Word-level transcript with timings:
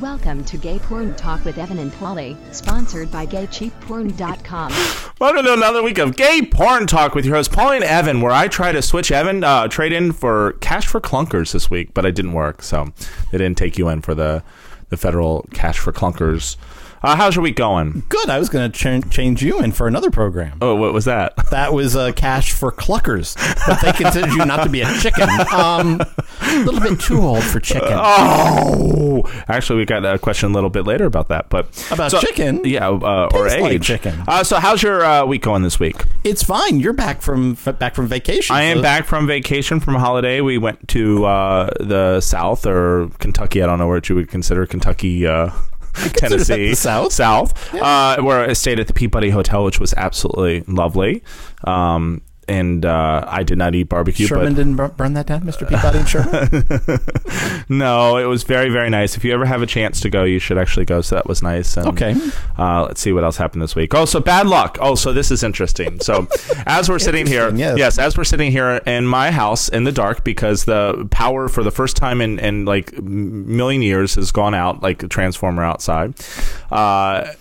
Welcome 0.00 0.44
to 0.44 0.58
Gay 0.58 0.78
Porn 0.78 1.14
Talk 1.14 1.46
with 1.46 1.56
Evan 1.56 1.78
and 1.78 1.90
Paulie, 1.90 2.36
sponsored 2.54 3.10
by 3.10 3.24
GayCheapPorn.com. 3.24 4.70
Welcome 5.18 5.46
to 5.46 5.54
another 5.54 5.82
week 5.82 5.96
of 5.96 6.16
Gay 6.16 6.42
Porn 6.42 6.86
Talk 6.86 7.14
with 7.14 7.24
your 7.24 7.36
host, 7.36 7.50
Pauline 7.50 7.82
Evan, 7.82 8.20
where 8.20 8.30
I 8.30 8.48
try 8.48 8.72
to 8.72 8.82
switch 8.82 9.10
Evan, 9.10 9.42
uh, 9.42 9.68
trade 9.68 9.94
in 9.94 10.12
for 10.12 10.52
cash 10.60 10.86
for 10.86 11.00
clunkers 11.00 11.52
this 11.52 11.70
week, 11.70 11.94
but 11.94 12.04
it 12.04 12.14
didn't 12.14 12.34
work, 12.34 12.62
so 12.62 12.92
they 13.32 13.38
didn't 13.38 13.56
take 13.56 13.78
you 13.78 13.88
in 13.88 14.02
for 14.02 14.14
the, 14.14 14.42
the 14.90 14.98
federal 14.98 15.48
cash 15.54 15.78
for 15.78 15.92
clunkers. 15.92 16.58
Uh, 17.06 17.14
how's 17.14 17.36
your 17.36 17.42
week 17.44 17.54
going? 17.54 18.02
Good. 18.08 18.28
I 18.28 18.38
was 18.40 18.48
going 18.48 18.68
to 18.72 18.76
ch- 19.00 19.08
change 19.10 19.40
you 19.40 19.60
in 19.60 19.70
for 19.70 19.86
another 19.86 20.10
program. 20.10 20.58
Oh, 20.60 20.74
what 20.74 20.92
was 20.92 21.04
that? 21.04 21.34
That 21.50 21.72
was 21.72 21.94
uh, 21.94 22.10
cash 22.12 22.52
for 22.52 22.72
cluckers, 22.72 23.36
but 23.68 23.80
they 23.80 23.92
considered 23.92 24.32
you 24.32 24.44
not 24.44 24.64
to 24.64 24.68
be 24.68 24.80
a 24.82 24.92
chicken. 24.98 25.28
Um, 25.54 26.00
a 26.42 26.58
little 26.64 26.80
bit 26.80 26.98
too 27.00 27.20
old 27.22 27.44
for 27.44 27.60
chicken. 27.60 27.88
Oh, 27.92 29.22
actually, 29.48 29.78
we 29.78 29.84
got 29.86 30.04
a 30.04 30.18
question 30.18 30.50
a 30.50 30.52
little 30.54 30.68
bit 30.68 30.84
later 30.86 31.04
about 31.04 31.28
that, 31.28 31.48
but 31.48 31.66
About 31.92 32.10
so- 32.10 32.18
chicken? 32.20 32.62
yeah, 32.64 32.88
uh, 32.88 33.28
or 33.32 33.44
Tastes 33.44 33.60
like 33.62 33.72
age. 33.74 33.86
chicken. 33.86 34.22
Uh, 34.26 34.42
so, 34.42 34.58
how's 34.58 34.82
your 34.82 35.04
uh, 35.04 35.24
week 35.24 35.42
going 35.42 35.62
this 35.62 35.78
week? 35.78 35.96
It's 36.24 36.42
fine. 36.42 36.80
You're 36.80 36.92
back 36.92 37.22
from 37.22 37.52
f- 37.52 37.78
back 37.78 37.94
from 37.94 38.08
vacation. 38.08 38.54
I 38.56 38.62
am 38.62 38.78
so- 38.78 38.82
back 38.82 39.06
from 39.06 39.26
vacation 39.28 39.78
from 39.78 39.94
holiday. 39.94 40.40
We 40.40 40.58
went 40.58 40.88
to 40.88 41.24
uh, 41.26 41.70
the 41.78 42.20
South 42.20 42.66
or 42.66 43.08
Kentucky. 43.20 43.62
I 43.62 43.66
don't 43.66 43.78
know 43.78 43.86
what 43.88 44.08
you 44.08 44.16
would 44.16 44.28
consider 44.28 44.66
Kentucky, 44.66 45.26
uh, 45.26 45.50
Tennessee, 46.14 46.74
South. 46.74 47.12
South, 47.12 47.74
uh, 47.74 48.20
where 48.22 48.48
I 48.48 48.52
stayed 48.52 48.80
at 48.80 48.86
the 48.86 48.92
Peabody 48.92 49.30
Hotel, 49.30 49.64
which 49.64 49.80
was 49.80 49.94
absolutely 49.94 50.62
lovely. 50.66 51.22
Um, 51.64 52.22
and 52.48 52.84
uh, 52.84 53.24
I 53.26 53.42
did 53.42 53.58
not 53.58 53.74
eat 53.74 53.84
barbecue, 53.88 54.26
Sherman 54.26 54.52
but 54.52 54.56
didn't 54.56 54.76
bur- 54.76 54.88
burn 54.88 55.14
that 55.14 55.26
down, 55.26 55.42
Mr. 55.42 55.68
Peabody 55.68 55.98
and 55.98 56.08
Sherman. 56.08 57.66
no, 57.68 58.16
it 58.16 58.24
was 58.26 58.42
very, 58.44 58.68
very 58.70 58.90
nice. 58.90 59.16
If 59.16 59.24
you 59.24 59.32
ever 59.32 59.44
have 59.44 59.62
a 59.62 59.66
chance 59.66 60.00
to 60.00 60.10
go, 60.10 60.24
you 60.24 60.38
should 60.38 60.58
actually 60.58 60.84
go. 60.86 61.00
So 61.00 61.16
that 61.16 61.26
was 61.26 61.42
nice. 61.42 61.76
And, 61.76 61.86
Okay. 61.88 62.14
Uh, 62.58 62.84
let's 62.86 63.00
see 63.00 63.12
what 63.12 63.24
else 63.24 63.36
happened 63.36 63.62
this 63.62 63.74
week. 63.74 63.94
Oh, 63.94 64.04
so 64.04 64.20
bad 64.20 64.46
luck. 64.46 64.78
Oh, 64.80 64.94
so 64.94 65.12
this 65.12 65.30
is 65.30 65.42
interesting. 65.42 66.00
So 66.00 66.26
as 66.66 66.88
we're 66.88 66.98
sitting 66.98 67.26
here, 67.26 67.48
Interesting, 67.48 67.78
yes. 67.78 67.98
as 67.98 68.16
we're 68.16 68.24
sitting 68.24 68.50
here 68.52 68.80
in 68.86 69.06
my 69.06 69.30
house 69.30 69.68
in 69.68 69.84
the 69.84 69.92
dark 69.92 70.24
because 70.24 70.64
the 70.64 71.08
power 71.10 71.48
for 71.48 71.62
the 71.62 71.70
first 71.70 71.96
time 71.96 72.20
in, 72.20 72.38
in 72.38 72.64
like 72.64 72.96
million 73.00 73.82
years 73.82 74.14
has 74.16 74.30
gone 74.32 74.54
out, 74.54 74.82
like 74.82 75.02
a 75.02 75.08
transformer 75.08 75.64
outside. 75.64 76.14
Uh, 76.70 77.32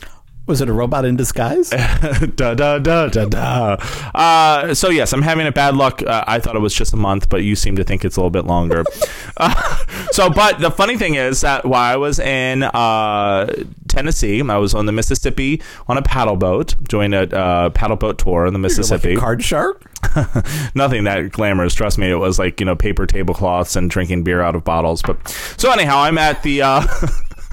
Was 0.47 0.61
it 0.61 0.69
a 0.69 0.73
robot 0.73 1.05
in 1.05 1.15
disguise? 1.15 1.69
da 2.35 2.53
da 2.53 2.77
da 2.77 3.07
da 3.07 3.25
da. 3.25 3.77
Uh, 4.13 4.75
so 4.75 4.89
yes, 4.89 5.11
I'm 5.11 5.23
having 5.23 5.47
a 5.47 5.51
bad 5.51 5.75
luck. 5.75 6.03
Uh, 6.03 6.23
I 6.27 6.39
thought 6.39 6.55
it 6.55 6.59
was 6.59 6.73
just 6.73 6.93
a 6.93 6.97
month, 6.97 7.29
but 7.29 7.43
you 7.43 7.55
seem 7.55 7.75
to 7.77 7.83
think 7.83 8.05
it's 8.05 8.15
a 8.15 8.19
little 8.19 8.29
bit 8.29 8.45
longer. 8.45 8.83
uh, 9.37 9.77
so, 10.11 10.29
but 10.29 10.59
the 10.59 10.69
funny 10.69 10.97
thing 10.97 11.15
is 11.15 11.41
that 11.41 11.65
while 11.65 11.81
I 11.91 11.95
was 11.95 12.19
in 12.19 12.61
uh, 12.61 13.51
Tennessee, 13.87 14.39
I 14.47 14.57
was 14.57 14.75
on 14.75 14.85
the 14.85 14.91
Mississippi 14.91 15.63
on 15.87 15.97
a 15.97 16.03
paddle 16.03 16.35
boat, 16.35 16.75
doing 16.83 17.13
a 17.15 17.23
uh, 17.23 17.69
paddle 17.71 17.97
boat 17.97 18.19
tour 18.19 18.45
in 18.45 18.53
the 18.53 18.59
Like 18.59 18.63
Mississippi. 18.69 19.15
a 19.15 19.17
card 19.17 19.43
shark? 19.43 19.83
Nothing 20.75 21.05
that 21.05 21.31
glamorous. 21.31 21.73
Trust 21.73 21.97
me, 21.97 22.11
it 22.11 22.15
was 22.15 22.37
like 22.37 22.59
you 22.59 22.67
know 22.67 22.75
paper 22.75 23.07
tablecloths 23.07 23.75
and 23.75 23.89
drinking 23.89 24.23
beer 24.23 24.41
out 24.41 24.53
of 24.55 24.63
bottles. 24.63 25.01
But 25.01 25.27
so 25.57 25.71
anyhow, 25.71 25.97
I'm 26.01 26.19
at 26.19 26.43
the. 26.43 26.61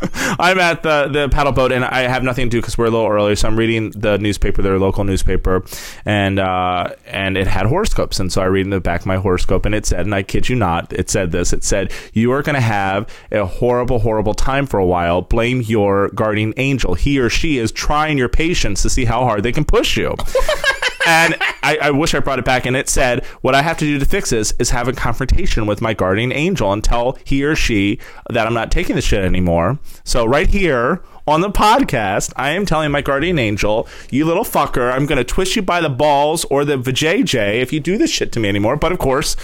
I'm 0.39 0.58
at 0.58 0.83
the 0.83 1.08
the 1.08 1.28
paddle 1.28 1.53
boat 1.53 1.72
and 1.72 1.84
I 1.84 2.03
have 2.03 2.22
nothing 2.22 2.47
to 2.47 2.50
do 2.50 2.61
because 2.61 2.77
we're 2.77 2.86
a 2.86 2.91
little 2.91 3.08
early. 3.08 3.36
So 3.36 3.48
I'm 3.48 3.56
reading 3.56 3.91
the 3.91 4.19
newspaper, 4.19 4.62
their 4.62 4.78
local 4.78 5.05
newspaper, 5.05 5.64
and 6.05 6.39
uh, 6.39 6.95
and 7.06 7.36
it 7.36 7.47
had 7.47 7.67
horoscopes. 7.67 8.20
And 8.20 8.33
so 8.33 8.42
I 8.42 8.47
read 8.47 8.62
in 8.62 8.70
the 8.70 8.80
back 8.80 9.00
of 9.00 9.06
my 9.06 9.17
horoscope, 9.17 9.67
and 9.67 9.75
it 9.75 9.86
said, 9.86 10.00
and 10.00 10.14
I 10.14 10.23
kid 10.23 10.48
you 10.48 10.56
not, 10.56 10.92
it 10.92 11.11
said 11.11 11.33
this. 11.33 11.53
It 11.53 11.64
said 11.64 11.92
you 12.12 12.33
are 12.33 12.42
going 12.42 12.55
to 12.55 12.61
have 12.61 13.08
a 13.30 13.45
horrible, 13.45 14.00
horrible 14.00 14.34
time 14.34 14.67
for 14.67 14.78
a 14.78 14.86
while. 14.86 15.23
Blame 15.23 15.61
your 15.62 16.08
guardian 16.11 16.55
angel. 16.56 16.95
He 16.95 17.19
or 17.19 17.30
she 17.30 17.58
is 17.58 17.73
trying 17.73 18.19
your 18.19 18.29
patience 18.29 18.83
to 18.83 18.90
see 18.90 19.05
how 19.05 19.24
hard 19.24 19.42
they 19.42 19.52
can 19.52 19.64
push 19.64 19.96
you. 19.96 20.14
and 21.07 21.36
I, 21.63 21.79
I 21.83 21.90
wish 21.90 22.14
I 22.14 22.20
brought 22.20 22.39
it 22.39 22.45
back. 22.45 22.67
And 22.67 22.77
it 22.77 22.89
said, 22.89 23.24
what 23.40 23.55
I 23.55 23.63
have 23.63 23.79
to 23.79 23.85
do 23.85 23.98
to 23.98 24.05
fix 24.05 24.30
this 24.30 24.52
is 24.58 24.70
have 24.70 24.89
a 24.89 24.92
confrontation 24.92 25.67
with 25.67 25.80
my 25.80 25.95
guardian 25.95 26.33
angel 26.33 26.73
and 26.73 26.83
tell 26.83 27.18
he 27.24 27.45
or 27.45 27.57
she 27.57 27.98
that 28.30 28.46
I'm 28.46 28.55
not 28.55 28.70
taking 28.70 28.96
the 28.96 29.02
shit 29.02 29.24
anymore. 29.24 29.79
So 30.05 30.24
right 30.24 30.48
here 30.48 31.02
on 31.27 31.40
the 31.40 31.51
podcast, 31.51 32.33
I 32.36 32.51
am 32.51 32.67
telling 32.67 32.90
my 32.90 33.01
guardian 33.01 33.39
angel, 33.39 33.89
you 34.11 34.24
little 34.24 34.45
fucker, 34.45 34.92
I'm 34.92 35.07
going 35.07 35.18
to 35.18 35.24
twist 35.24 35.57
you 35.57 35.63
by 35.63 35.80
the 35.80 35.89
balls 35.89 36.45
or 36.46 36.64
the 36.64 36.77
vajayjay 36.77 37.61
if 37.61 37.73
you 37.73 37.80
do 37.80 37.96
this 37.96 38.11
shit 38.11 38.33
to 38.33 38.40
me 38.40 38.48
anymore. 38.48 38.77
But 38.77 38.92
of 38.92 38.98
course, 38.98 39.36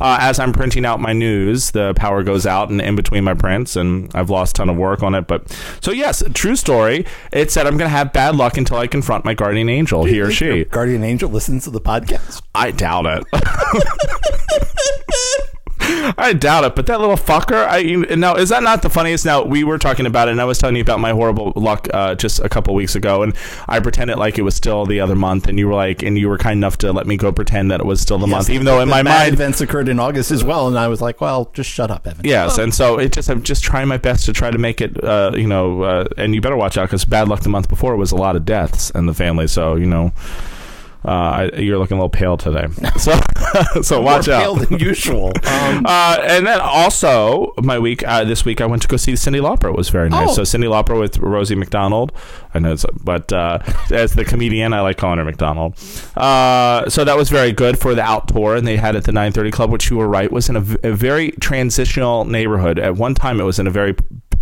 uh, 0.00 0.18
as 0.20 0.38
I'm 0.38 0.52
printing 0.52 0.84
out 0.84 1.00
my 1.00 1.12
news, 1.12 1.70
the 1.70 1.94
power 1.94 2.22
goes 2.22 2.46
out 2.46 2.70
and 2.70 2.80
in 2.80 2.96
between 2.96 3.24
my 3.24 3.34
prints, 3.34 3.76
and 3.76 4.10
I've 4.14 4.30
lost 4.30 4.56
a 4.56 4.58
ton 4.58 4.70
of 4.70 4.76
work 4.76 5.02
on 5.02 5.14
it. 5.14 5.26
But 5.26 5.50
so 5.80 5.90
yes, 5.90 6.22
true 6.34 6.56
story. 6.56 7.06
It 7.32 7.50
said 7.50 7.66
I'm 7.66 7.76
going 7.76 7.90
to 7.90 7.96
have 7.96 8.12
bad 8.12 8.36
luck 8.36 8.56
until 8.56 8.76
I 8.76 8.86
confront 8.86 9.24
my 9.24 9.34
guardian 9.34 9.68
angel, 9.68 10.04
he 10.04 10.20
or 10.20 10.30
she. 10.30 10.64
Guardian 10.64 11.04
angel 11.04 11.30
listens 11.30 11.64
to 11.64 11.70
the 11.70 11.80
podcast. 11.80 12.42
I 12.54 12.70
doubt 12.70 13.06
it. 13.06 13.24
I 16.18 16.32
doubt 16.32 16.64
it, 16.64 16.74
but 16.74 16.86
that 16.86 17.00
little 17.00 17.16
fucker. 17.16 17.66
I 17.66 17.78
you- 17.78 18.06
now 18.16 18.34
is 18.36 18.48
that 18.50 18.62
not 18.62 18.82
the 18.82 18.90
funniest? 18.90 19.24
Now 19.24 19.42
we 19.42 19.64
were 19.64 19.78
talking 19.78 20.06
about 20.06 20.28
it, 20.28 20.32
and 20.32 20.40
I 20.40 20.44
was 20.44 20.58
telling 20.58 20.76
you 20.76 20.82
about 20.82 21.00
my 21.00 21.10
horrible 21.10 21.52
luck 21.56 21.88
uh, 21.92 22.14
just 22.14 22.40
a 22.40 22.48
couple 22.48 22.74
weeks 22.74 22.94
ago, 22.94 23.22
and 23.22 23.34
I 23.68 23.80
pretended 23.80 24.16
like 24.18 24.38
it 24.38 24.42
was 24.42 24.54
still 24.54 24.86
the 24.86 25.00
other 25.00 25.14
month, 25.14 25.46
and 25.48 25.58
you 25.58 25.66
were 25.68 25.74
like, 25.74 26.02
and 26.02 26.18
you 26.18 26.28
were 26.28 26.38
kind 26.38 26.58
enough 26.58 26.78
to 26.78 26.92
let 26.92 27.06
me 27.06 27.16
go 27.16 27.32
pretend 27.32 27.70
that 27.70 27.80
it 27.80 27.86
was 27.86 28.00
still 28.00 28.18
the 28.18 28.26
month, 28.26 28.50
even 28.50 28.64
though 28.66 28.80
in 28.80 28.88
my 28.88 29.02
mind, 29.02 29.34
events 29.34 29.60
occurred 29.60 29.88
in 29.88 29.98
August 30.00 30.30
as 30.30 30.42
well, 30.44 30.68
and 30.68 30.78
I 30.78 30.88
was 30.88 31.00
like, 31.00 31.20
"Well, 31.20 31.50
just 31.52 31.70
shut 31.70 31.90
up, 31.90 32.06
Evan." 32.06 32.24
Yes, 32.24 32.58
and 32.58 32.72
so 32.74 32.98
it 32.98 33.12
just 33.12 33.28
I'm 33.28 33.42
just 33.42 33.62
trying 33.64 33.88
my 33.88 33.98
best 33.98 34.26
to 34.26 34.32
try 34.32 34.50
to 34.50 34.58
make 34.58 34.80
it. 34.80 35.02
Uh, 35.02 35.32
you 35.34 35.46
know, 35.46 35.82
uh, 35.82 36.04
and 36.16 36.34
you 36.34 36.40
better 36.40 36.56
watch 36.56 36.76
out 36.78 36.88
because 36.88 37.04
bad 37.04 37.28
luck 37.28 37.40
the 37.40 37.48
month 37.48 37.68
before 37.68 37.96
was 37.96 38.12
a 38.12 38.16
lot 38.16 38.36
of 38.36 38.44
deaths 38.44 38.90
in 38.90 39.06
the 39.06 39.14
family. 39.14 39.46
So 39.46 39.76
you 39.76 39.86
know, 39.86 40.12
uh, 41.04 41.50
you're 41.56 41.78
looking 41.78 41.96
a 41.96 42.00
little 42.00 42.08
pale 42.10 42.36
today. 42.36 42.66
So 42.98 43.12
so 43.82 44.00
watch 44.00 44.26
More 44.28 44.36
out. 44.36 44.42
pale 44.42 44.54
than 44.56 44.78
usual. 44.78 45.32
Um, 45.44 45.84
Uh, 45.86 46.18
and 46.22 46.46
then 46.46 46.60
also 46.60 47.52
my 47.62 47.78
week 47.78 48.06
uh, 48.06 48.24
this 48.24 48.44
week 48.44 48.60
I 48.60 48.66
went 48.66 48.82
to 48.82 48.88
go 48.88 48.96
see 48.96 49.12
Cyndi 49.12 49.40
Lauper. 49.40 49.68
It 49.70 49.76
was 49.76 49.88
very 49.90 50.08
nice. 50.08 50.30
Oh. 50.38 50.42
So 50.44 50.58
Cyndi 50.58 50.64
Lauper 50.68 50.98
with 50.98 51.18
Rosie 51.18 51.54
McDonald. 51.54 52.12
I 52.54 52.58
know, 52.60 52.72
it's, 52.72 52.84
but 53.02 53.32
uh, 53.32 53.58
as 53.90 54.14
the 54.14 54.24
comedian, 54.24 54.72
I 54.72 54.80
like 54.80 54.96
calling 54.96 55.18
her 55.18 55.24
McDonald. 55.24 55.74
Uh, 56.16 56.88
so 56.88 57.04
that 57.04 57.16
was 57.16 57.28
very 57.30 57.52
good 57.52 57.78
for 57.78 57.94
the 57.94 58.02
out 58.02 58.28
tour, 58.28 58.54
and 58.56 58.66
they 58.66 58.76
had 58.76 58.94
at 58.96 59.04
the 59.04 59.12
930 59.12 59.50
Club, 59.50 59.70
which 59.72 59.90
you 59.90 59.96
were 59.96 60.08
right 60.08 60.30
was 60.30 60.48
in 60.48 60.56
a, 60.56 60.60
v- 60.60 60.76
a 60.84 60.92
very 60.92 61.30
transitional 61.40 62.24
neighborhood. 62.24 62.78
At 62.78 62.94
one 62.96 63.14
time, 63.14 63.40
it 63.40 63.44
was 63.44 63.58
in 63.58 63.66
a 63.66 63.70
very 63.70 63.94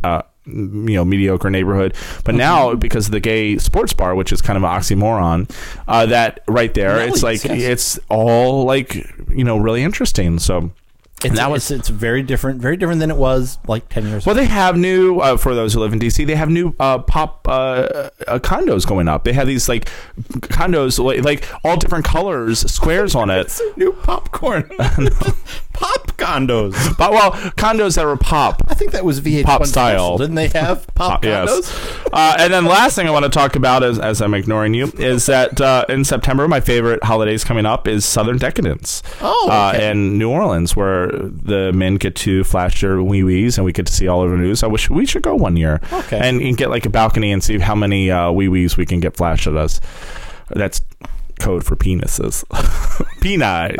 uh, 0.04 0.22
you 0.46 0.94
know 0.94 1.04
mediocre 1.04 1.50
neighborhood, 1.50 1.94
but 2.24 2.34
now 2.34 2.74
because 2.74 3.06
of 3.06 3.12
the 3.12 3.20
gay 3.20 3.58
sports 3.58 3.92
bar, 3.92 4.14
which 4.14 4.32
is 4.32 4.42
kind 4.42 4.56
of 4.56 4.62
an 4.64 4.70
oxymoron, 4.70 5.48
uh, 5.88 6.06
that 6.06 6.40
right 6.48 6.72
there, 6.74 7.00
it's 7.06 7.22
like 7.22 7.44
yes. 7.44 7.60
it's 7.60 7.98
all 8.08 8.64
like 8.64 8.94
you 9.28 9.44
know 9.44 9.56
really 9.56 9.82
interesting. 9.82 10.38
So. 10.38 10.72
it's, 11.24 11.36
that 11.36 11.48
was- 11.50 11.70
it's, 11.70 11.80
it's 11.80 11.88
very 11.88 12.24
different, 12.24 12.60
very 12.60 12.76
different 12.76 12.98
than 12.98 13.10
it 13.12 13.16
was 13.16 13.58
like 13.68 13.88
ten 13.88 14.08
years 14.08 14.26
Well, 14.26 14.34
ago. 14.36 14.42
they 14.42 14.50
have 14.50 14.76
new 14.76 15.20
uh, 15.20 15.36
for 15.36 15.54
those 15.54 15.74
who 15.74 15.78
live 15.80 15.92
in 15.92 16.00
DC. 16.00 16.26
They 16.26 16.34
have 16.34 16.50
new 16.50 16.74
uh, 16.80 16.98
pop 16.98 17.46
uh, 17.46 18.10
uh, 18.26 18.38
condos 18.40 18.84
going 18.84 19.06
up. 19.06 19.22
They 19.22 19.32
have 19.32 19.46
these 19.46 19.68
like 19.68 19.84
condos 20.18 20.98
like, 20.98 21.22
like 21.22 21.48
all 21.64 21.76
different 21.76 22.04
colors, 22.04 22.68
squares 22.68 23.14
on 23.14 23.30
it. 23.30 23.56
New 23.76 23.92
popcorn, 23.92 24.68
pop 25.72 26.06
condos. 26.18 26.96
But 26.98 27.10
well, 27.12 27.32
condos 27.32 27.96
that 27.96 28.04
were 28.04 28.16
pop. 28.16 28.62
I 28.68 28.74
think 28.74 28.92
that 28.92 29.04
was 29.04 29.20
VH1 29.20 29.44
Pop 29.44 29.66
style. 29.66 30.18
Didn't 30.18 30.36
they 30.36 30.48
have 30.48 30.86
pop 30.94 31.22
condos? 31.22 31.46
Yes. 31.46 31.98
Uh, 32.12 32.36
and 32.38 32.52
then 32.52 32.66
last 32.66 32.94
thing 32.94 33.06
I 33.06 33.10
want 33.10 33.24
to 33.24 33.30
talk 33.30 33.56
about 33.56 33.82
is, 33.82 33.98
as 33.98 34.20
I'm 34.20 34.34
ignoring 34.34 34.74
you, 34.74 34.92
is 34.98 35.24
that 35.26 35.58
uh, 35.62 35.86
in 35.88 36.04
September, 36.04 36.46
my 36.46 36.60
favorite 36.60 37.02
holidays 37.02 37.42
coming 37.42 37.64
up 37.64 37.88
is 37.88 38.04
Southern 38.04 38.36
Decadence. 38.36 39.02
Oh, 39.22 39.48
uh, 39.50 39.72
in 39.80 40.18
New 40.18 40.28
Orleans, 40.28 40.76
where 40.76 41.06
the 41.10 41.72
men 41.72 41.94
get 41.94 42.14
to 42.16 42.44
flash 42.44 42.82
their 42.82 43.02
wee 43.02 43.22
wees, 43.22 43.56
and 43.56 43.64
we 43.64 43.72
get 43.72 43.86
to 43.86 43.92
see 43.94 44.08
all 44.08 44.22
of 44.22 44.30
the 44.30 44.36
news. 44.36 44.62
I 44.62 44.66
wish 44.66 44.90
we 44.90 45.06
should 45.06 45.22
go 45.22 45.34
one 45.34 45.56
year, 45.56 45.80
Okay. 45.90 46.18
and, 46.18 46.42
and 46.42 46.54
get 46.54 46.68
like 46.68 46.84
a 46.84 46.90
balcony 46.90 47.32
and 47.32 47.42
see 47.42 47.58
how 47.58 47.74
many 47.74 48.10
uh, 48.10 48.30
wee 48.30 48.48
wees 48.48 48.76
we 48.76 48.84
can 48.84 49.00
get 49.00 49.16
flashed 49.16 49.46
at 49.46 49.56
us. 49.56 49.80
That's 50.50 50.82
code 51.40 51.64
for 51.64 51.76
penises, 51.76 52.44
penis. 53.22 53.76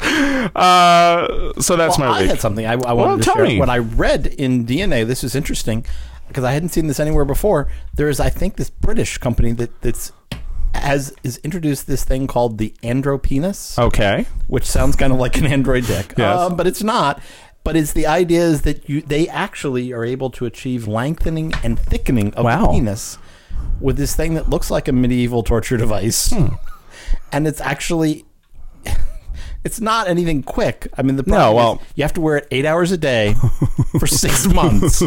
uh, 0.56 1.52
so 1.60 1.76
that's 1.76 1.98
Well, 1.98 2.08
my 2.10 2.16
I 2.18 2.20
week. 2.22 2.30
had 2.30 2.40
something 2.40 2.66
I, 2.66 2.72
I 2.72 2.76
wanted 2.76 2.96
Well, 2.96 3.18
to 3.18 3.22
tell 3.24 3.34
share. 3.36 3.44
me. 3.46 3.58
What 3.58 3.70
I 3.70 3.78
read 3.78 4.26
in 4.26 4.66
DNA, 4.66 5.06
this 5.06 5.22
is 5.24 5.34
interesting 5.34 5.84
because 6.28 6.44
I 6.44 6.52
hadn't 6.52 6.70
seen 6.70 6.86
this 6.86 7.00
anywhere 7.00 7.24
before. 7.24 7.68
There 7.94 8.08
is, 8.08 8.20
I 8.20 8.30
think, 8.30 8.56
this 8.56 8.70
British 8.70 9.18
company 9.18 9.52
that 9.52 9.80
that's 9.82 10.12
has 10.74 11.12
is 11.24 11.38
introduced 11.38 11.86
this 11.88 12.04
thing 12.04 12.26
called 12.28 12.58
the 12.58 12.72
andropenis, 12.82 13.76
okay. 13.78 14.26
which 14.46 14.64
sounds 14.64 14.94
kind 14.96 15.12
of 15.12 15.18
like 15.18 15.36
an 15.36 15.46
android 15.46 15.84
dick, 15.86 16.14
Yes. 16.18 16.38
uh, 16.38 16.50
but 16.50 16.66
it's 16.66 16.82
not. 16.82 17.20
But 17.64 17.76
it's 17.76 17.92
the 17.92 18.06
idea 18.06 18.40
is 18.42 18.62
that 18.62 18.88
you 18.88 19.02
they 19.02 19.28
actually 19.28 19.92
are 19.92 20.04
able 20.04 20.30
to 20.30 20.46
achieve 20.46 20.86
lengthening 20.88 21.52
and 21.62 21.78
thickening 21.78 22.32
of 22.34 22.44
Wow. 22.44 22.66
the 22.66 22.68
penis 22.72 23.18
with 23.80 23.96
this 23.96 24.14
thing 24.14 24.34
that 24.34 24.48
looks 24.48 24.70
like 24.70 24.88
a 24.88 24.92
medieval 24.92 25.42
torture 25.42 25.76
device, 25.76 26.30
Hmm. 26.30 26.54
and 27.32 27.46
it's 27.48 27.60
actually 27.60 28.24
it's 29.64 29.80
not 29.80 30.08
anything 30.08 30.42
quick. 30.42 30.88
I 30.96 31.02
mean, 31.02 31.16
the 31.16 31.22
No, 31.26 31.34
problem 31.34 31.56
well- 31.56 31.74
is 31.74 31.86
you 31.96 32.04
have 32.04 32.12
to 32.14 32.20
wear 32.20 32.38
it 32.38 32.48
eight 32.50 32.64
hours 32.64 32.92
a 32.92 32.96
day 32.98 33.34
for 33.98 34.06
six 34.06 34.46
months, 34.54 35.02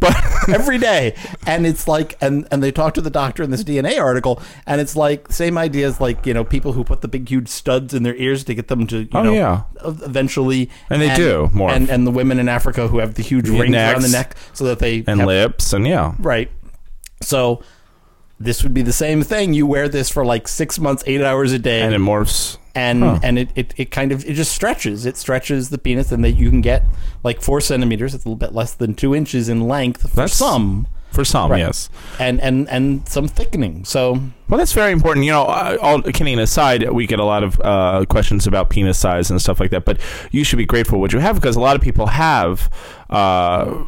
but 0.00 0.14
every 0.48 0.78
day, 0.78 1.14
and 1.46 1.66
it's 1.66 1.86
like, 1.86 2.16
and 2.20 2.46
and 2.50 2.62
they 2.62 2.72
talk 2.72 2.94
to 2.94 3.00
the 3.00 3.10
doctor 3.10 3.42
in 3.42 3.50
this 3.50 3.62
DNA 3.62 4.00
article, 4.00 4.42
and 4.66 4.80
it's 4.80 4.96
like 4.96 5.30
same 5.30 5.56
ideas, 5.56 6.00
like 6.00 6.26
you 6.26 6.34
know 6.34 6.42
people 6.44 6.72
who 6.72 6.82
put 6.84 7.00
the 7.00 7.08
big 7.08 7.28
huge 7.28 7.48
studs 7.48 7.94
in 7.94 8.02
their 8.02 8.16
ears 8.16 8.42
to 8.44 8.54
get 8.54 8.68
them 8.68 8.86
to 8.88 9.02
you 9.02 9.08
Oh, 9.12 9.22
know 9.22 9.32
yeah. 9.32 9.62
eventually, 9.84 10.68
And 10.90 11.00
they 11.00 11.14
do, 11.14 11.48
more. 11.52 11.70
and 11.70 11.88
and 11.88 12.06
the 12.06 12.10
women 12.10 12.38
in 12.38 12.48
Africa 12.48 12.88
who 12.88 12.98
have 12.98 13.14
the 13.14 13.22
huge 13.22 13.48
Yeah, 13.48 13.60
rings 13.60 13.76
around 13.76 14.02
the 14.02 14.08
neck 14.08 14.34
so 14.52 14.64
that 14.64 14.78
they 14.80 15.04
and 15.06 15.20
have- 15.20 15.26
lips 15.28 15.72
and 15.72 15.86
yeah. 15.86 16.14
Right. 16.18 16.50
So 17.20 17.62
this 18.40 18.64
would 18.64 18.74
be 18.74 18.82
the 18.82 18.92
same 18.92 19.22
thing. 19.22 19.54
You 19.54 19.66
wear 19.66 19.88
this 19.88 20.08
for 20.10 20.24
like 20.24 20.48
six 20.48 20.78
months, 20.80 21.04
eight 21.06 21.22
hours 21.22 21.52
a 21.52 21.58
day, 21.60 21.82
And 21.82 21.94
it 21.94 22.00
morphs. 22.00 22.58
And 22.74 23.02
Huh. 23.02 23.18
and 23.22 23.38
it, 23.38 23.48
it, 23.54 23.74
it 23.76 23.90
kind 23.90 24.12
of 24.12 24.24
it 24.24 24.34
just 24.34 24.52
stretches. 24.52 25.04
It 25.06 25.16
stretches 25.16 25.70
the 25.70 25.78
penis, 25.78 26.10
and 26.12 26.24
that 26.24 26.32
you 26.32 26.50
can 26.50 26.60
get 26.60 26.84
like 27.24 27.40
four 27.42 27.60
centimeters. 27.60 28.14
It's 28.14 28.24
a 28.24 28.28
little 28.28 28.36
bit 28.36 28.54
less 28.54 28.74
than 28.74 28.94
two 28.94 29.14
inches 29.14 29.48
in 29.48 29.68
length 29.68 30.02
for 30.02 30.16
That's- 30.16 30.34
some, 30.34 30.86
For 31.10 31.24
some, 31.26 31.50
Right. 31.50 31.58
yes. 31.60 31.90
and 32.18 32.40
and 32.40 32.66
and 32.70 33.06
some 33.08 33.28
thickening. 33.28 33.84
So 33.84 34.12
Well, 34.48 34.56
that's 34.58 34.72
very 34.72 34.92
important. 34.92 35.26
You 35.26 35.32
know, 35.32 35.44
all 35.44 36.00
kidding 36.02 36.38
aside, 36.38 36.88
we 36.90 37.06
get 37.06 37.20
a 37.20 37.24
lot 37.24 37.42
of 37.44 37.60
uh, 37.62 38.04
questions 38.08 38.46
about 38.46 38.70
penis 38.70 38.98
size 38.98 39.30
and 39.30 39.40
stuff 39.40 39.60
like 39.60 39.70
that. 39.72 39.84
But 39.84 39.98
you 40.30 40.42
should 40.44 40.56
be 40.58 40.64
grateful 40.66 41.00
what 41.00 41.12
you 41.12 41.18
have 41.20 41.34
because 41.36 41.56
a 41.56 41.60
lot 41.60 41.76
of 41.76 41.82
people 41.82 42.06
have. 42.06 42.70
Uh, 43.10 43.84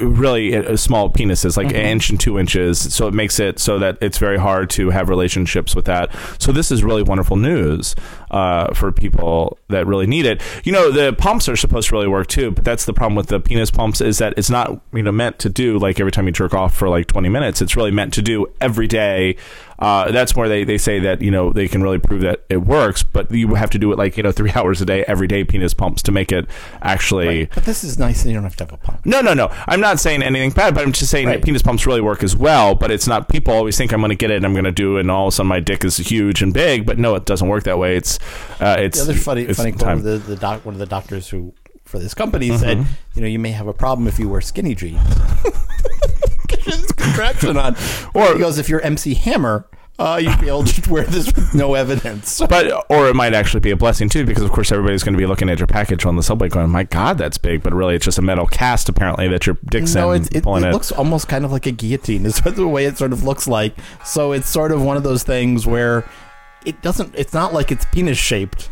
really 0.00 0.54
uh, 0.54 0.76
small 0.76 1.10
penises 1.10 1.56
like 1.56 1.68
an 1.68 1.76
inch 1.76 2.10
and 2.10 2.20
two 2.20 2.38
inches. 2.38 2.94
So 2.94 3.08
it 3.08 3.14
makes 3.14 3.38
it 3.40 3.58
so 3.58 3.78
that 3.78 3.98
it's 4.00 4.18
very 4.18 4.38
hard 4.38 4.70
to 4.70 4.90
have 4.90 5.08
relationships 5.08 5.74
with 5.74 5.86
that. 5.86 6.14
So 6.38 6.52
this 6.52 6.70
is 6.70 6.84
really 6.84 7.02
wonderful 7.02 7.36
news 7.36 7.94
uh, 8.30 8.72
for 8.74 8.92
people 8.92 9.58
that 9.68 9.86
really 9.86 10.06
need 10.06 10.26
it. 10.26 10.40
You 10.64 10.72
know 10.72 10.90
the 10.90 11.12
pumps 11.12 11.48
are 11.48 11.56
supposed 11.56 11.88
to 11.88 11.94
really 11.94 12.08
work 12.08 12.26
too 12.26 12.50
but 12.50 12.64
that's 12.64 12.84
the 12.84 12.92
problem 12.92 13.14
with 13.14 13.28
the 13.28 13.40
penis 13.40 13.70
pumps 13.70 14.00
is 14.00 14.18
that 14.18 14.34
it's 14.36 14.50
not 14.50 14.80
you 14.92 15.02
know 15.02 15.12
meant 15.12 15.38
to 15.40 15.48
do 15.48 15.78
like 15.78 16.00
every 16.00 16.12
time 16.12 16.26
you 16.26 16.32
jerk 16.32 16.54
off 16.54 16.74
for 16.74 16.88
like 16.88 17.06
20 17.06 17.28
minutes. 17.28 17.60
It's 17.60 17.76
really 17.76 17.90
meant 17.90 18.12
to 18.14 18.22
do 18.22 18.46
every 18.60 18.86
day 18.86 19.36
uh, 19.78 20.10
that's 20.10 20.34
where 20.34 20.48
they, 20.48 20.64
they 20.64 20.78
say 20.78 20.98
that 20.98 21.22
you 21.22 21.30
know 21.30 21.52
they 21.52 21.68
can 21.68 21.82
really 21.82 21.98
prove 21.98 22.20
that 22.22 22.44
it 22.48 22.58
works 22.58 23.02
but 23.02 23.30
you 23.30 23.54
have 23.54 23.70
to 23.70 23.78
do 23.78 23.92
it 23.92 23.98
like 23.98 24.16
you 24.16 24.22
know 24.22 24.32
three 24.38 24.50
hours 24.52 24.80
a 24.80 24.84
day 24.84 25.04
every 25.06 25.26
day 25.28 25.44
penis 25.44 25.72
pumps 25.74 26.02
to 26.02 26.10
make 26.12 26.32
it 26.32 26.46
actually 26.82 27.46
but 27.54 27.64
this 27.64 27.84
is 27.84 27.98
nice, 27.98 28.22
and 28.22 28.30
you 28.30 28.36
don't 28.36 28.44
have 28.44 28.56
to 28.56 28.64
have 28.64 28.72
a 28.72 28.76
pump. 28.76 29.04
no, 29.06 29.20
no, 29.20 29.34
no. 29.34 29.48
I'm 29.66 29.80
not 29.80 30.00
saying 30.00 30.22
anything 30.22 30.50
bad, 30.50 30.74
but 30.74 30.84
I'm 30.84 30.92
just 30.92 31.10
saying 31.10 31.26
Right. 31.28 31.40
that 31.40 31.44
penis 31.44 31.62
pumps 31.62 31.86
really 31.86 32.00
work 32.00 32.22
as 32.22 32.34
well. 32.36 32.74
But 32.74 32.90
it's 32.90 33.06
not. 33.06 33.28
People 33.28 33.52
always 33.54 33.76
think 33.76 33.92
I'm 33.92 34.00
going 34.00 34.10
to 34.10 34.16
get 34.16 34.30
it, 34.30 34.36
and 34.36 34.46
I'm 34.46 34.52
going 34.52 34.64
to 34.64 34.72
do 34.72 34.96
it, 34.96 35.00
and 35.00 35.10
all 35.10 35.26
of 35.28 35.32
a 35.32 35.36
sudden 35.36 35.48
my 35.48 35.60
dick 35.60 35.84
is 35.84 35.96
huge 35.98 36.42
and 36.42 36.52
big. 36.54 36.86
But 36.86 36.98
no, 36.98 37.14
it 37.14 37.24
doesn't 37.24 37.48
work 37.48 37.64
that 37.64 37.78
way. 37.78 37.96
It's 37.96 38.18
uh, 38.60 38.76
it's 38.78 38.98
The 38.98 39.04
other 39.12 39.14
funny 39.20 39.42
it's 39.42 39.58
funny 39.58 39.72
quote 39.72 40.02
the 40.02 40.18
the 40.18 40.36
doc, 40.36 40.64
one 40.64 40.74
of 40.74 40.78
the 40.78 40.86
doctors 40.86 41.28
who 41.28 41.52
for 41.84 41.98
this 41.98 42.14
company 42.14 42.48
Mm-hmm. 42.48 42.58
said, 42.58 42.86
you 43.14 43.22
know, 43.22 43.28
you 43.28 43.38
may 43.38 43.50
have 43.50 43.66
a 43.66 43.72
problem 43.74 44.06
if 44.08 44.18
you 44.18 44.28
wear 44.28 44.40
skinny 44.40 44.74
jeans. 44.74 45.00
Get 46.48 46.64
this 46.64 46.90
contraption 46.92 47.56
on. 47.56 47.76
Or 48.14 48.32
he 48.34 48.38
goes, 48.38 48.58
if 48.58 48.68
you're 48.68 48.80
MC 48.80 49.14
Hammer, 49.14 49.68
uh, 49.98 50.18
you'd 50.22 50.40
be 50.40 50.46
able 50.46 50.62
to 50.64 50.90
wear 50.90 51.04
this 51.04 51.26
with 51.34 51.54
no 51.54 51.74
evidence. 51.74 52.40
But 52.48 52.86
or 52.88 53.08
it 53.08 53.16
might 53.16 53.34
actually 53.34 53.60
be 53.60 53.70
a 53.72 53.76
blessing 53.76 54.08
too, 54.08 54.24
because 54.24 54.44
of 54.44 54.52
course 54.52 54.70
everybody's 54.70 55.02
going 55.02 55.14
to 55.14 55.18
be 55.18 55.26
looking 55.26 55.50
at 55.50 55.58
your 55.58 55.66
package 55.66 56.06
on 56.06 56.14
the 56.16 56.22
subway, 56.22 56.48
going, 56.48 56.70
"My 56.70 56.84
God, 56.84 57.18
that's 57.18 57.36
big!" 57.36 57.62
But 57.64 57.74
really, 57.74 57.96
it's 57.96 58.04
just 58.04 58.16
a 58.18 58.22
metal 58.22 58.46
cast 58.46 58.88
apparently 58.88 59.26
that 59.28 59.44
your 59.46 59.56
dick's 59.68 59.94
No, 59.96 60.12
in 60.12 60.22
it, 60.32 60.44
pulling 60.44 60.62
it 60.64 60.68
it. 60.68 60.72
looks 60.72 60.92
almost 60.92 61.26
kind 61.28 61.44
of 61.44 61.50
like 61.50 61.66
a 61.66 61.72
guillotine. 61.72 62.24
Is 62.26 62.40
the 62.40 62.66
way 62.68 62.84
it 62.86 62.96
sort 62.96 63.12
of 63.12 63.24
looks 63.24 63.48
like. 63.48 63.74
So 64.04 64.30
it's 64.32 64.48
sort 64.48 64.70
of 64.70 64.80
one 64.82 64.96
of 64.96 65.02
those 65.02 65.24
things 65.24 65.66
where 65.66 66.04
it 66.64 66.80
doesn't. 66.80 67.14
It's 67.16 67.34
not 67.34 67.52
like 67.52 67.72
it's 67.72 67.84
penis 67.86 68.18
shaped. 68.18 68.70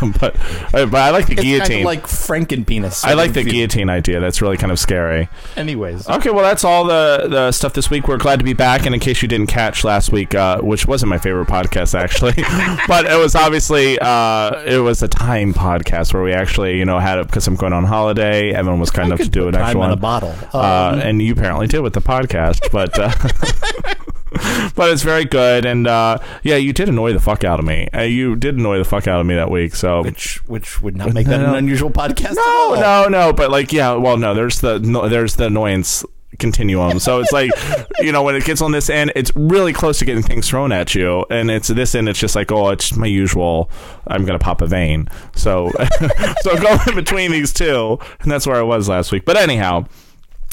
but 0.20 0.36
uh, 0.74 0.86
but 0.86 0.94
I 0.94 1.10
like 1.10 1.26
the 1.26 1.32
It's 1.34 1.42
guillotine. 1.42 1.68
kind 1.68 1.80
of 1.80 1.84
like 1.86 2.06
Franken 2.06 2.66
penis. 2.66 3.04
I 3.04 3.14
like 3.14 3.32
the 3.32 3.42
guillotine 3.44 3.88
idea. 3.88 4.20
That's 4.20 4.40
really 4.42 4.56
kind 4.56 4.72
of 4.72 4.78
scary. 4.78 5.28
Anyways, 5.56 6.08
Okay, 6.08 6.30
well, 6.30 6.42
that's 6.44 6.64
all 6.64 6.84
the, 6.84 7.26
the 7.28 7.52
stuff 7.52 7.72
this 7.74 7.90
week. 7.90 8.08
We're 8.08 8.16
glad 8.18 8.38
to 8.38 8.44
be 8.44 8.52
back. 8.54 8.86
And 8.86 8.94
in 8.94 9.00
case 9.00 9.22
you 9.22 9.28
didn't 9.28 9.46
catch 9.48 9.84
last 9.84 10.12
week, 10.12 10.34
uh, 10.34 10.60
which 10.60 10.86
wasn't 10.86 11.10
my 11.10 11.18
favorite 11.18 11.48
podcast 11.48 11.98
actually, 11.98 12.32
but 12.88 13.06
it 13.06 13.16
was 13.18 13.34
obviously 13.34 13.98
uh, 14.00 14.62
it 14.64 14.78
was 14.78 15.02
a 15.02 15.08
time 15.08 15.52
podcast 15.54 16.14
where 16.14 16.22
we 16.22 16.32
actually 16.32 16.78
you 16.78 16.84
know 16.84 16.98
had 16.98 17.18
it 17.18 17.26
because 17.26 17.46
I'm 17.46 17.56
going 17.56 17.72
on 17.72 17.84
holiday. 17.84 18.52
Evan 18.52 18.78
was 18.80 18.90
kind 18.90 19.08
enough 19.08 19.20
to 19.20 19.28
do 19.28 19.48
an 19.48 19.52
time 19.54 19.62
actual 19.62 19.82
in 19.84 19.88
one. 19.90 19.92
a 19.92 19.96
bottle. 19.96 20.34
Uh, 20.52 20.90
Um, 20.92 21.00
and 21.00 21.22
you 21.22 21.32
apparently 21.32 21.66
did 21.66 21.80
with 21.80 21.92
the 21.94 22.00
podcast, 22.00 22.70
but 22.72 22.98
uh, 22.98 23.12
but 24.74 24.90
it's 24.90 25.02
very 25.02 25.24
good. 25.24 25.64
And 25.64 25.86
uh, 25.86 26.18
yeah, 26.42 26.56
you 26.56 26.72
did 26.72 26.88
annoy 26.88 27.12
the 27.12 27.20
fuck 27.20 27.44
out 27.44 27.58
of 27.58 27.64
me. 27.66 27.88
Uh, 27.94 28.02
you 28.02 28.36
did 28.36 28.56
annoy 28.56 28.78
the 28.78 28.84
fuck 28.84 29.06
out 29.08 29.20
of 29.20 29.26
me 29.26 29.34
that 29.34 29.50
week. 29.50 29.74
So 29.74 30.02
which 30.02 30.46
which 30.48 30.80
would 30.82 30.96
not 30.96 31.12
make 31.12 31.26
that 31.26 31.40
No. 31.40 31.50
an 31.50 31.54
unusual 31.56 31.90
podcast. 31.90 32.34
no, 32.34 32.74
at 32.76 32.82
all. 32.84 33.04
no, 33.04 33.08
no. 33.08 33.32
But 33.32 33.50
like, 33.50 33.72
yeah. 33.72 33.94
Well, 33.94 34.16
no. 34.16 34.34
There's 34.34 34.60
the 34.60 34.78
no, 34.78 35.08
there's 35.08 35.36
the 35.36 35.46
annoyance 35.46 36.04
continuum. 36.38 36.98
So 36.98 37.20
it's 37.20 37.30
like, 37.30 37.50
you 38.00 38.10
know, 38.10 38.22
when 38.22 38.34
it 38.34 38.44
gets 38.44 38.62
on 38.62 38.72
this 38.72 38.88
end, 38.88 39.12
it's 39.14 39.30
really 39.36 39.72
close 39.72 39.98
to 39.98 40.04
getting 40.06 40.22
things 40.22 40.48
thrown 40.48 40.72
at 40.72 40.94
you, 40.94 41.26
and 41.30 41.50
it's 41.50 41.68
this 41.68 41.94
end. 41.94 42.08
It's 42.08 42.18
just 42.18 42.34
like, 42.34 42.50
oh, 42.50 42.70
it's 42.70 42.96
my 42.96 43.06
usual. 43.06 43.70
I'm 44.06 44.24
gonna 44.24 44.38
pop 44.38 44.62
a 44.62 44.66
vein. 44.66 45.08
So, 45.36 45.70
so 46.40 46.56
go 46.60 46.78
in 46.88 46.94
between 46.94 47.30
these 47.32 47.52
two, 47.52 47.98
and 48.20 48.30
that's 48.32 48.46
where 48.46 48.56
I 48.56 48.62
was 48.62 48.88
last 48.88 49.12
week. 49.12 49.24
But 49.24 49.36
anyhow, 49.36 49.84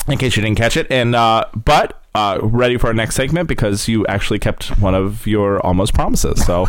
in 0.07 0.17
case 0.17 0.35
you 0.35 0.43
didn't 0.43 0.57
catch 0.57 0.77
it, 0.77 0.87
and 0.91 1.15
uh, 1.15 1.45
but. 1.55 1.95
Uh, 2.15 2.39
ready 2.41 2.75
for 2.77 2.87
our 2.87 2.93
next 2.93 3.15
segment 3.15 3.47
because 3.47 3.87
you 3.87 4.05
actually 4.07 4.39
kept 4.39 4.69
one 4.79 4.95
of 4.95 5.27
your 5.27 5.59
almost 5.65 5.93
promises. 5.93 6.43
So, 6.45 6.65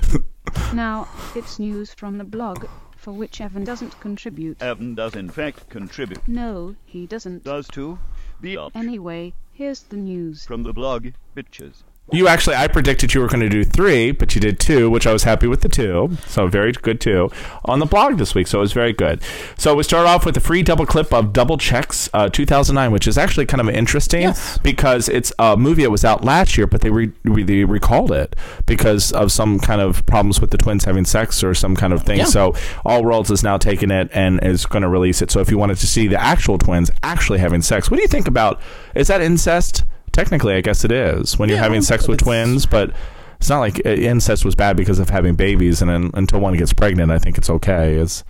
Now, 0.74 1.08
it's 1.34 1.58
news 1.58 1.92
from 1.94 2.18
the 2.18 2.24
blog, 2.24 2.66
for 2.96 3.12
which 3.12 3.40
Evan 3.40 3.64
doesn't 3.64 3.98
contribute. 4.00 4.60
Evan 4.62 4.94
does 4.94 5.14
in 5.16 5.28
fact 5.30 5.68
contribute. 5.70 6.26
No, 6.28 6.76
he 6.84 7.06
doesn't. 7.06 7.44
Does 7.44 7.68
too. 7.68 7.98
The 8.40 8.58
up 8.58 8.72
Anyway, 8.76 9.32
here's 9.52 9.82
the 9.82 9.96
news. 9.96 10.44
from 10.44 10.62
the 10.62 10.72
blog, 10.72 11.08
bitches. 11.34 11.82
You 12.12 12.28
actually, 12.28 12.54
I 12.54 12.68
predicted 12.68 13.14
you 13.14 13.20
were 13.20 13.26
going 13.26 13.40
to 13.40 13.48
do 13.48 13.64
three, 13.64 14.12
but 14.12 14.32
you 14.36 14.40
did 14.40 14.60
two, 14.60 14.88
which 14.88 15.08
I 15.08 15.12
was 15.12 15.24
happy 15.24 15.48
with 15.48 15.62
the 15.62 15.68
two. 15.68 16.16
So 16.28 16.46
very 16.46 16.70
good 16.70 17.00
two 17.00 17.32
on 17.64 17.80
the 17.80 17.84
blog 17.86 18.16
this 18.18 18.32
week. 18.32 18.46
So 18.46 18.58
it 18.58 18.60
was 18.60 18.72
very 18.72 18.92
good. 18.92 19.20
So 19.58 19.74
we 19.74 19.82
start 19.82 20.06
off 20.06 20.24
with 20.24 20.36
a 20.36 20.40
free 20.40 20.62
double 20.62 20.86
clip 20.86 21.12
of 21.12 21.32
Double 21.32 21.58
Checks 21.58 22.08
uh, 22.14 22.28
2009, 22.28 22.92
which 22.92 23.08
is 23.08 23.18
actually 23.18 23.46
kind 23.46 23.60
of 23.60 23.68
interesting 23.68 24.22
Yes. 24.22 24.56
because 24.58 25.08
it's 25.08 25.32
a 25.40 25.56
movie 25.56 25.82
that 25.82 25.90
was 25.90 26.04
out 26.04 26.22
last 26.24 26.56
year, 26.56 26.68
but 26.68 26.80
they 26.80 26.90
re- 26.90 27.10
re- 27.24 27.42
they 27.42 27.64
recalled 27.64 28.12
it 28.12 28.36
because 28.66 29.10
of 29.10 29.32
some 29.32 29.58
kind 29.58 29.80
of 29.80 30.06
problems 30.06 30.40
with 30.40 30.52
the 30.52 30.58
twins 30.58 30.84
having 30.84 31.04
sex 31.04 31.42
or 31.42 31.54
some 31.54 31.74
kind 31.74 31.92
of 31.92 32.04
thing. 32.04 32.18
Yeah. 32.18 32.24
So 32.26 32.54
All 32.84 33.02
Worlds 33.02 33.32
is 33.32 33.42
now 33.42 33.58
taking 33.58 33.90
it 33.90 34.10
and 34.12 34.40
is 34.44 34.64
going 34.64 34.82
to 34.82 34.88
release 34.88 35.22
it. 35.22 35.32
So 35.32 35.40
if 35.40 35.50
you 35.50 35.58
wanted 35.58 35.78
to 35.78 35.88
see 35.88 36.06
the 36.06 36.20
actual 36.20 36.56
twins 36.56 36.88
actually 37.02 37.40
having 37.40 37.62
sex, 37.62 37.90
what 37.90 37.96
do 37.96 38.02
you 38.02 38.08
think 38.08 38.28
about? 38.28 38.60
Is 38.94 39.08
that 39.08 39.20
incest? 39.20 39.84
Technically, 40.16 40.54
I 40.54 40.62
guess 40.62 40.82
it 40.82 40.90
is 40.90 41.38
when 41.38 41.50
you're 41.50 41.58
Yeah, 41.58 41.64
having 41.64 41.82
sex 41.82 42.08
with 42.08 42.20
twins, 42.20 42.64
but 42.64 42.90
it's 43.38 43.50
not 43.50 43.58
like 43.58 43.84
uh, 43.84 43.90
incest 43.90 44.46
was 44.46 44.54
bad 44.54 44.74
because 44.74 44.98
of 44.98 45.10
having 45.10 45.34
babies, 45.34 45.82
and 45.82 45.90
then, 45.90 46.10
until 46.14 46.40
one 46.40 46.56
gets 46.56 46.72
pregnant, 46.72 47.12
I 47.12 47.18
think 47.18 47.36
it's 47.36 47.50
okay. 47.50 47.96
Is 47.96 48.24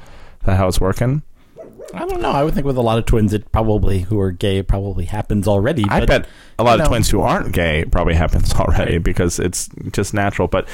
that 0.45 0.57
how 0.57 0.67
it's 0.67 0.81
working? 0.81 1.23
I 1.95 2.05
don't 2.05 2.21
know. 2.21 2.33
I 2.33 2.43
would 2.43 2.55
think 2.55 2.67
with 2.67 2.77
a 2.77 2.83
lot 2.83 2.99
of 2.99 3.07
twins, 3.07 3.33
it 3.33 3.53
probably 3.53 4.01
who 4.01 4.19
are 4.19 4.33
gay, 4.33 4.65
probably 4.65 5.05
happens 5.05 5.47
already. 5.47 5.85
I 5.89 6.01
but, 6.01 6.09
bet 6.09 6.29
a 6.59 6.65
lot 6.65 6.81
of 6.81 6.87
know, 6.87 6.89
twins 6.89 7.09
who 7.09 7.21
aren't 7.21 7.53
gay 7.53 7.85
probably 7.85 8.15
happens 8.15 8.53
already 8.63 8.99
because 8.99 9.39
it's 9.39 9.69
just 9.93 10.13
natural. 10.13 10.49
But 10.49 10.67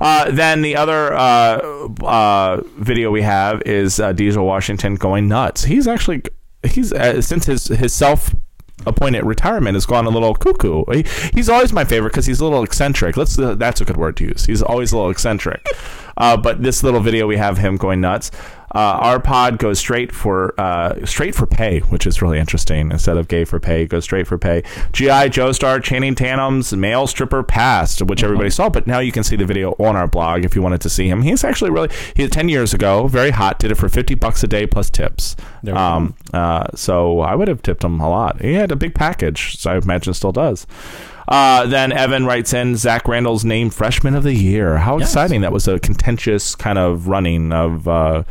uh, 0.00 0.30
then 0.30 0.62
the 0.62 0.76
other 0.76 1.12
uh, 1.14 1.88
uh, 2.04 2.60
video 2.78 3.10
we 3.10 3.22
have 3.22 3.60
is 3.62 3.98
uh, 3.98 4.12
Diesel 4.12 4.46
Washington 4.46 4.94
going 4.94 5.26
nuts. 5.26 5.64
He's 5.64 5.88
actually 5.88 6.22
he's 6.62 6.92
uh, 6.92 7.20
since 7.20 7.46
his 7.46 7.66
his 7.66 7.92
self 7.92 8.32
appointed 8.86 9.24
retirement 9.24 9.74
has 9.74 9.86
gone 9.86 10.06
a 10.06 10.10
little 10.10 10.34
cuckoo. 10.34 10.84
He, 10.92 11.04
he's 11.34 11.48
always 11.48 11.72
my 11.72 11.84
favorite 11.84 12.10
because 12.10 12.26
he's 12.26 12.40
a 12.40 12.44
little 12.44 12.62
eccentric. 12.62 13.16
Let's 13.16 13.38
uh, 13.38 13.54
that's 13.54 13.80
a 13.80 13.84
good 13.84 13.96
word 13.96 14.16
to 14.18 14.24
use. 14.24 14.46
He's 14.46 14.62
always 14.62 14.92
a 14.92 14.96
little 14.96 15.10
eccentric. 15.10 15.66
Uh, 16.16 16.36
but 16.36 16.62
this 16.62 16.82
little 16.82 17.00
video 17.00 17.26
we 17.26 17.36
have 17.36 17.58
him 17.58 17.76
going 17.76 18.00
nuts. 18.00 18.30
Uh, 18.72 18.78
our 18.78 19.18
pod 19.20 19.58
goes 19.58 19.78
straight 19.78 20.12
for 20.12 20.54
uh, 20.60 21.04
straight 21.04 21.34
for 21.34 21.46
pay, 21.46 21.80
which 21.80 22.06
is 22.06 22.22
really 22.22 22.38
interesting. 22.38 22.90
Instead 22.92 23.16
of 23.16 23.26
gay 23.28 23.44
for 23.44 23.58
pay, 23.58 23.82
it 23.82 23.88
goes 23.88 24.04
straight 24.04 24.26
for 24.26 24.38
pay. 24.38 24.62
GI 24.92 25.30
Joe 25.30 25.50
star 25.52 25.80
Channing 25.80 26.14
Tatum's 26.14 26.72
male 26.72 27.06
stripper 27.08 27.42
passed, 27.42 28.00
which 28.02 28.22
everybody 28.22 28.48
saw, 28.50 28.68
but 28.68 28.86
now 28.86 29.00
you 29.00 29.10
can 29.12 29.24
see 29.24 29.34
the 29.36 29.44
video 29.46 29.72
on 29.80 29.96
our 29.96 30.06
blog 30.06 30.44
if 30.44 30.54
you 30.54 30.62
wanted 30.62 30.80
to 30.82 30.88
see 30.88 31.08
him. 31.08 31.22
He's 31.22 31.42
actually 31.42 31.70
really 31.70 31.88
he 32.14 32.28
ten 32.28 32.48
years 32.48 32.72
ago, 32.72 33.08
very 33.08 33.30
hot, 33.30 33.58
did 33.58 33.72
it 33.72 33.74
for 33.76 33.88
fifty 33.88 34.14
bucks 34.14 34.42
a 34.44 34.46
day 34.46 34.66
plus 34.66 34.88
tips. 34.88 35.34
Um, 35.66 36.14
uh, 36.32 36.68
so 36.76 37.20
I 37.20 37.34
would 37.34 37.48
have 37.48 37.62
tipped 37.62 37.82
him 37.82 38.00
a 38.00 38.08
lot. 38.08 38.40
He 38.40 38.54
had 38.54 38.70
a 38.70 38.76
big 38.76 38.94
package, 38.94 39.58
so 39.58 39.72
I 39.72 39.76
imagine 39.78 40.14
still 40.14 40.32
does. 40.32 40.66
Uh, 41.28 41.66
then 41.66 41.92
Evan 41.92 42.24
writes 42.26 42.52
in 42.52 42.74
Zach 42.76 43.06
Randall's 43.06 43.44
name 43.44 43.70
freshman 43.70 44.14
of 44.16 44.22
the 44.24 44.34
year. 44.34 44.78
How 44.78 44.98
Yes. 44.98 45.08
exciting! 45.10 45.42
That 45.42 45.52
was 45.52 45.68
a 45.68 45.78
contentious 45.78 46.54
kind 46.56 46.78
of 46.78 47.06
running 47.08 47.52
of 47.52 47.86
uh, 47.86 48.22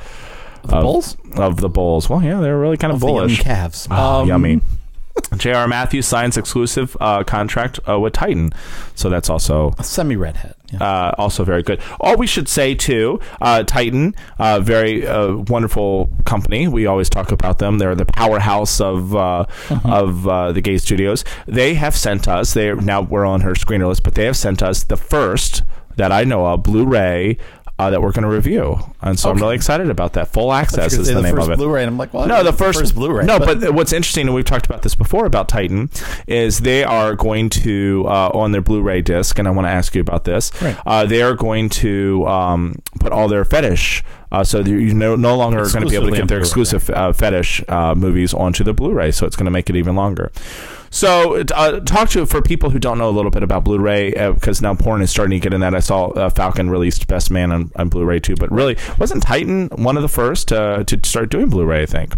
Of 0.63 0.69
the 0.69 0.75
of, 0.77 0.83
Bulls? 0.83 1.17
of 1.35 1.57
the 1.57 1.69
Bulls. 1.69 2.09
Well, 2.09 2.21
yeah, 2.23 2.39
they're 2.39 2.57
really 2.59 2.77
kind 2.77 2.91
of, 2.91 2.95
Of 2.95 3.01
the 3.01 3.07
bullish. 3.07 3.41
calves. 3.41 3.87
Oh, 3.91 4.21
Um, 4.21 4.27
yummy. 4.27 4.61
J.R. 5.37 5.67
Matthews 5.67 6.05
signs 6.07 6.37
exclusive 6.37 6.95
uh, 7.01 7.23
contract 7.25 7.77
uh, 7.89 7.99
with 7.99 8.13
Titan, 8.13 8.51
so 8.95 9.09
that's 9.09 9.29
also 9.29 9.73
A 9.77 9.83
semi 9.83 10.15
redhead. 10.15 10.55
Yeah. 10.71 10.81
uh, 10.81 11.15
also 11.17 11.43
very 11.43 11.61
good. 11.61 11.81
All 11.99 12.15
we 12.15 12.25
should 12.25 12.47
say 12.47 12.73
too, 12.73 13.19
uh, 13.41 13.63
Titan, 13.63 14.15
uh, 14.37 14.59
very 14.61 15.05
uh, 15.05 15.35
wonderful 15.49 16.09
company. 16.25 16.67
We 16.69 16.85
always 16.85 17.09
talk 17.09 17.31
about 17.33 17.57
them. 17.57 17.79
They're 17.79 17.95
the 17.95 18.05
powerhouse 18.05 18.79
of 18.79 19.13
uh, 19.13 19.45
of 19.83 20.25
uh, 20.27 20.51
the 20.53 20.61
gay 20.61 20.77
studios. 20.77 21.25
They 21.47 21.73
have 21.73 21.95
sent 21.97 22.27
us. 22.29 22.53
They 22.53 22.73
now 22.73 23.01
we're 23.01 23.25
on 23.25 23.41
her 23.41 23.53
screener 23.55 23.87
list, 23.89 24.03
but 24.03 24.15
they 24.15 24.25
have 24.25 24.37
sent 24.37 24.63
us 24.63 24.83
the 24.83 24.97
first 24.97 25.63
that 25.97 26.13
I 26.13 26.23
know 26.23 26.45
of 26.45 26.63
Blu-ray. 26.63 27.37
Uh, 27.79 27.89
that 27.89 28.01
we're 28.01 28.11
going 28.11 28.23
to 28.23 28.29
review, 28.29 28.77
and 29.01 29.17
so 29.17 29.29
I'm 29.29 29.37
Okay. 29.37 29.43
really 29.45 29.55
excited 29.55 29.89
about 29.89 30.11
that. 30.13 30.27
Full 30.33 30.51
access 30.51 30.91
is 30.91 31.07
the 31.07 31.21
name 31.21 31.33
first 31.33 31.47
of 31.47 31.53
it. 31.53 31.57
Blu-ray, 31.57 31.83
and 31.83 31.89
I'm 31.91 31.97
like, 31.97 32.13
well, 32.13 32.27
No, 32.27 32.43
the 32.43 32.51
first, 32.51 32.93
Blu-ray. 32.93 33.23
No, 33.23 33.39
but, 33.39 33.73
what's 33.73 33.93
interesting, 33.93 34.27
and 34.27 34.35
we've 34.35 34.43
talked 34.43 34.65
about 34.65 34.81
this 34.81 34.95
before 34.95 35.25
about 35.25 35.47
Titan, 35.47 35.89
is 36.27 36.59
they 36.59 36.83
are 36.83 37.15
going 37.15 37.49
to 37.49 38.03
uh, 38.05 38.31
on 38.33 38.51
their 38.51 38.59
Blu-ray 38.61 39.01
disc, 39.01 39.39
and 39.39 39.47
I 39.47 39.51
want 39.51 39.65
to 39.65 39.71
ask 39.71 39.95
you 39.95 40.01
about 40.01 40.25
this. 40.25 40.51
Right. 40.61 40.75
Uh, 40.85 41.05
they 41.05 41.21
are 41.21 41.35
going 41.35 41.69
to 41.69 42.27
um, 42.27 42.81
put 42.99 43.13
all 43.13 43.29
their 43.29 43.45
fetish. 43.45 44.03
Uh, 44.29 44.43
so 44.43 44.59
you 44.59 44.75
you 44.77 44.93
no, 44.93 45.15
no 45.15 45.37
longer 45.37 45.59
are 45.61 45.69
going 45.71 45.81
to 45.83 45.89
be 45.89 45.95
able 45.95 46.07
to 46.07 46.13
Exclusively 46.13 46.17
get 46.19 46.27
their 46.27 46.39
Blu-ray. 46.39 46.41
exclusive 46.41 46.89
uh, 46.89 47.13
fetish 47.13 47.63
uh, 47.69 47.95
movies 47.95 48.33
onto 48.33 48.65
the 48.65 48.73
Blu-ray. 48.73 49.11
So 49.11 49.25
it's 49.25 49.37
going 49.37 49.45
to 49.45 49.51
make 49.51 49.69
it 49.69 49.77
even 49.77 49.95
longer. 49.95 50.31
So 50.91 51.37
uh, 51.53 51.79
talk 51.81 52.09
to 52.09 52.25
for 52.25 52.41
people 52.41 52.69
who 52.69 52.79
don't 52.79 52.97
know 52.97 53.09
a 53.09 53.11
little 53.11 53.31
bit 53.31 53.43
about 53.43 53.63
Blu-ray 53.63 54.11
because 54.33 54.61
now 54.61 54.73
porn 54.75 55.01
is 55.01 55.11
starting 55.11 55.39
to 55.39 55.43
get 55.43 55.53
in 55.53 55.61
that. 55.61 55.75
I 55.75 55.79
saw 55.79 56.07
uh, 56.09 56.29
Falcon 56.29 56.69
released 56.69 57.07
Best 57.07 57.29
Man 57.31 57.51
on, 57.51 57.71
on 57.75 57.89
Blu-ray 57.89 58.19
too, 58.19 58.35
but 58.35 58.51
really 58.51 58.77
wasn't 58.97 59.23
Titan 59.23 59.67
one 59.69 59.97
of 59.97 60.01
the 60.03 60.09
first 60.09 60.51
uh, 60.51 60.83
to 60.85 60.99
start 61.03 61.29
doing 61.29 61.49
Blu-ray? 61.49 61.83
I 61.83 61.85
think. 61.85 62.13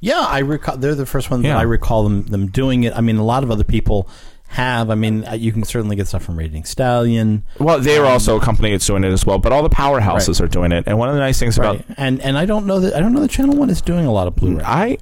Yeah, 0.00 0.20
I 0.20 0.40
recall. 0.40 0.76
They're 0.76 0.94
the 0.94 1.06
first 1.06 1.30
one 1.30 1.42
Yeah. 1.42 1.54
that 1.54 1.60
I 1.60 1.62
recall 1.62 2.04
them 2.04 2.24
them 2.24 2.48
doing 2.48 2.84
it. 2.84 2.92
I 2.96 3.00
mean, 3.00 3.16
a 3.16 3.24
lot 3.24 3.42
of 3.44 3.50
other 3.50 3.64
people 3.64 4.08
have. 4.48 4.90
I 4.90 4.94
mean, 4.96 5.24
uh, 5.24 5.32
you 5.32 5.50
can 5.52 5.64
certainly 5.64 5.96
get 5.96 6.08
stuff 6.08 6.22
from 6.24 6.36
Raging 6.36 6.64
Stallion, 6.64 7.42
Well, 7.58 7.78
they 7.80 7.96
are 7.96 8.04
also 8.04 8.36
a 8.36 8.40
company 8.40 8.72
that's 8.72 8.86
doing 8.86 9.02
it 9.04 9.10
as 9.12 9.24
well, 9.24 9.38
but 9.38 9.50
all 9.52 9.62
the 9.62 9.70
powerhouses 9.70 10.40
Right. 10.40 10.40
are 10.42 10.48
doing 10.48 10.72
it. 10.72 10.84
And 10.86 10.98
one 10.98 11.08
of 11.08 11.14
the 11.14 11.20
nice 11.20 11.38
things 11.38 11.56
right? 11.58 11.80
about 11.80 11.96
And 11.96 12.20
and 12.20 12.36
I 12.36 12.44
don't 12.44 12.66
know 12.66 12.78
that 12.80 12.94
I 12.94 13.00
don't 13.00 13.14
know 13.14 13.20
that 13.20 13.30
Channel 13.30 13.56
One 13.56 13.70
is 13.70 13.80
doing 13.80 14.04
a 14.04 14.12
lot 14.12 14.26
of 14.26 14.36
Blu-ray. 14.36 14.62
I 14.64 14.98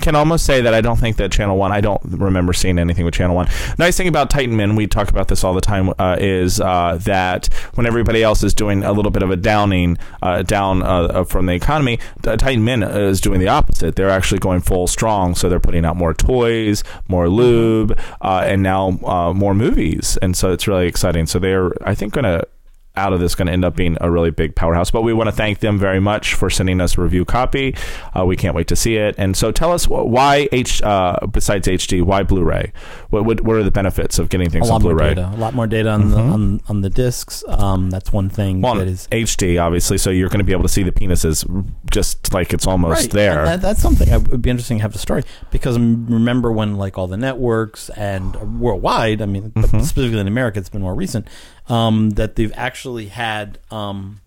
can 0.00 0.14
almost 0.14 0.44
say 0.44 0.60
that 0.62 0.74
I 0.74 0.80
don't 0.80 0.98
think 0.98 1.16
that 1.16 1.30
Channel 1.32 1.56
One. 1.56 1.72
I 1.72 1.80
don't 1.80 2.00
remember 2.04 2.52
seeing 2.52 2.78
anything 2.78 3.04
with 3.04 3.14
Channel 3.14 3.36
One. 3.36 3.48
Nice 3.78 3.96
thing 3.96 4.08
about 4.08 4.30
Titan 4.30 4.56
Men, 4.56 4.74
we 4.76 4.86
talk 4.86 5.10
about 5.10 5.28
this 5.28 5.44
all 5.44 5.54
the 5.54 5.60
time, 5.60 5.92
uh, 5.98 6.16
is 6.18 6.60
uh, 6.60 6.98
that 7.02 7.48
when 7.74 7.86
everybody 7.86 8.22
else 8.22 8.42
is 8.42 8.54
doing 8.54 8.82
a 8.82 8.92
little 8.92 9.10
bit 9.10 9.22
of 9.22 9.30
a 9.30 9.36
downing 9.36 9.98
uh, 10.22 10.42
down 10.42 10.82
uh, 10.82 10.86
uh, 10.86 11.24
from 11.24 11.46
the 11.46 11.52
economy, 11.52 11.98
Titan 12.22 12.64
Men 12.64 12.82
is 12.82 13.20
doing 13.20 13.40
the 13.40 13.48
opposite. 13.48 13.96
They're 13.96 14.10
actually 14.10 14.40
going 14.40 14.60
full 14.60 14.86
strong, 14.86 15.34
so 15.34 15.48
they're 15.48 15.60
putting 15.60 15.84
out 15.84 15.96
more 15.96 16.14
toys, 16.14 16.82
more 17.08 17.28
lube, 17.28 17.98
uh, 18.20 18.42
and 18.46 18.62
now 18.62 18.90
more 19.34 19.54
movies, 19.54 20.18
and 20.22 20.36
so 20.36 20.52
it's 20.52 20.66
really 20.66 20.86
exciting. 20.86 21.26
So 21.26 21.38
they're, 21.38 21.72
I 21.86 21.94
think, 21.94 22.12
going 22.12 22.24
to 22.24 22.46
out 22.94 23.12
of 23.12 23.20
this 23.20 23.34
going 23.34 23.46
to 23.46 23.52
end 23.52 23.64
up 23.64 23.74
being 23.74 23.96
a 24.00 24.10
really 24.10 24.30
big 24.30 24.54
powerhouse. 24.54 24.90
But 24.90 25.02
we 25.02 25.12
want 25.12 25.28
to 25.28 25.32
thank 25.32 25.60
them 25.60 25.78
very 25.78 26.00
much 26.00 26.34
for 26.34 26.50
sending 26.50 26.80
us 26.80 26.98
a 26.98 27.00
review 27.00 27.24
copy. 27.24 27.74
Uh, 28.16 28.26
we 28.26 28.36
can't 28.36 28.54
wait 28.54 28.68
to 28.68 28.76
see 28.76 28.96
it. 28.96 29.14
And 29.16 29.36
so 29.36 29.50
tell 29.50 29.72
us 29.72 29.88
why 29.88 30.48
H 30.52 30.82
uh, 30.82 31.26
besides 31.30 31.66
HD, 31.68 32.02
why 32.02 32.22
Blu-ray? 32.22 32.72
What, 33.10 33.24
what 33.24 33.40
what 33.40 33.56
are 33.56 33.62
the 33.62 33.70
benefits 33.70 34.18
of 34.18 34.28
getting 34.28 34.50
things 34.50 34.66
on 34.68 34.74
lot 34.74 34.82
more 34.82 34.92
Blu-ray? 34.94 35.14
data, 35.14 35.30
a 35.34 35.38
lot 35.38 35.54
more 35.54 35.66
data 35.66 35.88
on 35.90 36.10
the 36.10 36.18
on, 36.18 36.60
on 36.68 36.80
the 36.82 36.90
discs. 36.90 37.42
Um, 37.48 37.88
that's 37.90 38.12
one 38.12 38.28
thing 38.28 38.60
Well, 38.60 38.74
that 38.74 38.88
is 38.88 39.08
HD, 39.10 39.60
obviously, 39.62 39.96
so 39.98 40.10
you're 40.10 40.28
going 40.28 40.40
to 40.40 40.44
be 40.44 40.52
able 40.52 40.62
to 40.64 40.68
see 40.68 40.82
the 40.82 40.92
penises 40.92 41.46
just 41.90 42.32
like 42.34 42.52
it's 42.52 42.66
almost 42.66 43.10
there. 43.12 43.44
That, 43.44 43.62
that's 43.62 43.80
something 43.80 44.08
that 44.10 44.28
would 44.28 44.42
be 44.42 44.50
interesting 44.50 44.78
to 44.78 44.82
have 44.82 44.92
the 44.92 44.98
story 44.98 45.22
because 45.50 45.78
remember 45.78 46.52
when 46.52 46.76
like 46.76 46.98
all 46.98 47.06
the 47.06 47.16
networks 47.16 47.88
and 47.90 48.60
worldwide, 48.60 49.22
I 49.22 49.26
mean, 49.26 49.52
Mm-hmm. 49.62 49.80
specifically 49.80 50.18
in 50.20 50.28
America, 50.28 50.58
it's 50.58 50.68
been 50.68 50.82
more 50.82 50.94
recent 50.94 51.28
um, 51.68 52.10
that 52.10 52.36
they've 52.36 52.52
actually 52.56 53.06
had. 53.06 53.58
Um, 53.70 54.20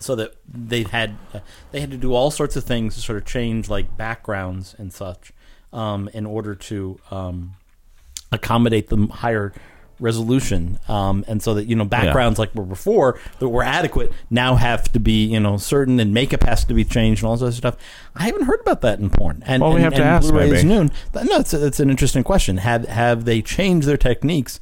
so 0.00 0.14
that 0.14 0.34
they've 0.46 0.88
had 0.90 1.16
uh, 1.34 1.40
they 1.72 1.80
had 1.80 1.90
to 1.90 1.96
do 1.96 2.14
all 2.14 2.30
sorts 2.30 2.54
of 2.54 2.62
things 2.62 2.94
to 2.94 3.00
sort 3.00 3.18
of 3.18 3.24
change 3.24 3.68
like 3.68 3.96
backgrounds 3.96 4.76
and 4.78 4.92
such 4.92 5.32
um, 5.72 6.08
in 6.14 6.24
order 6.24 6.54
to 6.54 7.00
um, 7.10 7.54
accommodate 8.30 8.88
the 8.90 9.08
higher 9.12 9.52
resolution. 10.00 10.78
Um, 10.86 11.24
and 11.26 11.42
so 11.42 11.54
that 11.54 11.66
you 11.66 11.74
know 11.74 11.84
backgrounds 11.84 12.38
like 12.38 12.54
were 12.54 12.64
before 12.64 13.18
that 13.40 13.48
were 13.48 13.64
adequate 13.64 14.12
now 14.30 14.54
have 14.54 14.84
to 14.92 15.00
be 15.00 15.24
you 15.24 15.40
know 15.40 15.56
certain 15.56 15.98
and 15.98 16.14
makeup 16.14 16.44
has 16.44 16.64
to 16.66 16.74
be 16.74 16.84
changed 16.84 17.22
and 17.24 17.30
all 17.30 17.36
this 17.36 17.56
stuff. 17.56 17.76
I 18.14 18.26
haven't 18.26 18.42
heard 18.44 18.60
about 18.60 18.80
that 18.82 19.00
in 19.00 19.10
porn. 19.10 19.42
And, 19.46 19.62
Well, 19.62 19.70
we 19.72 19.76
and- 19.82 19.84
have 19.84 19.94
to 19.94 20.04
ask, 20.04 20.28
Blu-ray 20.28 20.46
is 20.50 20.64
maybe. 20.64 20.68
noon. 20.68 20.92
No 21.12 21.38
it's, 21.40 21.52
it's 21.52 21.80
an 21.80 21.90
interesting 21.90 22.22
question. 22.22 22.58
Have 22.58 22.86
have 22.86 23.24
they 23.24 23.42
changed 23.42 23.88
their 23.88 23.96
techniques 23.96 24.60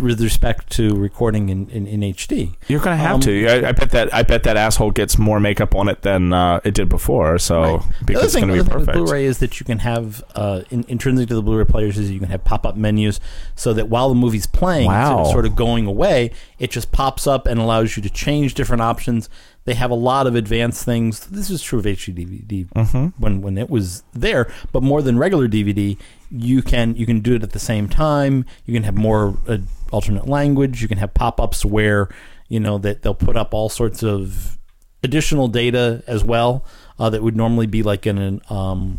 with 0.00 0.20
respect 0.20 0.70
to 0.72 0.94
recording 0.94 1.48
in, 1.48 1.68
in, 1.70 1.86
in 1.86 2.00
hd 2.14 2.54
You're 2.68 2.80
going 2.80 2.96
to 2.96 3.02
have 3.02 3.14
Um, 3.16 3.20
to. 3.22 3.46
I, 3.48 3.68
I 3.68 3.72
bet 3.72 3.90
that 3.90 4.12
I 4.14 4.22
bet 4.22 4.42
that 4.44 4.56
asshole 4.56 4.90
gets 4.92 5.18
more 5.18 5.40
makeup 5.40 5.74
on 5.74 5.88
it 5.88 6.02
than 6.02 6.32
uh, 6.32 6.60
it 6.64 6.74
did 6.74 6.88
before. 6.88 7.38
So 7.38 7.60
Right. 7.62 7.80
The 8.00 8.04
because 8.06 8.16
other 8.16 8.24
it's 8.26 8.34
thing, 8.34 8.46
going 8.46 8.58
to 8.58 8.64
be 8.64 8.70
other 8.70 8.78
with 8.78 8.86
perfect. 8.86 9.04
Blu-ray 9.04 9.24
is 9.24 9.38
that 9.38 9.58
you 9.60 9.66
can 9.66 9.78
have 9.80 10.22
uh, 10.34 10.62
in, 10.70 10.84
intrinsic 10.88 11.28
to 11.28 11.34
the 11.34 11.42
Blu-ray 11.42 11.64
players 11.64 11.98
is 11.98 12.10
you 12.10 12.20
can 12.20 12.28
have 12.30 12.44
pop-up 12.44 12.76
menus, 12.76 13.20
so 13.56 13.72
that 13.72 13.88
while 13.88 14.08
the 14.08 14.14
movie's 14.14 14.46
playing, 14.46 14.86
Wow. 14.86 15.24
sort 15.24 15.44
of 15.46 15.54
going 15.56 15.86
away, 15.86 16.30
it 16.58 16.70
just 16.70 16.92
pops 16.92 17.26
up 17.26 17.46
and 17.46 17.58
allows 17.60 17.96
you 17.96 18.02
to 18.02 18.10
change 18.10 18.54
different 18.54 18.82
options. 18.82 19.28
They 19.64 19.74
have 19.74 19.90
a 19.90 19.94
lot 19.94 20.26
of 20.26 20.34
advanced 20.34 20.84
things. 20.84 21.26
This 21.26 21.50
is 21.50 21.62
true 21.62 21.78
of 21.78 21.84
HD 21.84 22.14
DVD 22.14 22.68
Mm-hmm. 22.74 23.06
when 23.22 23.42
when 23.42 23.58
it 23.58 23.68
was 23.68 24.02
there, 24.14 24.50
but 24.72 24.82
more 24.82 25.02
than 25.02 25.18
regular 25.18 25.46
DVD, 25.48 25.98
you 26.30 26.62
can 26.62 26.94
you 26.96 27.06
can 27.06 27.20
do 27.20 27.34
it 27.34 27.42
at 27.42 27.52
the 27.52 27.58
same 27.58 27.88
time. 27.88 28.44
You 28.64 28.74
can 28.74 28.82
have 28.82 28.96
more 28.96 29.36
uh, 29.46 29.58
alternate 29.90 30.26
language. 30.26 30.82
You 30.82 30.88
can 30.88 30.98
have 30.98 31.14
pop-ups 31.14 31.64
where 31.64 32.08
you 32.48 32.60
know 32.60 32.78
that 32.78 33.02
they'll 33.02 33.14
put 33.14 33.36
up 33.36 33.54
all 33.54 33.68
sorts 33.68 34.02
of 34.02 34.58
additional 35.02 35.48
data 35.48 36.02
as 36.06 36.24
well 36.24 36.64
uh, 36.98 37.08
that 37.10 37.22
would 37.22 37.36
normally 37.36 37.66
be 37.66 37.82
like 37.82 38.06
in 38.06 38.18
an 38.18 38.40
um, 38.50 38.98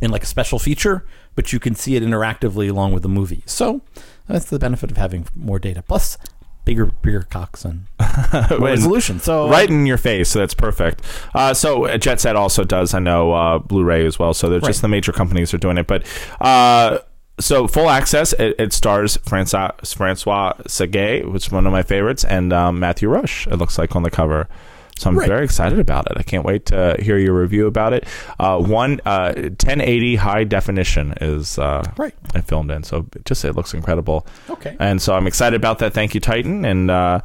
in 0.00 0.10
like 0.10 0.22
a 0.22 0.26
special 0.26 0.58
feature, 0.58 1.04
but 1.34 1.52
you 1.52 1.58
can 1.58 1.74
see 1.74 1.96
it 1.96 2.02
interactively 2.02 2.68
along 2.70 2.92
with 2.92 3.02
the 3.02 3.08
movie. 3.08 3.42
So 3.46 3.80
that's 4.26 4.46
the 4.46 4.58
benefit 4.58 4.90
of 4.90 4.96
having 4.96 5.26
more 5.34 5.58
data. 5.58 5.82
Plus, 5.82 6.18
bigger 6.66 6.86
bigger 7.00 7.22
cocks 7.22 7.64
and 7.64 7.86
more 8.50 8.68
resolution. 8.68 9.18
So 9.20 9.48
right 9.48 9.70
in 9.70 9.86
your 9.86 9.96
face. 9.96 10.28
So 10.28 10.40
that's 10.40 10.52
perfect. 10.52 11.00
Uh, 11.34 11.54
so 11.54 11.86
uh, 11.86 11.96
Jet 11.96 12.20
Set 12.20 12.36
also 12.36 12.64
does, 12.64 12.92
I 12.92 12.98
know, 12.98 13.32
uh, 13.32 13.58
Blu-ray 13.58 14.04
as 14.04 14.18
well. 14.18 14.34
So 14.34 14.50
they're 14.50 14.60
just 14.60 14.82
the 14.82 14.88
major 14.88 15.12
companies 15.12 15.54
are 15.54 15.58
doing 15.58 15.78
it. 15.78 15.86
But 15.86 16.04
uh, 16.42 16.98
so 17.40 17.66
full 17.66 17.88
access, 17.88 18.34
it, 18.34 18.56
it 18.58 18.72
stars 18.74 19.16
Francois, 19.24 19.70
Francois 19.84 20.52
which 20.58 21.46
is 21.46 21.52
one 21.52 21.66
of 21.66 21.72
my 21.72 21.82
favorites, 21.82 22.24
and 22.24 22.52
um, 22.52 22.78
Matthew 22.78 23.08
Rush. 23.08 23.46
It 23.46 23.56
looks 23.56 23.78
like 23.78 23.96
on 23.96 24.02
the 24.02 24.10
cover. 24.10 24.48
So 24.98 25.10
I'm 25.10 25.18
Right. 25.18 25.28
very 25.28 25.44
excited 25.44 25.78
about 25.78 26.10
it. 26.10 26.14
I 26.16 26.22
can't 26.22 26.44
wait 26.44 26.66
to 26.66 26.96
hear 26.98 27.18
your 27.18 27.38
review 27.38 27.66
about 27.66 27.92
it. 27.92 28.04
Uh, 28.38 28.58
one 28.58 29.00
uh, 29.04 29.32
1080 29.34 30.16
high 30.16 30.44
definition 30.44 31.12
is 31.20 31.58
uh, 31.58 31.82
Right. 31.98 32.14
I 32.34 32.40
filmed 32.40 32.70
in, 32.70 32.82
so 32.82 33.06
it 33.14 33.24
just 33.26 33.44
it 33.44 33.54
looks 33.54 33.74
incredible. 33.74 34.26
Okay. 34.48 34.74
And 34.80 35.00
so 35.02 35.14
I'm 35.14 35.26
excited 35.26 35.56
about 35.56 35.80
that. 35.80 35.92
Thank 35.92 36.14
you, 36.14 36.20
Titan. 36.20 36.64
And 36.64 36.90
uh, 36.90 37.20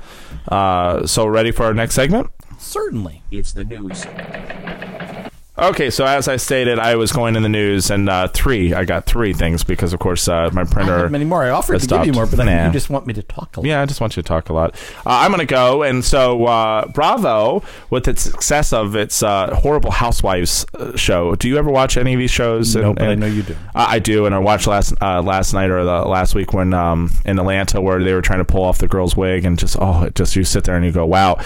uh, 0.50 1.06
so 1.08 1.26
ready 1.26 1.52
for 1.52 1.64
our 1.66 1.74
next 1.74 1.96
segment? 1.96 2.30
certainly. 2.60 3.24
It's 3.32 3.54
the 3.54 3.64
news. 3.64 4.06
Okay, 5.62 5.92
so 5.92 6.06
as 6.08 6.28
I 6.28 6.38
stated, 6.38 6.80
I 6.80 6.96
was 6.96 7.12
going 7.12 7.36
in 7.36 7.44
the 7.44 7.50
news, 7.50 7.92
and 7.92 8.10
uh, 8.10 8.28
three. 8.30 8.74
I 8.74 8.84
got 8.84 9.06
three 9.06 9.32
things 9.32 9.64
because, 9.64 9.94
of 9.94 10.00
course, 10.00 10.28
uh, 10.28 10.50
my 10.54 10.62
I 10.62 10.64
printer. 10.64 10.98
have 10.98 11.12
many 11.12 11.24
more. 11.24 11.44
I 11.44 11.52
offered 11.52 11.80
to 11.80 11.86
give 11.88 12.08
you 12.08 12.14
more, 12.14 12.26
but 12.26 12.40
I 12.40 12.46
think 12.46 12.58
Nah. 12.58 12.66
you 12.66 12.72
just 12.74 12.90
want 12.90 13.06
me 13.06 13.14
to 13.14 13.22
talk 13.22 13.56
a 13.56 13.60
lot. 13.60 13.68
Yeah, 13.68 13.80
I 13.80 13.86
just 13.86 14.02
want 14.02 14.18
you 14.18 14.24
to 14.24 14.28
talk 14.28 14.50
a 14.50 14.54
lot. 14.54 14.74
Uh, 15.06 15.10
I'm 15.22 15.30
going 15.30 15.40
to 15.40 15.46
go, 15.46 15.84
and 15.84 16.04
so 16.04 16.46
uh, 16.48 16.88
Bravo, 16.88 17.62
with 17.92 18.08
its 18.08 18.24
success 18.24 18.74
of 18.74 18.96
its 18.96 19.22
uh, 19.22 19.54
horrible 19.54 19.92
Housewives 19.92 20.66
uh, 20.74 20.98
show. 20.98 21.36
Do 21.36 21.48
you 21.48 21.58
ever 21.58 21.70
watch 21.70 21.96
any 21.96 22.16
of 22.16 22.20
these 22.20 22.32
shows? 22.32 22.76
No, 22.76 22.88
And- 22.88 22.96
but 22.96 23.10
I 23.10 23.14
know 23.14 23.28
you 23.28 23.44
do. 23.44 23.54
Uh, 23.76 23.86
I 23.88 24.00
do, 24.00 24.26
and 24.26 24.34
I 24.34 24.40
watched 24.40 24.66
last 24.66 24.96
uh, 25.00 25.22
last 25.22 25.54
night 25.54 25.70
or 25.70 25.84
the 25.84 26.06
last 26.06 26.34
week 26.34 26.54
when 26.54 26.74
um, 26.74 27.12
in 27.24 27.38
Atlanta 27.38 27.80
where 27.80 28.04
they 28.04 28.16
were 28.16 28.24
trying 28.24 28.40
to 28.40 28.46
pull 28.46 28.64
off 28.64 28.80
the 28.80 28.88
girl's 28.88 29.16
wig, 29.16 29.46
and 29.46 29.60
just 29.60 29.78
oh, 29.80 30.06
it 30.06 30.16
just 30.16 30.36
you 30.36 30.44
sit 30.44 30.64
there 30.64 30.76
and 30.76 30.84
you 30.84 30.92
go 30.92 31.06
wow. 31.06 31.38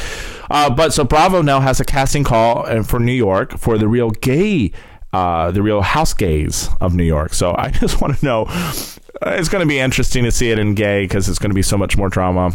Uh, 0.50 0.70
but 0.70 0.94
so 0.94 1.04
Bravo 1.04 1.42
now 1.42 1.60
has 1.60 1.82
a 1.82 1.84
casting 1.84 2.24
call 2.24 2.64
and 2.66 2.88
for 2.88 2.98
New 3.00 3.12
York 3.12 3.58
for 3.58 3.78
the 3.80 3.88
real 3.90 4.05
gay. 4.10 4.72
Uh, 5.14 5.50
the 5.52 5.62
real 5.62 5.82
house 5.82 6.14
gays 6.14 6.68
of 6.82 6.94
New 6.94 7.06
York. 7.06 7.34
So 7.34 7.56
I 7.58 7.70
just 7.80 8.02
want 8.02 8.18
to 8.18 8.26
know. 8.26 8.46
Uh, 8.50 9.36
it's 9.38 9.48
going 9.48 9.62
to 9.62 9.68
be 9.68 9.80
interesting 9.80 10.26
to 10.26 10.32
see 10.32 10.52
it 10.52 10.60
in 10.60 10.76
gay 10.76 11.06
because 11.06 11.30
it's 11.30 11.40
going 11.40 11.52
to 11.52 11.56
be 11.56 11.62
so 11.62 11.78
much 11.78 11.96
more 11.96 12.10
drama. 12.10 12.52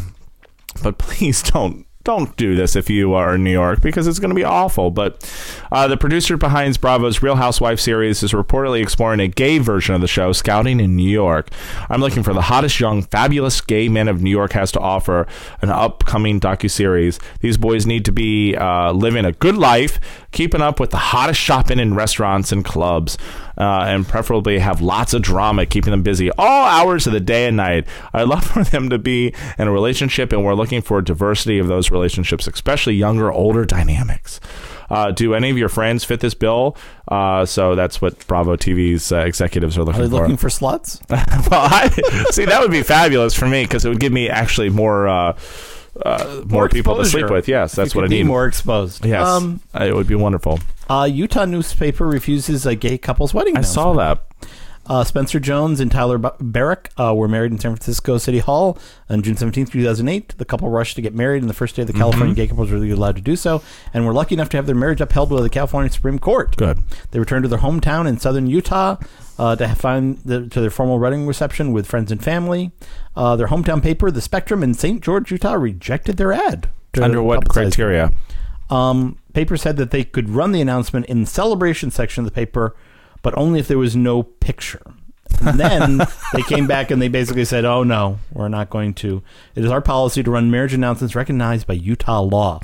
But 0.82 0.98
please 0.98 1.42
don't 1.50 1.86
don't 2.02 2.34
do 2.36 2.54
this 2.54 2.76
if 2.76 2.88
you 2.88 3.12
are 3.12 3.34
in 3.34 3.44
New 3.44 3.52
York 3.52 3.82
because 3.82 4.06
it's 4.06 4.18
going 4.18 4.30
to 4.30 4.34
be 4.34 4.44
awful. 4.44 4.90
But 4.90 5.30
uh, 5.70 5.86
the 5.86 5.98
producer 5.98 6.38
behind 6.38 6.80
Bravo's 6.80 7.22
Real 7.22 7.36
Housewife 7.36 7.78
series 7.78 8.22
is 8.22 8.32
reportedly 8.32 8.82
exploring 8.82 9.20
a 9.20 9.28
gay 9.28 9.58
version 9.58 9.94
of 9.94 10.00
the 10.00 10.08
show, 10.08 10.32
Scouting 10.32 10.80
in 10.80 10.96
New 10.96 11.08
York. 11.08 11.50
I'm 11.90 12.00
looking 12.00 12.22
for 12.22 12.32
the 12.32 12.40
hottest, 12.42 12.80
young, 12.80 13.02
fabulous 13.02 13.60
gay 13.60 13.88
men 13.90 14.08
of 14.08 14.22
New 14.22 14.30
York 14.30 14.52
has 14.52 14.72
to 14.72 14.80
offer 14.80 15.26
an 15.60 15.68
upcoming 15.68 16.40
docuseries. 16.40 17.20
These 17.40 17.58
boys 17.58 17.86
need 17.86 18.06
to 18.06 18.12
be 18.12 18.56
uh, 18.56 18.92
living 18.92 19.26
a 19.26 19.32
good 19.32 19.56
life, 19.56 20.00
keeping 20.32 20.60
up 20.60 20.78
with 20.80 20.90
the 20.90 20.96
hottest 20.96 21.40
shopping 21.40 21.78
in 21.78 21.94
restaurants 21.94 22.52
and 22.52 22.64
clubs, 22.64 23.18
uh, 23.58 23.84
and 23.86 24.06
preferably 24.06 24.58
have 24.58 24.80
lots 24.80 25.12
of 25.12 25.22
drama, 25.22 25.66
keeping 25.66 25.90
them 25.90 26.02
busy 26.02 26.30
all 26.32 26.64
hours 26.64 27.06
of 27.06 27.12
the 27.12 27.20
day 27.20 27.46
and 27.46 27.56
night. 27.56 27.86
I'd 28.12 28.28
love 28.28 28.44
for 28.52 28.64
them 28.64 28.90
to 28.90 28.98
be 28.98 29.34
in 29.58 29.68
a 29.68 29.72
relationship, 29.72 30.32
and 30.32 30.44
we're 30.44 30.54
looking 30.54 30.82
for 30.82 31.00
diversity 31.02 31.58
of 31.58 31.66
those 31.66 31.90
relationships, 31.90 32.46
especially 32.46 32.94
younger, 32.94 33.30
older 33.32 33.64
dynamics. 33.64 34.40
Uh, 34.88 35.12
do 35.12 35.34
any 35.34 35.50
of 35.50 35.56
your 35.56 35.68
friends 35.68 36.02
fit 36.04 36.18
this 36.18 36.34
bill? 36.34 36.76
Uh, 37.06 37.46
so 37.46 37.76
that's 37.76 38.02
what 38.02 38.26
Bravo 38.26 38.56
TV's 38.56 39.12
uh, 39.12 39.18
executives 39.18 39.78
are 39.78 39.82
Are 39.82 39.84
looking 39.84 40.02
they 40.02 40.08
for. 40.08 40.22
looking 40.22 40.36
for 40.36 40.48
sluts? 40.48 41.00
well, 41.50 41.60
I, 41.62 41.88
see, 42.32 42.44
that 42.44 42.60
would 42.60 42.72
be 42.72 42.82
fabulous 42.82 43.34
for 43.34 43.46
me 43.46 43.62
because 43.62 43.84
it 43.84 43.88
would 43.88 44.00
give 44.00 44.12
me 44.12 44.28
actually 44.28 44.68
more 44.68 45.06
uh, 46.04 46.08
uh, 46.08 46.42
more, 46.46 46.68
people 46.68 46.96
to 46.96 47.04
sleep 47.04 47.30
with. 47.30 47.48
Yes, 47.48 47.74
that's 47.74 47.94
You 47.94 47.98
what 47.98 48.04
I 48.04 48.06
could 48.06 48.10
be 48.10 48.16
need. 48.18 48.26
More 48.26 48.46
exposed. 48.46 49.04
yes, 49.04 49.26
Um, 49.26 49.60
it 49.78 49.94
would 49.94 50.06
be 50.06 50.14
wonderful. 50.14 50.58
uh, 50.88 51.08
Utah 51.10 51.44
newspaper 51.44 52.06
refuses 52.06 52.66
a 52.66 52.74
gay 52.74 52.98
couple's 52.98 53.32
wedding. 53.34 53.56
I 53.56 53.62
saw 53.62 53.92
that. 53.94 54.24
Uh, 54.90 55.04
Spencer 55.04 55.38
Jones 55.38 55.78
and 55.78 55.88
Tyler 55.88 56.18
Barrick 56.18 56.90
uh, 56.98 57.14
were 57.14 57.28
married 57.28 57.52
in 57.52 57.60
San 57.60 57.76
Francisco 57.76 58.18
City 58.18 58.40
Hall 58.40 58.76
on 59.08 59.22
June 59.22 59.36
17, 59.36 59.66
2008. 59.66 60.34
The 60.36 60.44
couple 60.44 60.68
rushed 60.68 60.96
to 60.96 61.02
get 61.02 61.14
married, 61.14 61.44
and 61.44 61.48
the 61.48 61.54
first 61.54 61.76
day 61.76 61.82
of 61.82 61.86
the 61.86 61.92
Mm-hmm. 61.92 62.00
California 62.00 62.34
gay 62.34 62.48
couple 62.48 62.62
was 62.62 62.72
really 62.72 62.90
allowed 62.90 63.14
to 63.14 63.22
do 63.22 63.36
so, 63.36 63.62
and 63.94 64.04
were 64.04 64.12
lucky 64.12 64.34
enough 64.34 64.48
to 64.48 64.56
have 64.56 64.66
their 64.66 64.74
marriage 64.74 65.00
upheld 65.00 65.30
by 65.30 65.40
the 65.42 65.48
California 65.48 65.92
Supreme 65.92 66.18
Court. 66.18 66.56
Good. 66.56 66.80
They 67.12 67.20
returned 67.20 67.44
to 67.44 67.48
their 67.48 67.60
hometown 67.60 68.08
in 68.08 68.18
southern 68.18 68.48
Utah 68.48 68.96
uh, 69.38 69.54
to 69.54 69.68
find 69.76 70.18
the, 70.24 70.48
to 70.48 70.60
their 70.60 70.70
formal 70.70 70.98
wedding 70.98 71.24
reception 71.24 71.72
with 71.72 71.86
friends 71.86 72.10
and 72.10 72.20
family. 72.20 72.72
Uh, 73.14 73.36
their 73.36 73.46
hometown 73.46 73.80
paper, 73.80 74.10
The 74.10 74.20
Spectrum 74.20 74.64
in 74.64 74.74
St. 74.74 75.00
George, 75.00 75.30
Utah, 75.30 75.52
rejected 75.52 76.16
their 76.16 76.32
ad. 76.32 76.68
Under 77.00 77.22
what 77.22 77.48
criteria? 77.48 78.10
Um, 78.70 79.18
paper 79.34 79.56
said 79.56 79.76
that 79.76 79.92
they 79.92 80.02
could 80.02 80.30
run 80.30 80.50
the 80.50 80.60
announcement 80.60 81.06
in 81.06 81.20
the 81.20 81.26
celebration 81.26 81.92
section 81.92 82.24
of 82.24 82.30
the 82.30 82.34
paper, 82.34 82.74
but 83.22 83.36
only 83.36 83.60
if 83.60 83.68
there 83.68 83.78
was 83.78 83.96
no 83.96 84.22
picture. 84.22 84.82
And 85.40 85.58
then 85.58 85.98
they 86.32 86.42
came 86.42 86.66
back 86.66 86.90
and 86.90 87.00
they 87.00 87.08
basically 87.08 87.44
said, 87.44 87.64
"Oh 87.64 87.82
no, 87.82 88.18
we're 88.32 88.48
not 88.48 88.70
going 88.70 88.94
to. 88.94 89.22
It 89.54 89.64
is 89.64 89.70
our 89.70 89.80
policy 89.80 90.22
to 90.22 90.30
run 90.30 90.50
marriage 90.50 90.74
announcements 90.74 91.14
recognized 91.14 91.66
by 91.66 91.74
Utah 91.74 92.20
law." 92.20 92.60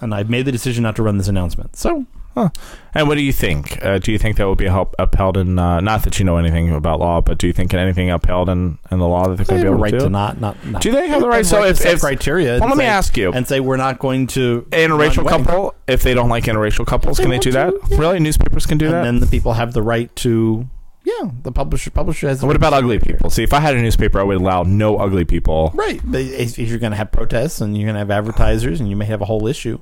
And 0.00 0.14
I've 0.14 0.30
made 0.30 0.44
the 0.44 0.52
decision 0.52 0.82
not 0.82 0.96
to 0.96 1.02
run 1.02 1.18
this 1.18 1.28
announcement. 1.28 1.76
So 1.76 2.06
Huh. 2.34 2.48
And 2.94 3.08
what 3.08 3.14
do 3.14 3.22
you 3.22 3.32
think? 3.32 3.84
Uh, 3.84 3.98
do 3.98 4.10
you 4.10 4.18
think 4.18 4.36
that 4.36 4.44
will 4.44 4.56
be 4.56 4.66
help, 4.66 4.94
upheld 4.98 5.36
in? 5.36 5.58
Uh, 5.58 5.80
not 5.80 6.02
that 6.02 6.18
you 6.18 6.24
know 6.24 6.36
anything 6.36 6.70
about 6.72 6.98
law, 6.98 7.20
but 7.20 7.38
do 7.38 7.46
you 7.46 7.52
think 7.52 7.72
anything 7.72 8.10
upheld 8.10 8.48
in, 8.48 8.78
in 8.90 8.98
the 8.98 9.06
law 9.06 9.28
that 9.28 9.36
they're 9.36 9.44
they 9.44 9.50
going 9.50 9.60
to 9.62 9.64
be 9.64 9.72
able 9.72 9.82
right 9.82 9.92
to? 9.92 9.98
to 10.00 10.08
not, 10.08 10.40
not, 10.40 10.64
not. 10.66 10.82
Do 10.82 10.90
they 10.90 11.08
have 11.08 11.20
the 11.20 11.28
right? 11.28 11.46
So 11.46 11.62
to 11.62 11.68
if, 11.68 11.78
set 11.78 11.94
if 11.94 12.00
criteria, 12.00 12.58
well, 12.58 12.68
let 12.68 12.78
me 12.78 12.84
ask 12.84 13.16
you. 13.16 13.32
and 13.32 13.46
say 13.46 13.60
we're 13.60 13.76
not 13.76 13.98
going 13.98 14.26
to 14.28 14.66
interracial 14.70 15.28
couple, 15.28 15.74
if 15.86 16.02
they 16.02 16.14
don't 16.14 16.28
like 16.28 16.44
interracial 16.44 16.86
couples, 16.86 17.18
they 17.18 17.24
can 17.24 17.30
they 17.30 17.38
do 17.38 17.52
that? 17.52 17.72
yeah. 17.88 17.98
Really, 17.98 18.18
newspapers 18.18 18.66
can 18.66 18.78
do 18.78 18.86
and 18.86 18.94
that. 18.94 19.06
And 19.06 19.06
then 19.06 19.20
the 19.20 19.26
people 19.26 19.52
have 19.52 19.72
the 19.72 19.82
right 19.82 20.14
to. 20.16 20.68
Yeah, 21.04 21.30
the 21.42 21.52
publisher 21.52 21.90
publisher 21.90 22.28
has. 22.28 22.40
the 22.40 22.46
what 22.46 22.52
right 22.52 22.56
about 22.56 22.70
to 22.70 22.76
ugly 22.76 22.98
people? 22.98 23.28
See, 23.28 23.42
if 23.42 23.52
I 23.52 23.60
had 23.60 23.76
a 23.76 23.82
newspaper, 23.82 24.18
I 24.18 24.22
would 24.22 24.38
allow 24.38 24.62
no 24.62 24.96
ugly 24.96 25.26
people. 25.26 25.70
Right. 25.74 26.00
But 26.02 26.22
if 26.22 26.58
if 26.58 26.68
you're 26.70 26.78
going 26.78 26.92
to 26.92 26.96
have 26.96 27.12
protests 27.12 27.60
and 27.60 27.76
you're 27.76 27.84
going 27.84 27.94
to 27.94 27.98
have 27.98 28.10
advertisers 28.10 28.80
and 28.80 28.88
you 28.88 28.96
may 28.96 29.04
have 29.04 29.20
a 29.20 29.26
whole 29.26 29.46
issue. 29.46 29.80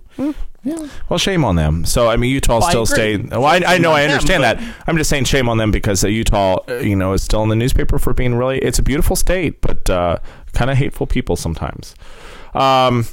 Yeah. 0.65 0.89
Well, 1.09 1.19
shame 1.19 1.45
on 1.45 1.55
them. 1.57 1.85
So, 1.85 2.09
I 2.09 2.17
mean, 2.17 2.31
Utah 2.33 2.59
Well, 2.59 2.65
I 2.65 2.71
still 2.71 2.83
agree. 2.83 2.95
stayed. 2.95 3.31
Well, 3.31 3.45
I, 3.45 3.63
I 3.67 3.79
know, 3.79 3.91
on 3.91 3.97
I 3.99 4.03
them, 4.03 4.11
understand 4.13 4.43
but- 4.43 4.59
that. 4.59 4.75
I'm 4.89 4.97
just 4.97 5.11
saying 5.11 5.25
shame 5.25 5.49
on 5.49 5.59
them 5.59 5.71
because 5.71 6.03
uh, 6.05 6.09
Utah, 6.09 6.59
uh, 6.69 6.75
you 6.79 6.97
know, 6.97 7.13
is 7.13 7.23
still 7.23 7.43
in 7.45 7.49
the 7.49 7.57
newspaper 7.57 7.99
for 8.01 8.13
being 8.15 8.35
really. 8.35 8.59
It's 8.59 8.79
a 8.81 8.83
beautiful 8.83 9.15
state, 9.17 9.61
but 9.61 9.89
uh, 9.91 10.19
kind 10.55 10.71
of 10.73 10.77
hateful 10.77 11.07
people 11.07 11.37
sometimes. 11.37 11.95
Um, 12.55 13.07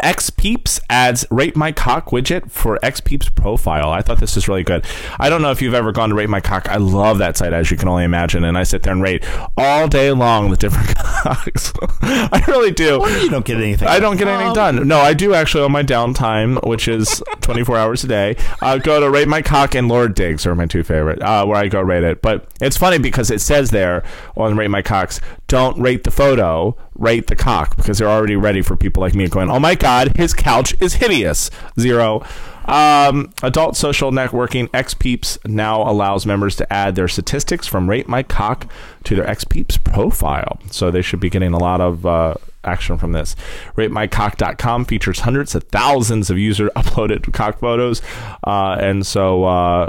X 0.00 0.30
Peeps 0.30 0.78
adds 0.90 1.24
Rate 1.30 1.56
My 1.56 1.72
Cock 1.72 2.10
widget 2.10 2.50
for 2.50 2.78
X 2.84 3.00
Peeps 3.00 3.28
profile. 3.30 3.90
I 3.90 4.02
thought 4.02 4.20
this 4.20 4.34
was 4.36 4.46
really 4.46 4.62
good. 4.62 4.84
I 5.18 5.28
don't 5.28 5.40
know 5.42 5.50
if 5.50 5.62
you've 5.62 5.74
ever 5.74 5.92
gone 5.92 6.10
to 6.10 6.14
Rate 6.14 6.28
My 6.28 6.40
Cock. 6.40 6.68
I 6.68 6.76
love 6.76 7.18
that 7.18 7.36
site, 7.36 7.52
as 7.52 7.70
you 7.70 7.76
can 7.76 7.88
only 7.88 8.04
imagine. 8.04 8.44
And 8.44 8.56
I 8.58 8.62
sit 8.64 8.82
there 8.82 8.92
and 8.92 9.02
rate 9.02 9.24
all 9.56 9.88
day 9.88 10.12
long 10.12 10.50
the 10.50 10.56
different 10.56 10.94
cocks. 10.96 11.72
I 12.02 12.44
really 12.48 12.70
do. 12.70 13.00
Well, 13.00 13.24
you 13.24 13.30
don't 13.30 13.44
get 13.44 13.56
anything. 13.56 13.88
I 13.88 13.98
don't 13.98 14.16
get 14.18 14.28
anything 14.28 14.48
Um, 14.48 14.54
done. 14.54 14.88
No, 14.88 14.98
I 14.98 15.14
do 15.14 15.34
actually 15.34 15.64
on 15.64 15.72
my 15.72 15.82
downtime, 15.82 16.64
which 16.66 16.86
is 16.86 17.22
24 17.40 17.76
hours 17.76 18.04
a 18.04 18.08
day. 18.08 18.36
Uh, 18.60 18.78
go 18.78 19.00
to 19.00 19.10
Rate 19.10 19.28
My 19.28 19.42
Cock 19.42 19.74
and 19.74 19.88
Lord 19.88 20.14
Diggs 20.14 20.46
are 20.46 20.54
my 20.54 20.66
two 20.66 20.82
favorite, 20.84 21.22
uh, 21.22 21.44
where 21.46 21.56
I 21.56 21.68
go 21.68 21.80
rate 21.80 22.04
it. 22.04 22.20
But 22.22 22.46
it's 22.60 22.76
funny 22.76 22.98
because 22.98 23.30
it 23.30 23.40
says 23.40 23.70
there 23.70 24.04
on 24.36 24.56
Rate 24.56 24.68
My 24.70 24.82
Cocks, 24.82 25.20
don't 25.48 25.80
rate 25.80 26.04
the 26.04 26.10
photo, 26.10 26.76
rate 26.94 27.26
the 27.26 27.36
cock, 27.36 27.76
because 27.76 27.98
they're 27.98 28.08
already 28.08 28.36
ready 28.36 28.62
for 28.62 28.76
people 28.76 29.00
like 29.00 29.14
me 29.14 29.28
going, 29.28 29.50
oh 29.50 29.58
my 29.58 29.74
God, 29.74 30.16
his 30.16 30.34
couch 30.34 30.74
is 30.80 30.94
hideous. 30.94 31.50
Zero. 31.80 32.22
Um, 32.66 33.32
adult 33.42 33.76
social 33.76 34.12
networking 34.12 34.68
X 34.74 34.92
Peeps 34.92 35.38
now 35.46 35.90
allows 35.90 36.26
members 36.26 36.54
to 36.56 36.70
add 36.70 36.96
their 36.96 37.08
statistics 37.08 37.66
from 37.66 37.88
Rate 37.88 38.08
My 38.08 38.22
Cock 38.22 38.70
to 39.04 39.16
their 39.16 39.26
X 39.26 39.44
Peeps 39.44 39.78
profile. 39.78 40.60
So 40.70 40.90
they 40.90 41.00
should 41.00 41.18
be 41.18 41.30
getting 41.30 41.54
a 41.54 41.58
lot 41.58 41.80
of 41.80 42.04
uh, 42.04 42.34
action 42.64 42.98
from 42.98 43.12
this. 43.12 43.34
RateMyCock.com 43.76 44.84
features 44.84 45.20
hundreds 45.20 45.54
of 45.54 45.64
thousands 45.64 46.28
of 46.28 46.36
user 46.38 46.68
uploaded 46.76 47.32
cock 47.32 47.58
photos. 47.58 48.02
Uh, 48.46 48.76
and 48.78 49.06
so 49.06 49.44
uh, 49.44 49.88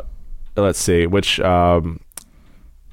let's 0.55 0.79
see, 0.79 1.05
which 1.05 1.41
um, 1.41 1.99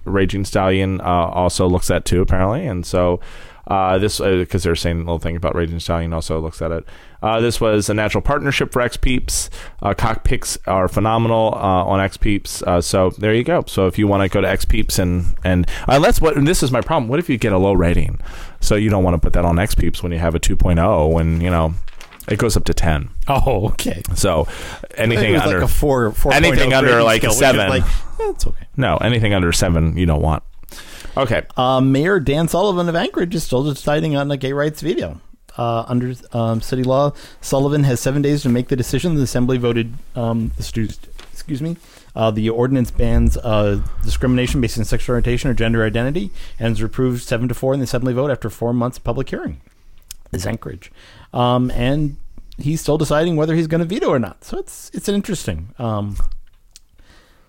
Raging 0.06 0.44
Stallion 0.44 1.00
uh, 1.00 1.04
also 1.04 1.68
looks 1.68 1.90
at 1.90 2.04
too, 2.04 2.20
apparently. 2.20 2.66
And 2.66 2.86
so 2.86 3.20
uh, 3.66 3.98
this, 3.98 4.20
because 4.20 4.62
they're 4.62 4.76
saying 4.76 4.96
a 4.96 5.00
little 5.00 5.18
thing 5.18 5.36
about 5.36 5.54
Raging 5.54 5.80
Stallion, 5.80 6.12
also 6.12 6.38
looks 6.38 6.62
at 6.62 6.70
it. 6.70 6.84
Uh, 7.22 7.40
this 7.40 7.60
was 7.60 7.88
a 7.88 7.94
natural 7.94 8.22
partnership 8.22 8.72
for 8.72 8.80
X 8.80 8.96
Peeps. 8.96 9.50
Uh, 9.82 9.94
are 10.66 10.88
phenomenal 10.88 11.52
uh, 11.54 11.84
on 11.84 12.00
X 12.00 12.16
Peeps. 12.16 12.62
Uh, 12.62 12.80
so 12.80 13.10
there 13.10 13.34
you 13.34 13.42
go. 13.42 13.64
So 13.66 13.86
if 13.86 13.98
you 13.98 14.06
want 14.06 14.22
to 14.22 14.28
go 14.28 14.40
to 14.40 14.48
X 14.48 14.64
Peeps 14.64 14.98
and 14.98 15.34
and 15.42 15.66
unless 15.88 16.20
what 16.20 16.36
and 16.36 16.46
this 16.46 16.62
is 16.62 16.70
my 16.70 16.80
problem. 16.80 17.08
What 17.08 17.18
if 17.18 17.28
you 17.28 17.38
get 17.38 17.52
a 17.52 17.58
low 17.58 17.72
rating? 17.72 18.20
So 18.60 18.76
you 18.76 18.90
don't 18.90 19.02
want 19.02 19.14
to 19.14 19.20
put 19.20 19.32
that 19.32 19.44
on 19.44 19.58
X 19.58 19.74
Peeps 19.74 20.02
when 20.02 20.12
you 20.12 20.18
have 20.18 20.34
a 20.34 20.40
2.0 20.40 21.12
when 21.12 21.40
you 21.40 21.50
know 21.50 21.74
it 22.28 22.38
goes 22.38 22.56
up 22.56 22.64
to 22.64 22.74
10. 22.74 23.10
Oh, 23.28 23.68
okay. 23.68 24.02
So 24.14 24.48
anything 24.94 25.36
under 25.36 25.60
like 25.60 25.64
a 25.64 25.72
four, 25.72 26.12
four 26.12 26.32
anything 26.32 26.72
under 26.72 27.02
like 27.02 27.24
a 27.24 27.32
seven. 27.32 27.68
Like, 27.68 27.82
eh, 27.82 28.30
it's 28.30 28.46
okay. 28.46 28.66
no 28.76 28.96
anything 28.96 29.34
under 29.34 29.52
seven 29.52 29.96
you 29.96 30.06
don't 30.06 30.22
want. 30.22 30.42
Okay. 31.16 31.42
Uh, 31.56 31.80
Mayor 31.80 32.20
Dan 32.20 32.48
Sullivan 32.48 32.88
of 32.88 32.94
Anchorage 32.94 33.34
is 33.34 33.44
still 33.44 33.64
deciding 33.64 34.16
on 34.16 34.30
a 34.30 34.36
gay 34.36 34.52
rights 34.52 34.80
veto. 34.80 35.20
Uh, 35.56 35.84
under 35.88 36.14
um, 36.32 36.60
city 36.60 36.82
law, 36.82 37.12
Sullivan 37.40 37.84
has 37.84 37.98
seven 37.98 38.20
days 38.20 38.42
to 38.42 38.50
make 38.50 38.68
the 38.68 38.76
decision. 38.76 39.14
The 39.14 39.22
assembly 39.22 39.56
voted. 39.56 39.94
Um, 40.14 40.52
excuse, 40.58 40.98
excuse 41.32 41.62
me. 41.62 41.78
Uh, 42.14 42.30
the 42.30 42.50
ordinance 42.50 42.90
bans 42.90 43.36
uh, 43.38 43.80
discrimination 44.02 44.60
based 44.60 44.78
on 44.78 44.84
sexual 44.84 45.14
orientation 45.14 45.50
or 45.50 45.54
gender 45.54 45.84
identity, 45.84 46.30
and 46.58 46.72
is 46.72 46.82
approved 46.82 47.22
seven 47.22 47.48
to 47.48 47.54
four 47.54 47.72
in 47.72 47.80
the 47.80 47.84
assembly 47.84 48.12
vote 48.12 48.30
after 48.30 48.50
four 48.50 48.72
months 48.72 48.98
of 48.98 49.04
public 49.04 49.30
hearing. 49.30 49.60
Is 50.32 50.46
Anchorage, 50.46 50.92
um, 51.32 51.70
and 51.70 52.16
he's 52.58 52.80
still 52.80 52.98
deciding 52.98 53.36
whether 53.36 53.54
he's 53.54 53.66
going 53.66 53.80
to 53.80 53.84
veto 53.84 54.08
or 54.08 54.18
not. 54.18 54.44
So 54.44 54.58
it's 54.58 54.90
it's 54.92 55.08
an 55.08 55.14
interesting. 55.14 55.74
Um, 55.78 56.16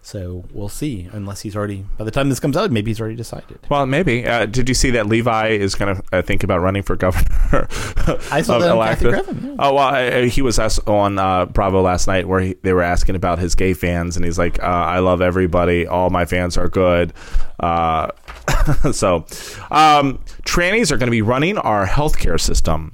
so 0.08 0.46
we'll 0.54 0.70
see. 0.70 1.10
Unless 1.12 1.42
he's 1.42 1.54
already 1.54 1.84
by 1.98 2.06
the 2.06 2.12
time 2.12 2.30
this 2.30 2.40
comes 2.40 2.56
out, 2.56 2.72
maybe 2.72 2.92
he's 2.92 3.02
already 3.02 3.18
decided. 3.18 3.60
Well, 3.68 3.86
maybe. 3.86 4.26
Uh, 4.26 4.46
did 4.46 4.70
you 4.70 4.74
see 4.74 4.90
that 4.92 5.06
Levi 5.06 5.50
is 5.50 5.76
going 5.76 5.98
to 5.98 6.04
uh, 6.14 6.22
think 6.22 6.46
about 6.46 6.62
running 6.62 6.82
for 6.82 6.96
governor? 6.96 7.28
I 8.32 8.42
saw 8.42 8.56
of 8.56 8.62
that 8.62 8.72
on? 8.72 8.98
Griffin, 9.00 9.46
yeah. 9.46 9.56
Oh 9.60 9.74
well, 9.74 9.80
I, 9.80 10.28
he 10.28 10.42
was 10.42 10.60
asked 10.60 10.88
on 10.88 11.20
uh, 11.20 11.48
Bravo 11.48 11.82
last 11.82 12.08
night 12.08 12.26
where 12.26 12.40
he, 12.40 12.54
they 12.64 12.72
were 12.72 12.84
asking 12.84 13.18
about 13.18 13.40
his 13.40 13.54
gay 13.54 13.74
fans, 13.74 14.16
and 14.16 14.24
he's 14.24 14.40
like, 14.40 14.64
uh, 14.64 14.66
"I 14.66 15.00
love 15.00 15.22
everybody. 15.22 15.86
All 15.86 16.10
my 16.10 16.24
fans 16.24 16.58
are 16.58 16.70
good." 16.70 17.12
Uh, 17.60 18.12
so, 18.94 19.26
um, 19.72 20.20
trannies 20.46 20.90
are 20.90 20.98
going 20.98 21.08
to 21.08 21.12
be 21.12 21.22
running 21.22 21.58
our 21.58 21.86
healthcare 21.86 22.40
system. 22.40 22.94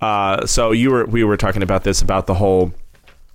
Uh, 0.00 0.46
so 0.46 0.72
you 0.72 0.90
were 0.90 1.04
we 1.04 1.24
were 1.24 1.36
talking 1.36 1.62
about 1.62 1.84
this 1.84 2.00
about 2.00 2.26
the 2.26 2.34
whole 2.34 2.72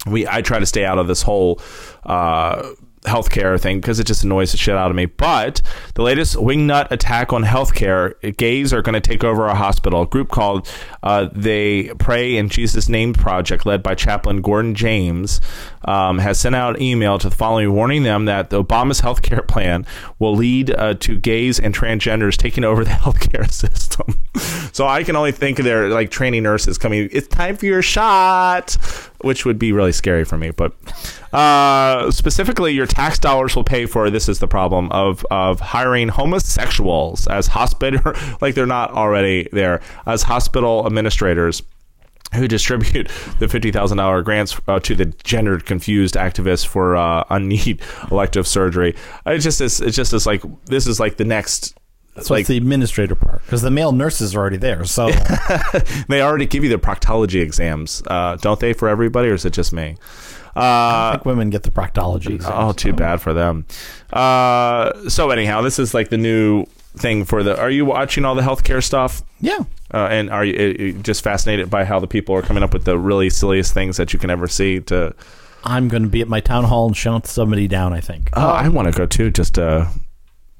we 0.07 0.27
I 0.27 0.41
try 0.41 0.57
to 0.57 0.65
stay 0.65 0.83
out 0.83 0.97
of 0.97 1.07
this 1.07 1.21
whole 1.21 1.61
uh, 2.03 2.69
healthcare 3.09 3.59
thing 3.59 3.81
because 3.81 3.99
it 3.99 4.07
just 4.07 4.23
annoys 4.23 4.51
the 4.51 4.57
shit 4.57 4.75
out 4.75 4.89
of 4.89 4.95
me. 4.95 5.05
But 5.05 5.61
the 5.95 6.03
latest 6.03 6.35
wingnut 6.35 6.89
attack 6.91 7.33
on 7.33 7.43
healthcare, 7.43 8.13
gays 8.37 8.71
are 8.73 8.81
going 8.81 8.93
to 8.93 9.01
take 9.01 9.23
over 9.23 9.47
a 9.47 9.55
hospital. 9.55 10.03
A 10.03 10.07
group 10.07 10.29
called 10.29 10.71
uh, 11.03 11.29
They 11.33 11.89
Pray 11.99 12.37
in 12.37 12.49
Jesus' 12.49 12.87
Name 12.87 13.13
Project, 13.13 13.65
led 13.65 13.83
by 13.83 13.95
Chaplain 13.95 14.41
Gordon 14.41 14.75
James, 14.75 15.41
um, 15.85 16.19
has 16.19 16.39
sent 16.39 16.55
out 16.55 16.75
an 16.75 16.81
email 16.81 17.17
to 17.19 17.29
the 17.29 17.35
following, 17.35 17.73
warning 17.73 18.03
them 18.03 18.25
that 18.25 18.49
the 18.49 18.63
Obama's 18.63 18.99
health 19.01 19.21
care 19.21 19.41
plan 19.41 19.85
will 20.19 20.35
lead 20.35 20.71
uh, 20.71 20.93
to 20.95 21.17
gays 21.17 21.59
and 21.59 21.75
transgenders 21.75 22.37
taking 22.37 22.63
over 22.63 22.83
the 22.83 22.89
healthcare 22.99 23.49
system. 23.51 24.19
so 24.73 24.87
I 24.87 25.03
can 25.03 25.15
only 25.15 25.31
think 25.31 25.59
of 25.59 25.65
their 25.65 25.89
like 25.89 26.11
training 26.11 26.43
nurses 26.43 26.77
coming. 26.77 27.09
It's 27.11 27.27
time 27.27 27.57
for 27.57 27.65
your 27.65 27.81
shot, 27.81 28.77
which 29.21 29.45
would 29.45 29.59
be 29.59 29.71
really 29.71 29.91
scary 29.91 30.23
for 30.23 30.37
me. 30.37 30.51
But 30.51 30.73
uh, 31.33 32.11
specifically, 32.11 32.73
your 32.73 32.85
tax 32.85 33.19
dollars 33.19 33.55
will 33.55 33.63
pay 33.63 33.85
for 33.85 34.09
this. 34.09 34.29
Is 34.29 34.39
the 34.39 34.47
problem 34.47 34.91
of 34.91 35.25
of 35.31 35.59
hiring 35.59 36.09
homosexuals 36.09 37.27
as 37.27 37.47
hospital 37.47 38.13
like 38.41 38.55
they're 38.55 38.65
not 38.65 38.91
already 38.91 39.47
there 39.51 39.81
as 40.05 40.23
hospital 40.23 40.85
administrators. 40.85 41.61
Who 42.33 42.47
distribute 42.47 43.09
the 43.39 43.47
fifty 43.47 43.71
thousand 43.71 43.97
dollar 43.97 44.21
grants 44.21 44.59
uh, 44.67 44.79
to 44.81 44.95
the 44.95 45.05
gender 45.05 45.59
confused 45.59 46.15
activists 46.15 46.65
for 46.65 46.95
uh, 46.95 47.23
unneed 47.29 47.81
elective 48.11 48.47
surgery. 48.47 48.95
It 49.25 49.39
just 49.39 49.61
is. 49.61 49.81
It's 49.81 49.95
just 49.95 50.13
is 50.13 50.25
like 50.25 50.43
this 50.65 50.87
is 50.87 50.99
like 50.99 51.17
the 51.17 51.25
next. 51.25 51.75
That's 52.15 52.29
like 52.29 52.39
like 52.39 52.47
the 52.47 52.57
administrator 52.57 53.15
part 53.15 53.43
because 53.45 53.61
the 53.61 53.71
male 53.71 53.91
nurses 53.91 54.35
are 54.35 54.39
already 54.39 54.57
there. 54.57 54.83
So 54.83 55.09
they 56.09 56.21
already 56.21 56.47
give 56.47 56.63
you 56.63 56.69
the 56.69 56.79
proctology 56.79 57.41
exams, 57.41 58.03
uh, 58.07 58.35
don't 58.37 58.59
they, 58.59 58.73
for 58.73 58.89
everybody, 58.89 59.29
or 59.29 59.35
is 59.35 59.45
it 59.45 59.53
just 59.53 59.71
me? 59.71 59.95
I 60.55 61.11
think 61.13 61.25
women 61.25 61.49
get 61.49 61.63
the 61.63 61.71
proctology. 61.71 62.35
exams. 62.35 62.53
Oh, 62.57 62.71
too 62.73 62.93
bad 62.93 63.21
for 63.21 63.33
them. 63.33 63.65
Uh, 64.11 65.07
so 65.09 65.29
anyhow, 65.29 65.61
this 65.61 65.79
is 65.79 65.93
like 65.93 66.09
the 66.09 66.17
new 66.17 66.65
thing 66.97 67.25
for 67.25 67.43
the. 67.43 67.59
Are 67.59 67.69
you 67.69 67.85
watching 67.85 68.25
all 68.25 68.35
the 68.35 68.41
healthcare 68.41 68.83
stuff? 68.83 69.21
yeah. 69.39 69.59
Uh, 69.91 70.07
and 70.11 70.29
are 70.29 70.45
you 70.45 70.95
uh, 70.97 71.01
just 71.01 71.23
fascinated 71.23 71.67
by 71.69 71.83
how 71.83 71.99
the 71.99 72.05
people 72.07 72.35
are 72.35 72.43
coming 72.43 72.61
up 72.61 72.73
with 72.73 72.85
the 72.85 72.95
really 72.97 73.27
silliest 73.29 73.73
things 73.73 73.97
that 73.97 74.13
you 74.13 74.19
can 74.19 74.29
ever 74.29 74.47
see? 74.47 74.79
To 74.81 75.15
I'm 75.63 75.87
going 75.87 76.03
to 76.03 76.09
be 76.09 76.21
at 76.21 76.27
my 76.27 76.39
town 76.41 76.63
hall 76.65 76.85
and 76.87 76.95
shout 76.95 77.25
somebody 77.25 77.67
down. 77.67 77.91
I 77.93 77.99
think. 77.99 78.29
oh, 78.33 78.47
I 78.49 78.69
want 78.69 78.87
to 78.91 78.97
go 78.97 79.05
too, 79.07 79.31
just 79.31 79.55
to 79.55 79.89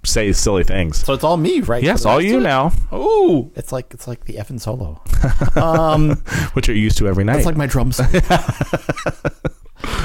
say 0.03 0.31
silly 0.33 0.63
things. 0.63 1.05
So 1.05 1.13
it's 1.13 1.23
all 1.23 1.37
me, 1.37 1.59
right? 1.61 1.83
Yes, 1.83 2.03
For 2.03 2.09
all 2.09 2.21
you 2.21 2.39
it? 2.39 2.41
now, 2.43 2.71
Ooh, 2.93 3.51
it's 3.55 3.71
like 3.71 3.93
it's 3.93 4.07
like 4.07 4.25
the 4.25 4.39
F 4.39 4.49
and 4.49 4.59
solo. 4.61 4.99
um, 5.55 6.15
which 6.53 6.67
you're 6.67 6.75
used 6.77 6.97
to 6.97 7.07
every 7.07 7.23
night. 7.23 7.37
it's 7.37 7.45
like 7.45 7.55
my 7.57 7.67
drums. 7.67 7.99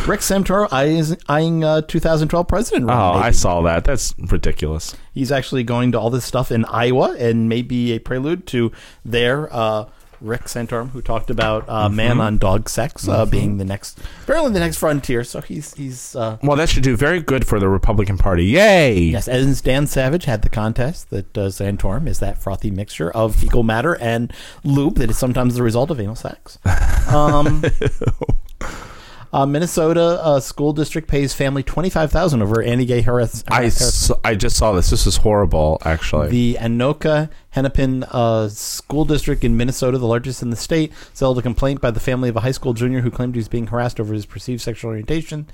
Rick 0.07 0.21
Santorum 0.21 0.69
eyeing, 0.71 1.17
eyeing 1.29 1.65
uh, 1.65 1.81
2012 1.83 2.47
president. 2.47 2.87
run, 2.87 2.97
oh, 2.99 3.19
I 3.19 3.31
saw 3.31 3.63
that. 3.63 3.85
That's 3.85 4.15
ridiculous. 4.19 4.95
He's 5.13 5.33
actually 5.33 5.65
going 5.65 5.93
to 5.93 5.99
all 6.01 6.11
this 6.11 6.25
stuff 6.25 6.53
in 6.53 6.65
Iowa, 6.67 7.17
and 7.19 7.49
maybe 7.49 7.93
a 7.93 7.99
prelude 7.99 8.47
to 8.49 8.71
their 9.05 9.49
uh, 9.55 9.87
Rick 10.21 10.43
Santorum, 10.45 10.91
who 10.91 11.01
talked 11.03 11.29
about 11.31 11.69
uh, 11.69 11.87
Mm-hmm. 11.89 11.97
man 11.97 12.21
on 12.21 12.39
dog 12.39 12.69
sex 12.69 13.09
uh, 13.09 13.27
being 13.27 13.57
the 13.59 13.65
next, 13.65 13.99
apparently 14.23 14.53
the 14.53 14.61
next 14.61 14.77
frontier. 14.79 15.25
So 15.25 15.41
he's 15.41 15.75
he's 15.75 16.15
uh, 16.17 16.39
Well, 16.43 16.57
that 16.57 16.69
should 16.69 16.83
do 16.83 16.97
very 16.97 17.21
good 17.21 17.47
for 17.47 17.59
the 17.59 17.69
Republican 17.69 18.17
Party. 18.19 18.45
Yay! 18.47 18.99
yes. 19.01 19.27
As 19.29 19.61
Dan 19.61 19.87
Savage 19.87 20.25
had 20.27 20.43
the 20.43 20.49
contest 20.51 21.11
that 21.11 21.37
uh, 21.37 21.49
Santorum 21.49 22.07
is 22.07 22.19
that 22.21 22.39
frothy 22.39 22.71
mixture 22.71 23.11
of 23.11 23.35
fecal 23.37 23.63
matter 23.63 23.97
and 24.01 24.33
lube 24.65 24.97
that 24.97 25.11
is 25.11 25.19
sometimes 25.19 25.55
the 25.57 25.63
result 25.63 25.91
of 25.91 25.99
anal 26.01 26.15
sex. 26.15 26.59
Um, 27.07 27.63
uh, 29.35 29.45
Minnesota 29.47 30.19
uh, 30.23 30.39
school 30.41 30.73
district 30.73 31.09
pays 31.09 31.35
family 31.35 31.63
twenty 31.63 31.91
five 31.91 32.11
thousand 32.13 32.41
over 32.41 32.63
anti-gay 32.63 33.03
harass- 33.03 33.43
I, 33.49 33.63
harassment. 33.63 33.89
s- 33.89 34.13
I 34.25 34.35
just 34.35 34.57
saw 34.57 34.73
this. 34.73 34.91
This 34.91 35.07
is 35.07 35.17
horrible, 35.19 35.79
actually. 35.85 36.29
The 36.29 36.57
Anoka 36.61 37.31
Hennepin 37.51 38.05
uh, 38.11 38.49
School 38.49 39.05
District 39.05 39.43
in 39.45 39.57
Minnesota, 39.57 39.99
the 39.99 40.07
largest 40.07 40.43
in 40.43 40.51
the 40.51 40.57
state, 40.57 40.93
settled 41.13 41.39
a 41.39 41.43
complaint 41.43 41.81
by 41.81 41.91
the 41.91 42.01
family 42.01 42.29
of 42.29 42.37
a 42.37 42.41
high 42.41 42.51
school 42.53 42.73
junior 42.75 43.01
who 43.01 43.11
claimed 43.11 43.35
he 43.35 43.39
was 43.39 43.49
being 43.49 43.67
harassed 43.69 43.99
over 44.01 44.15
his 44.15 44.25
perceived 44.27 44.61
sexual 44.63 44.91
orientation. 44.91 45.47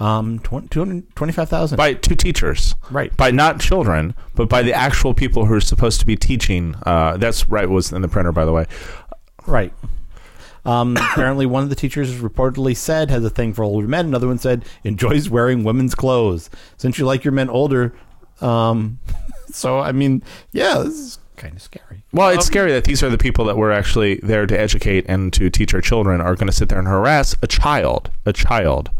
Um, 0.00 0.38
tw- 0.40 0.70
225,000. 0.70 1.76
by 1.76 1.94
two 1.94 2.14
teachers. 2.14 2.74
Right. 2.90 3.16
By 3.16 3.30
not 3.32 3.60
children, 3.60 4.14
but 4.34 4.48
by 4.48 4.62
the 4.62 4.72
actual 4.72 5.14
people 5.14 5.46
who 5.46 5.54
are 5.54 5.60
supposed 5.60 6.00
to 6.00 6.06
be 6.06 6.16
teaching. 6.16 6.74
Uh, 6.86 7.16
that's 7.16 7.48
right, 7.48 7.68
was 7.68 7.92
in 7.92 8.02
the 8.02 8.08
printer, 8.08 8.32
by 8.32 8.44
the 8.44 8.52
way. 8.52 8.66
Right. 9.46 9.72
Um, 10.68 10.96
apparently, 11.12 11.46
one 11.46 11.62
of 11.62 11.70
the 11.70 11.74
teachers 11.74 12.14
reportedly 12.16 12.76
said 12.76 13.10
has 13.10 13.24
a 13.24 13.30
thing 13.30 13.54
for 13.54 13.64
older 13.64 13.88
men. 13.88 14.06
Another 14.06 14.28
one 14.28 14.38
said 14.38 14.64
enjoys 14.84 15.30
wearing 15.30 15.64
women's 15.64 15.94
clothes. 15.94 16.50
Since 16.76 16.98
you 16.98 17.06
like 17.06 17.24
your 17.24 17.32
men 17.32 17.48
older, 17.48 17.94
um, 18.40 18.98
so 19.50 19.80
I 19.80 19.92
mean, 19.92 20.22
yeah, 20.52 20.78
this 20.78 20.94
is 20.94 21.18
kind 21.36 21.54
of 21.54 21.62
scary. 21.62 22.04
Well, 22.12 22.28
it's 22.30 22.46
scary 22.46 22.72
that 22.72 22.84
these 22.84 23.02
are 23.02 23.10
the 23.10 23.18
people 23.18 23.44
that 23.46 23.56
were 23.56 23.72
actually 23.72 24.16
there 24.16 24.46
to 24.46 24.58
educate 24.58 25.06
and 25.08 25.32
to 25.32 25.48
teach 25.50 25.72
our 25.72 25.80
children 25.80 26.20
are 26.20 26.34
going 26.34 26.48
to 26.48 26.52
sit 26.52 26.68
there 26.68 26.78
and 26.78 26.88
harass 26.88 27.34
a 27.42 27.46
child. 27.46 28.10
A 28.26 28.32
child. 28.32 28.90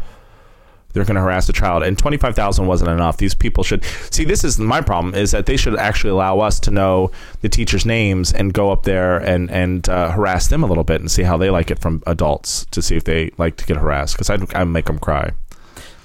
They're 0.93 1.05
going 1.05 1.15
to 1.15 1.21
harass 1.21 1.47
a 1.49 1.53
child, 1.53 1.83
and 1.83 1.97
twenty 1.97 2.17
five 2.17 2.35
thousand 2.35 2.67
wasn't 2.67 2.89
enough. 2.91 3.17
These 3.17 3.35
people 3.35 3.63
should 3.63 3.83
see. 4.09 4.25
This 4.25 4.43
is 4.43 4.57
my 4.59 4.81
problem: 4.81 5.13
is 5.13 5.31
that 5.31 5.45
they 5.45 5.55
should 5.57 5.75
actually 5.77 6.11
allow 6.11 6.39
us 6.39 6.59
to 6.61 6.71
know 6.71 7.11
the 7.41 7.49
teachers' 7.49 7.85
names 7.85 8.33
and 8.33 8.53
go 8.53 8.71
up 8.71 8.83
there 8.83 9.17
and 9.17 9.51
and 9.51 9.87
uh, 9.87 10.11
harass 10.11 10.47
them 10.47 10.63
a 10.63 10.67
little 10.67 10.83
bit 10.83 10.99
and 11.01 11.11
see 11.11 11.23
how 11.23 11.37
they 11.37 11.49
like 11.49 11.69
it 11.69 11.79
from 11.79 12.01
adults 12.07 12.65
to 12.71 12.81
see 12.81 12.95
if 12.95 13.03
they 13.03 13.31
like 13.37 13.55
to 13.57 13.65
get 13.65 13.77
harassed. 13.77 14.15
Because 14.15 14.29
I'd, 14.29 14.53
I'd 14.55 14.63
make 14.65 14.85
them 14.85 14.99
cry. 14.99 15.31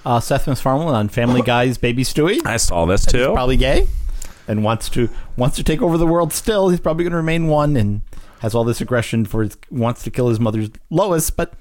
Uh, 0.04 0.20
Seth 0.20 0.46
MacFarlane 0.46 0.88
on 0.94 1.08
Family 1.08 1.40
Guy's 1.46 1.78
Baby 1.78 2.04
Stewie. 2.04 2.44
I 2.44 2.58
saw 2.58 2.84
this 2.84 3.04
He's 3.06 3.12
too. 3.12 3.32
probably 3.32 3.56
gay 3.56 3.86
and 4.46 4.62
wants 4.62 4.90
to 4.90 5.08
wants 5.38 5.56
to 5.56 5.62
take 5.62 5.80
over 5.80 5.96
the 5.96 6.06
world 6.06 6.30
still 6.30 6.68
he's 6.68 6.78
probably 6.80 7.04
going 7.04 7.12
to 7.12 7.16
remain 7.16 7.46
one 7.48 7.76
and 7.76 8.02
has 8.40 8.54
all 8.54 8.62
this 8.64 8.78
aggression 8.82 9.24
for 9.24 9.42
his, 9.42 9.56
wants 9.70 10.02
to 10.02 10.10
kill 10.10 10.28
his 10.28 10.38
mother's 10.38 10.68
lois 10.90 11.30
but 11.30 11.54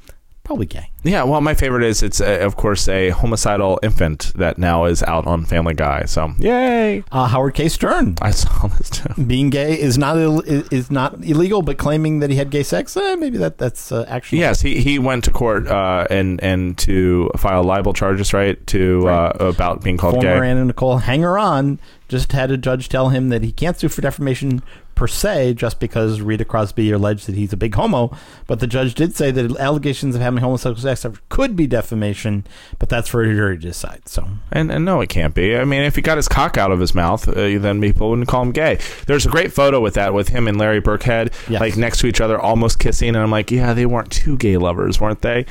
probably 0.43 0.65
gay 0.65 0.89
Yeah, 1.03 1.23
well, 1.23 1.41
my 1.41 1.53
favorite 1.53 1.83
is 1.83 2.03
it's 2.03 2.19
uh, 2.21 2.39
of 2.41 2.55
course 2.55 2.87
a 2.87 3.09
homicidal 3.11 3.79
infant 3.83 4.31
that 4.35 4.57
now 4.57 4.85
is 4.85 5.01
out 5.03 5.25
on 5.27 5.45
Family 5.45 5.73
Guy. 5.73 6.05
So 6.05 6.33
yay! 6.39 7.03
uh, 7.11 7.27
howard 7.27 7.53
k 7.53 7.69
stern 7.69 8.15
I 8.21 8.31
saw 8.31 8.67
this 8.67 8.89
too. 8.89 9.23
being 9.27 9.49
gay 9.49 9.79
is 9.79 9.97
not 9.97 10.17
Ill- 10.17 10.41
is 10.71 10.91
not 10.91 11.23
illegal 11.23 11.61
but 11.61 11.77
claiming 11.77 12.19
that 12.19 12.29
he 12.29 12.35
had 12.35 12.49
gay 12.49 12.63
sex 12.63 12.95
eh, 12.97 13.15
maybe 13.15 13.37
that 13.37 13.57
that's 13.57 13.91
uh, 13.91 14.05
actually 14.07 14.39
Yes, 14.39 14.61
he, 14.61 14.81
he 14.81 14.99
went 14.99 15.23
to 15.25 15.31
court 15.31 15.67
uh, 15.67 16.07
and 16.09 16.41
and 16.43 16.77
to 16.79 17.29
file 17.37 17.63
libel 17.63 17.93
charges, 17.93 18.33
right? 18.33 18.65
To 18.67 19.07
uh, 19.07 19.37
about 19.39 19.81
being 19.83 19.97
called 19.97 20.15
former 20.15 20.41
gay. 20.41 20.49
anna 20.49 20.65
nicole 20.65 20.97
hanger 20.97 21.37
on 21.37 21.79
just 22.09 22.31
had 22.33 22.51
a 22.51 22.57
judge 22.57 22.89
tell 22.89 23.09
him 23.09 23.29
that 23.29 23.41
he 23.43 23.51
can't 23.51 23.77
sue 23.79 23.89
for 23.89 24.01
defamation 24.01 24.61
per 24.95 25.07
se 25.07 25.53
just 25.55 25.79
because 25.79 26.21
Rita 26.21 26.45
Crosby 26.45 26.91
alleged 26.91 27.27
that 27.27 27.35
he's 27.35 27.51
a 27.53 27.57
big 27.57 27.73
homo, 27.75 28.15
but 28.47 28.59
the 28.59 28.67
judge 28.67 28.93
did 28.93 29.15
say 29.15 29.31
that 29.31 29.57
allegations 29.57 30.15
of 30.15 30.21
having 30.21 30.39
homosexual 30.41 30.95
sex 30.95 31.05
could 31.29 31.55
be 31.55 31.67
defamation, 31.67 32.45
but 32.79 32.89
that's 32.89 33.07
for 33.09 33.23
a 33.23 33.33
jury 33.33 33.57
to 33.57 33.61
decide. 33.61 34.07
So 34.07 34.27
And, 34.51 34.71
and 34.71 34.85
no, 34.85 35.01
it 35.01 35.09
can't 35.09 35.33
be. 35.33 35.57
I 35.57 35.65
mean, 35.65 35.81
if 35.83 35.95
he 35.95 36.01
got 36.01 36.17
his 36.17 36.27
cock 36.27 36.57
out 36.57 36.71
of 36.71 36.79
his 36.79 36.93
mouth, 36.93 37.27
uh, 37.27 37.33
then 37.33 37.81
people 37.81 38.09
wouldn't 38.09 38.27
call 38.27 38.43
him 38.43 38.51
gay. 38.51 38.79
There's 39.07 39.25
a 39.25 39.29
great 39.29 39.51
photo 39.51 39.79
with 39.79 39.95
that, 39.95 40.13
with 40.13 40.29
him 40.29 40.47
and 40.47 40.57
Larry 40.57 40.81
Birkhead, 40.81 41.33
Yes. 41.49 41.59
like 41.59 41.77
next 41.77 41.99
to 41.99 42.07
each 42.07 42.21
other, 42.21 42.39
almost 42.39 42.79
kissing. 42.79 43.09
And 43.09 43.17
I'm 43.17 43.31
like, 43.31 43.51
yeah, 43.51 43.73
they 43.73 43.85
weren't 43.85 44.11
two 44.11 44.37
gay 44.37 44.57
lovers, 44.57 44.99
weren't 45.01 45.21
they? 45.21 45.45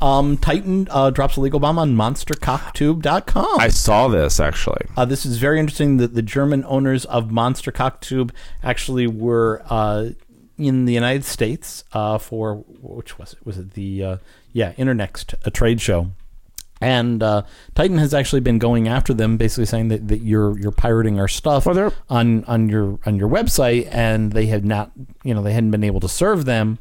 Um, 0.00 0.36
Titan 0.36 0.88
uh, 0.90 1.10
drops 1.10 1.36
a 1.36 1.40
legal 1.40 1.58
bomb 1.60 1.78
on 1.78 1.94
MonsterCocktube.com. 1.96 3.60
I 3.60 3.68
saw 3.68 4.08
this 4.08 4.38
actually. 4.40 4.86
Uh, 4.96 5.04
this 5.04 5.24
is 5.24 5.38
very 5.38 5.58
interesting 5.58 5.96
that 5.98 6.14
the 6.14 6.22
German 6.22 6.64
owners 6.66 7.04
of 7.06 7.30
Monster 7.30 7.72
Cocktube 7.72 8.30
actually 8.62 9.06
were 9.06 9.62
uh, 9.70 10.10
in 10.58 10.84
the 10.84 10.92
United 10.92 11.24
States 11.24 11.84
uh, 11.92 12.18
for 12.18 12.56
which 12.56 13.18
was 13.18 13.34
it? 13.34 13.46
Was 13.46 13.58
it 13.58 13.72
the 13.72 14.04
uh, 14.04 14.16
yeah 14.52 14.72
Internext 14.74 15.34
a 15.44 15.50
trade 15.50 15.80
show? 15.80 16.12
And 16.78 17.22
uh, 17.22 17.42
Titan 17.74 17.96
has 17.98 18.12
actually 18.12 18.40
been 18.40 18.58
going 18.58 18.86
after 18.86 19.14
them, 19.14 19.38
basically 19.38 19.64
saying 19.64 19.88
that, 19.88 20.08
that 20.08 20.18
you're 20.18 20.58
you're 20.58 20.72
pirating 20.72 21.18
our 21.18 21.28
stuff 21.28 21.64
Well, 21.64 21.92
on 22.10 22.44
on 22.44 22.68
your 22.68 22.98
on 23.06 23.16
your 23.16 23.30
website, 23.30 23.88
and 23.90 24.32
they 24.32 24.46
have 24.46 24.64
not 24.64 24.90
you 25.24 25.32
know 25.32 25.42
they 25.42 25.54
hadn't 25.54 25.70
been 25.70 25.84
able 25.84 26.00
to 26.00 26.08
serve 26.08 26.44
them. 26.44 26.78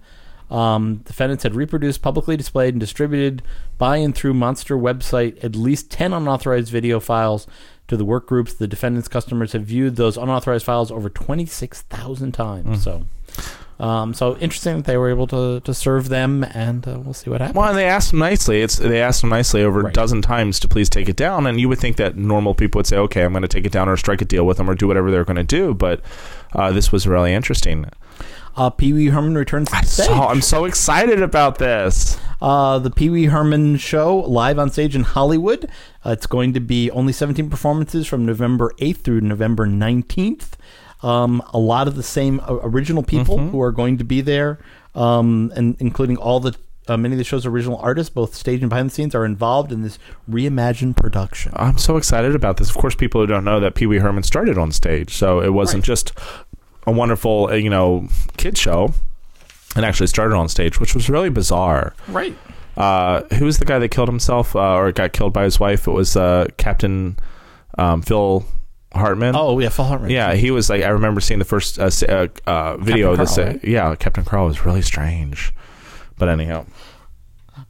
Um, 0.50 0.98
defendants 0.98 1.44
had 1.44 1.56
reproduced, 1.56 2.02
publicly 2.02 2.38
displayed, 2.38 2.74
and 2.74 2.80
distributed 2.80 3.42
by 3.78 3.98
and 3.98 4.14
through 4.14 4.34
Monster 4.34 4.78
website 4.78 5.44
at 5.44 5.56
least 5.56 5.90
10 5.92 6.14
unauthorized 6.14 6.72
video 6.72 7.00
files 7.00 7.48
to 7.88 7.98
the 7.98 8.06
work 8.06 8.28
groups. 8.28 8.54
The 8.54 8.68
defendants' 8.68 9.08
customers 9.08 9.54
have 9.54 9.64
viewed 9.64 9.96
those 9.96 10.18
unauthorized 10.18 10.66
files 10.66 10.92
over 10.92 11.10
26,000 11.10 12.32
times. 12.32 12.84
So, 12.84 13.04
um, 13.80 14.14
so 14.14 14.38
interesting 14.38 14.78
that 14.78 14.86
they 14.86 14.98
were 14.98 15.10
able 15.10 15.28
to, 15.28 15.60
to 15.60 15.74
serve 15.74 16.10
them, 16.10 16.44
and 16.44 16.88
uh, 16.88 17.00
we'll 17.00 17.14
see 17.14 17.30
what 17.30 17.42
happens. 17.42 17.58
Well, 17.58 17.70
and 17.70 17.78
they 17.78 17.86
asked 17.86 18.14
him 18.14 18.20
nicely. 18.20 18.62
It's 18.62 18.78
they 18.78 19.02
asked 19.02 19.24
him 19.24 19.30
nicely 19.30 19.64
over 19.64 19.88
a 19.88 19.92
dozen 19.92 20.22
times 20.22 20.60
to 20.62 20.68
please 20.68 20.90
take 20.90 21.10
it 21.10 21.18
down, 21.18 21.46
and 21.46 21.60
you 21.60 21.68
would 21.68 21.80
think 21.80 21.98
that 21.98 22.16
normal 22.16 22.54
people 22.54 22.80
would 22.80 22.88
say, 22.88 22.98
"Okay, 22.98 23.24
I'm 23.24 23.34
going 23.34 23.42
to 23.42 23.50
take 23.50 23.66
it 23.66 23.74
down," 23.74 23.90
or 23.90 23.98
strike 23.98 24.22
a 24.22 24.26
deal 24.26 24.46
with 24.46 24.58
them, 24.58 24.70
or 24.70 24.76
do 24.76 24.88
whatever 24.88 25.12
they're 25.12 25.26
going 25.26 25.36
to 25.36 25.44
do. 25.44 25.74
But 25.74 26.00
uh, 26.54 26.72
this 26.72 26.94
was 26.94 27.06
really 27.06 27.34
interesting. 27.34 27.86
Uh, 28.56 28.70
Pee 28.70 28.94
Wee 28.94 29.08
Herman 29.08 29.36
returns 29.38 29.70
to 29.70 29.76
I 29.78 29.82
stage. 29.82 30.08
Saw, 30.08 30.30
I'm 30.30 30.42
so 30.42 30.66
excited 30.66 31.22
about 31.22 31.58
this. 31.58 32.18
Uh, 32.42 32.80
the 32.80 32.90
Pee 32.90 33.10
Wee 33.10 33.26
Herman 33.26 33.78
show 33.78 34.18
live 34.20 34.58
on 34.60 34.70
stage 34.70 34.96
in 34.96 35.04
Hollywood. 35.04 35.66
Uh, 36.06 36.12
it's 36.12 36.28
going 36.28 36.54
to 36.54 36.60
be 36.60 36.90
only 36.92 37.12
17 37.14 37.50
performances 37.50 38.08
from 38.08 38.26
November 38.26 38.72
8th 38.80 38.98
through 38.98 39.22
November 39.22 39.68
19th. 39.68 40.52
Um, 41.04 41.44
a 41.54 41.58
lot 41.60 41.88
of 41.88 41.96
the 41.96 42.04
same 42.04 42.40
uh, 42.42 42.60
original 42.64 43.04
people 43.04 43.38
who 43.38 43.62
are 43.62 43.72
going 43.72 43.98
to 43.98 44.04
be 44.04 44.22
there, 44.22 44.60
um, 44.96 45.52
and 45.56 45.76
including 45.80 46.18
all 46.18 46.40
the 46.40 46.56
uh, 46.88 46.96
many 46.96 47.16
of 47.16 47.18
the 47.18 47.24
show's 47.24 47.48
original 47.48 47.80
artists, 47.80 48.12
both 48.12 48.36
stage 48.36 48.62
and 48.62 48.70
behind 48.70 48.92
the 48.92 48.94
scenes, 48.94 49.16
are 49.16 49.26
involved 49.26 49.72
in 49.72 49.82
this 49.82 49.98
reimagined 50.30 50.96
production. 50.96 51.52
I'm 51.56 51.80
so 51.80 51.98
excited 51.98 52.36
about 52.36 52.58
this. 52.58 52.70
Of 52.70 52.76
course, 52.78 52.94
people 52.94 53.22
who 53.22 53.26
don't 53.26 53.44
know 53.44 53.60
that 53.60 53.74
Pee 53.74 53.88
Wee 53.88 53.98
Herman 53.98 54.22
started 54.22 54.56
on 54.60 54.72
stage, 54.72 55.12
so 55.16 55.42
it 55.42 55.50
wasn't 55.52 55.82
Right. 55.82 55.88
just 55.88 56.12
a 56.86 56.92
wonderful, 56.92 57.48
uh, 57.52 57.56
you 57.56 57.70
know, 57.70 58.08
kid 58.38 58.58
show. 58.58 58.94
and 59.76 59.86
actually 59.86 60.08
started 60.08 60.36
on 60.36 60.48
stage, 60.48 60.80
which 60.80 60.96
was 60.96 61.10
really 61.10 61.30
bizarre. 61.30 61.94
Right. 62.08 62.34
Uh, 62.78 63.22
who 63.36 63.46
was 63.46 63.58
the 63.60 63.66
guy 63.66 63.78
that 63.80 63.90
killed 63.90 64.08
himself 64.08 64.56
uh, 64.56 64.76
or 64.76 64.92
got 64.92 65.12
killed 65.14 65.34
by 65.34 65.44
his 65.44 65.60
wife? 65.60 65.88
It 65.88 65.92
was 65.92 66.16
uh, 66.16 66.48
Captain 66.58 67.18
um, 67.78 68.02
Phil 68.02 68.46
Hartman. 68.94 69.36
Oh 69.36 69.60
yeah, 69.60 69.70
Phil 69.70 69.86
Hartman. 69.86 70.12
Yeah, 70.12 70.34
he 70.36 70.52
was 70.52 70.70
like 70.70 70.84
I 70.84 70.90
remember 70.90 71.20
seeing 71.20 71.40
the 71.40 71.46
first 71.46 71.78
uh, 71.78 71.90
uh, 72.48 72.78
video 72.78 73.12
of 73.12 73.18
this. 73.18 73.36
Carl, 73.36 73.48
right? 73.48 73.64
Yeah, 73.64 73.96
Captain 73.96 74.24
Carl 74.24 74.48
was 74.48 74.66
really 74.66 74.82
strange. 74.82 75.54
But 76.18 76.30
anyhow, 76.30 76.66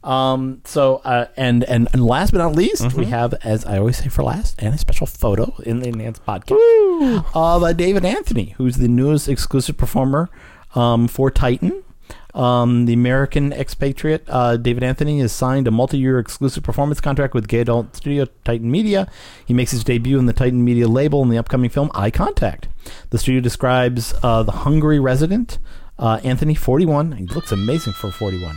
Um, 0.06 0.60
so, 0.64 0.96
uh, 1.04 1.26
and, 1.36 1.64
and 1.64 1.88
and 1.92 2.04
last 2.04 2.30
but 2.30 2.38
not 2.38 2.54
least, 2.54 2.82
Mm-hmm. 2.84 2.98
we 2.98 3.06
have, 3.06 3.34
as 3.42 3.64
I 3.64 3.78
always 3.78 3.96
say 3.98 4.08
for 4.08 4.22
last, 4.22 4.54
and 4.62 4.72
a 4.74 4.78
special 4.78 5.06
photo 5.06 5.52
in 5.64 5.80
the 5.80 5.90
Nance 5.90 6.20
podcast 6.20 7.24
of 7.34 7.62
uh, 7.64 7.72
David 7.72 8.04
Anthony, 8.04 8.54
who's 8.56 8.76
the 8.76 8.88
newest 8.88 9.28
exclusive 9.28 9.76
performer 9.76 10.30
um, 10.74 11.08
for 11.08 11.30
Titan. 11.30 11.82
Um, 12.34 12.84
the 12.84 12.92
American 12.92 13.52
expatriate 13.52 14.24
uh, 14.28 14.58
David 14.58 14.82
Anthony 14.84 15.20
has 15.20 15.32
signed 15.32 15.66
a 15.66 15.70
multi-year 15.70 16.18
exclusive 16.18 16.62
performance 16.62 17.00
contract 17.00 17.32
with 17.32 17.48
gay 17.48 17.60
adult 17.60 17.96
studio 17.96 18.26
Titan 18.44 18.70
Media. 18.70 19.10
He 19.46 19.54
makes 19.54 19.70
his 19.70 19.82
debut 19.82 20.18
in 20.18 20.26
the 20.26 20.34
Titan 20.34 20.62
Media 20.62 20.86
label 20.86 21.22
in 21.22 21.30
the 21.30 21.38
upcoming 21.38 21.70
film 21.70 21.90
Eye 21.94 22.10
Contact. 22.10 22.68
The 23.10 23.18
studio 23.18 23.40
describes 23.40 24.14
uh, 24.22 24.42
the 24.42 24.52
Hungary 24.52 25.00
resident 25.00 25.58
uh, 25.98 26.20
Anthony, 26.22 26.54
41. 26.54 27.12
He 27.12 27.26
looks 27.26 27.50
amazing 27.52 27.94
for 27.94 28.10
41 28.12 28.54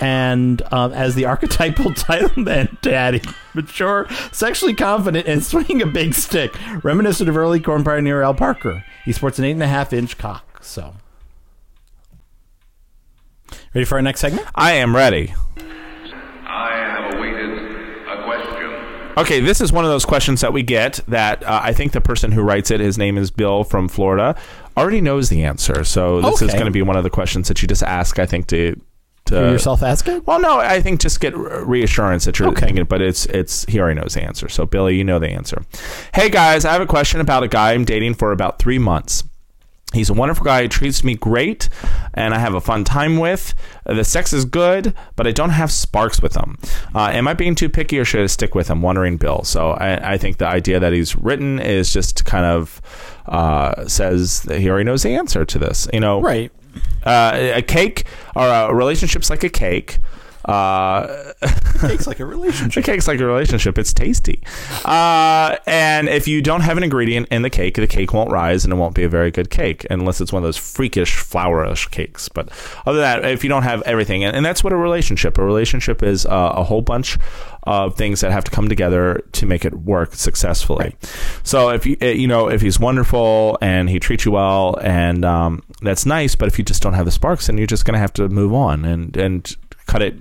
and 0.00 0.62
um, 0.72 0.92
as 0.92 1.14
the 1.14 1.24
archetypal 1.24 1.92
title 1.94 2.30
man 2.42 2.76
daddy 2.82 3.20
mature 3.54 4.06
sexually 4.32 4.74
confident 4.74 5.26
and 5.26 5.44
swinging 5.44 5.82
a 5.82 5.86
big 5.86 6.14
stick 6.14 6.54
reminiscent 6.82 7.28
of 7.28 7.36
early 7.36 7.60
corn 7.60 7.82
pioneer 7.84 8.22
al 8.22 8.34
parker 8.34 8.84
he 9.04 9.12
sports 9.12 9.38
an 9.38 9.44
eight 9.44 9.52
and 9.52 9.62
a 9.62 9.68
half 9.68 9.92
inch 9.92 10.18
cock 10.18 10.62
so 10.62 10.94
ready 13.74 13.84
for 13.84 13.96
our 13.96 14.02
next 14.02 14.20
segment 14.20 14.46
I 14.54 14.72
am 14.72 14.94
ready. 14.96 15.34
I 16.48 16.70
have 16.76 17.14
awaited 17.14 17.58
a 18.08 18.24
question. 18.24 19.14
Okay, 19.18 19.40
this 19.40 19.60
is 19.60 19.72
one 19.72 19.84
of 19.84 19.90
those 19.90 20.04
questions 20.04 20.40
that 20.40 20.52
we 20.52 20.62
get 20.62 21.00
that 21.08 21.42
uh, 21.44 21.60
I 21.62 21.72
think 21.72 21.92
the 21.92 22.00
person 22.00 22.32
who 22.32 22.42
writes 22.42 22.70
it, 22.70 22.80
his 22.80 22.96
name 22.98 23.18
is 23.18 23.30
Bill 23.30 23.64
from 23.64 23.88
Florida, 23.88 24.36
already 24.76 25.00
knows 25.00 25.28
the 25.28 25.44
answer. 25.44 25.84
So 25.84 26.20
this 26.20 26.42
is 26.42 26.52
going 26.52 26.66
to 26.66 26.70
be 26.70 26.82
one 26.82 26.96
of 26.96 27.04
the 27.04 27.10
questions 27.10 27.48
that 27.48 27.60
you 27.62 27.68
just 27.68 27.82
ask. 27.82 28.18
I 28.18 28.26
think 28.26 28.46
to 28.48 28.80
Hear 29.28 29.50
yourself 29.50 29.82
ask 29.82 30.06
it 30.08 30.26
Well, 30.26 30.40
no, 30.40 30.58
I 30.60 30.80
think 30.80 31.00
just 31.00 31.20
get 31.20 31.36
reassurance 31.36 32.24
that 32.26 32.38
you're 32.38 32.48
Okay. 32.48 32.66
thinking, 32.66 32.84
but 32.84 33.00
it's 33.02 33.26
it's 33.26 33.64
he 33.66 33.78
already 33.80 34.00
knows 34.00 34.14
the 34.14 34.22
answer. 34.22 34.48
So 34.48 34.66
Billy, 34.66 34.96
you 34.96 35.04
know 35.04 35.18
the 35.18 35.28
answer. 35.30 35.64
Hey 36.14 36.28
guys, 36.30 36.64
I 36.64 36.72
have 36.72 36.82
a 36.82 36.86
question 36.86 37.20
about 37.20 37.42
a 37.42 37.48
guy 37.48 37.72
I'm 37.72 37.84
dating 37.84 38.14
for 38.14 38.32
about 38.32 38.58
three 38.58 38.78
months. 38.78 39.24
He's 39.94 40.10
a 40.10 40.14
wonderful 40.14 40.44
guy. 40.44 40.62
He 40.62 40.68
treats 40.68 41.04
me 41.04 41.14
great, 41.14 41.68
and 42.12 42.34
I 42.34 42.38
have 42.38 42.54
a 42.54 42.60
fun 42.60 42.82
time 42.82 43.18
with. 43.18 43.54
Uh, 43.86 43.94
The 43.94 44.02
sex 44.04 44.32
is 44.32 44.44
good, 44.44 44.92
but 45.14 45.28
I 45.28 45.30
don't 45.30 45.50
have 45.50 45.70
sparks 45.70 46.20
with 46.20 46.34
him. 46.36 46.58
Uh, 46.94 47.10
am 47.12 47.28
I 47.28 47.34
being 47.34 47.54
too 47.54 47.68
picky, 47.68 47.98
or 48.00 48.04
should 48.04 48.20
I 48.22 48.26
stick 48.26 48.54
with 48.54 48.68
him? 48.68 48.82
Wondering 48.82 49.16
Bill. 49.16 49.42
So 49.44 49.70
I, 49.70 50.14
I 50.14 50.18
think 50.18 50.38
the 50.38 50.46
idea 50.48 50.80
that 50.80 50.92
he's 50.92 51.14
written 51.16 51.60
is 51.60 51.92
just 51.92 52.24
kind 52.24 52.44
of 52.44 52.80
uh, 53.26 53.86
says 53.86 54.42
that 54.42 54.58
he 54.60 54.68
already 54.68 54.84
knows 54.84 55.04
the 55.04 55.14
answer 55.14 55.44
to 55.44 55.58
this. 55.58 55.88
You 55.92 56.00
know, 56.00 56.20
right 56.20 56.50
uh, 57.04 57.32
a 57.34 57.62
cake 57.62 58.04
or 58.34 58.46
a 58.46 58.74
relationship's 58.74 59.30
like 59.30 59.44
a 59.44 59.48
cake. 59.48 59.98
Uh, 60.46 61.32
takes 61.80 62.06
like 62.06 62.20
a 62.20 62.24
relationship 62.24 62.82
a 62.82 62.86
cake's 62.86 63.08
like 63.08 63.20
a 63.20 63.26
relationship. 63.26 63.78
It's 63.78 63.92
tasty. 63.92 64.42
Uh, 64.84 65.56
and 65.66 66.08
if 66.08 66.28
you 66.28 66.40
don't 66.40 66.60
have 66.60 66.76
an 66.76 66.84
ingredient 66.84 67.28
in 67.28 67.42
the 67.42 67.50
cake, 67.50 67.74
the 67.74 67.86
cake 67.86 68.12
won't 68.12 68.30
rise 68.30 68.64
and 68.64 68.72
it 68.72 68.76
won't 68.76 68.94
be 68.94 69.02
a 69.02 69.08
very 69.08 69.30
good 69.30 69.50
cake 69.50 69.86
unless 69.90 70.20
it's 70.20 70.32
one 70.32 70.42
of 70.42 70.46
those 70.46 70.56
freakish 70.56 71.16
flourish 71.16 71.88
cakes. 71.88 72.28
But 72.28 72.48
other 72.86 73.00
than 73.00 73.22
that, 73.22 73.30
if 73.30 73.42
you 73.42 73.50
don't 73.50 73.64
have 73.64 73.82
everything, 73.82 74.24
and, 74.24 74.36
and 74.36 74.46
that's 74.46 74.62
what 74.62 74.72
a 74.72 74.76
relationship, 74.76 75.38
a 75.38 75.44
relationship 75.44 76.02
is 76.02 76.26
uh, 76.26 76.52
a 76.54 76.64
whole 76.64 76.82
bunch 76.82 77.18
of 77.64 77.96
things 77.96 78.20
that 78.20 78.30
have 78.30 78.44
to 78.44 78.50
come 78.50 78.68
together 78.68 79.24
to 79.32 79.46
make 79.46 79.64
it 79.64 79.74
work 79.74 80.14
successfully. 80.14 80.94
So 81.42 81.70
if 81.70 81.84
you, 81.84 81.96
uh, 82.00 82.06
you 82.06 82.28
know, 82.28 82.48
if 82.48 82.60
he's 82.60 82.78
wonderful 82.78 83.58
and 83.60 83.90
he 83.90 83.98
treats 83.98 84.24
you 84.24 84.32
well 84.32 84.78
and, 84.80 85.24
um, 85.24 85.62
that's 85.82 86.06
nice, 86.06 86.36
but 86.36 86.46
if 86.46 86.58
you 86.58 86.64
just 86.64 86.82
don't 86.82 86.94
have 86.94 87.04
the 87.04 87.10
sparks, 87.10 87.48
then 87.48 87.58
you're 87.58 87.66
just 87.66 87.84
going 87.84 87.94
to 87.94 87.98
have 87.98 88.12
to 88.14 88.28
move 88.28 88.54
on 88.54 88.84
and, 88.84 89.16
and, 89.16 89.56
cut 89.86 90.02
it 90.02 90.14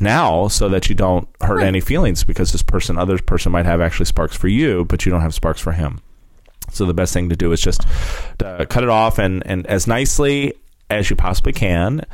now 0.00 0.48
so 0.48 0.68
that 0.68 0.88
you 0.88 0.94
don't 0.94 1.28
hurt 1.40 1.60
any 1.60 1.80
feelings 1.80 2.24
because 2.24 2.52
this 2.52 2.62
person 2.62 2.98
other 2.98 3.18
person 3.18 3.52
might 3.52 3.66
have 3.66 3.80
actually 3.80 4.06
sparks 4.06 4.36
for 4.36 4.48
you 4.48 4.84
but 4.84 5.06
you 5.06 5.12
don't 5.12 5.20
have 5.20 5.34
sparks 5.34 5.60
for 5.60 5.72
him. 5.72 6.00
So 6.72 6.86
the 6.86 6.94
best 6.94 7.12
thing 7.12 7.28
to 7.28 7.36
do 7.36 7.52
is 7.52 7.60
just 7.60 7.82
uh, 8.42 8.64
cut 8.68 8.82
it 8.82 8.88
off 8.88 9.18
and 9.18 9.42
and 9.46 9.66
as 9.66 9.86
nicely 9.86 10.54
as 10.90 11.08
you 11.10 11.16
possibly 11.16 11.52
can 11.52 12.04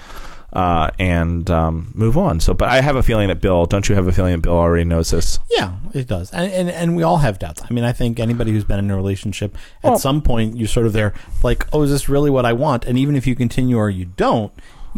uh, 0.52 0.90
and 0.98 1.50
um, 1.50 1.90
move 1.94 2.16
on. 2.16 2.40
So 2.40 2.54
but 2.54 2.68
i 2.68 2.80
have 2.80 2.96
a 2.96 3.02
feeling 3.02 3.28
that 3.28 3.40
bill 3.40 3.66
don't 3.66 3.88
you 3.88 3.94
have 3.94 4.06
a 4.06 4.12
feeling 4.12 4.32
that 4.32 4.42
bill 4.42 4.54
already 4.54 4.84
knows 4.84 5.10
this? 5.10 5.38
Yeah, 5.50 5.76
it 5.94 6.06
does, 6.06 6.30
and, 6.32 6.50
and 6.52 6.70
and 6.70 6.96
we 6.96 7.02
all 7.02 7.18
have 7.18 7.38
doubts. 7.38 7.62
I 7.68 7.72
mean, 7.72 7.84
I 7.84 7.92
think 7.92 8.18
anybody 8.18 8.52
who's 8.52 8.64
been 8.64 8.78
in 8.78 8.90
a 8.90 8.96
relationship 8.96 9.56
at 9.82 9.90
Well- 9.90 9.98
some 9.98 10.22
point, 10.22 10.56
you're 10.56 10.68
sort 10.68 10.86
of 10.86 10.92
there, 10.92 11.12
like, 11.42 11.66
oh, 11.72 11.82
is 11.82 11.90
this 11.90 12.08
really 12.08 12.30
what 12.30 12.46
I 12.46 12.52
want? 12.54 12.84
And 12.86 12.98
even 12.98 13.14
if 13.14 13.26
you 13.26 13.34
continue 13.34 13.76
or 13.76 13.90
you 13.90 14.06
don't, 14.06 14.52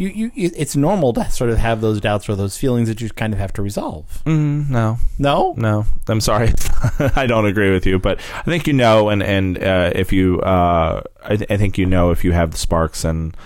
you 0.09 0.31
you 0.35 0.51
it's 0.57 0.77
normal 0.77 1.13
to 1.13 1.29
sort 1.31 1.51
of 1.51 1.59
have 1.59 1.81
those 1.81 2.01
doubts 2.01 2.29
or 2.29 2.35
those 2.37 2.57
feelings 2.57 2.89
that 2.89 3.01
you 3.01 3.09
kind 3.11 3.33
of 3.33 3.39
have 3.39 3.53
to 3.55 3.63
resolve. 3.63 4.23
mm, 4.25 4.69
no 4.69 4.99
No, 5.19 5.55
No, 5.57 5.85
I'm 6.09 6.21
sorry. 6.21 6.53
I 7.17 7.27
don't 7.27 7.47
agree 7.47 7.71
with 7.71 7.87
you, 7.87 7.99
but 7.99 8.19
I 8.35 8.43
think 8.43 8.67
you 8.67 8.73
know, 8.73 9.09
and 9.11 9.23
and 9.23 9.63
uh, 9.63 9.93
if 9.95 10.13
you, 10.13 10.41
uh, 10.41 11.03
I, 11.25 11.37
th- 11.37 11.51
I 11.51 11.57
think 11.57 11.77
you 11.79 11.87
know 11.87 12.11
if 12.11 12.25
you 12.25 12.33
have 12.33 12.51
the 12.53 12.57
sparks, 12.59 13.05
and 13.05 13.37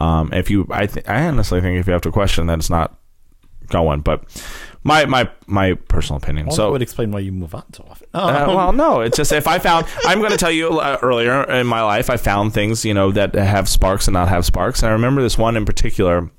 um, 0.00 0.32
if 0.32 0.50
you, 0.50 0.66
I, 0.70 0.86
th- 0.86 1.06
I 1.08 1.26
honestly 1.26 1.60
think 1.60 1.78
if 1.78 1.86
you 1.86 1.92
have 1.92 2.02
to 2.02 2.10
question, 2.12 2.46
that 2.46 2.58
it's 2.58 2.70
not 2.70 2.96
going. 3.70 4.00
But 4.00 4.24
my 4.84 5.04
my 5.06 5.28
my 5.46 5.74
personal 5.88 6.18
opinion. 6.18 6.46
Well, 6.46 6.56
so 6.56 6.62
that 6.64 6.70
would 6.72 6.82
explain 6.82 7.10
why 7.10 7.20
you 7.20 7.32
move 7.32 7.54
on 7.54 7.64
so 7.72 7.84
often. 7.90 8.08
uh, 8.14 8.44
Um, 8.48 8.54
well, 8.56 8.72
no, 8.72 9.00
it's 9.00 9.16
just 9.16 9.32
if 9.32 9.46
I 9.46 9.58
found, 9.58 9.86
I'm 10.04 10.18
going 10.18 10.30
to 10.32 10.36
tell 10.38 10.50
you 10.50 10.78
uh, 10.80 10.98
earlier 11.02 11.42
in 11.44 11.66
my 11.66 11.82
life, 11.82 12.08
I 12.10 12.16
found 12.16 12.52
things, 12.54 12.84
you 12.84 12.94
know, 12.94 13.10
that 13.12 13.34
have 13.34 13.68
sparks 13.68 14.06
and 14.08 14.12
not 14.14 14.28
have 14.28 14.44
sparks. 14.44 14.82
And 14.82 14.88
I 14.90 14.92
remember 14.92 15.22
this 15.22 15.36
one 15.38 15.56
in 15.56 15.64
particular. 15.64 16.30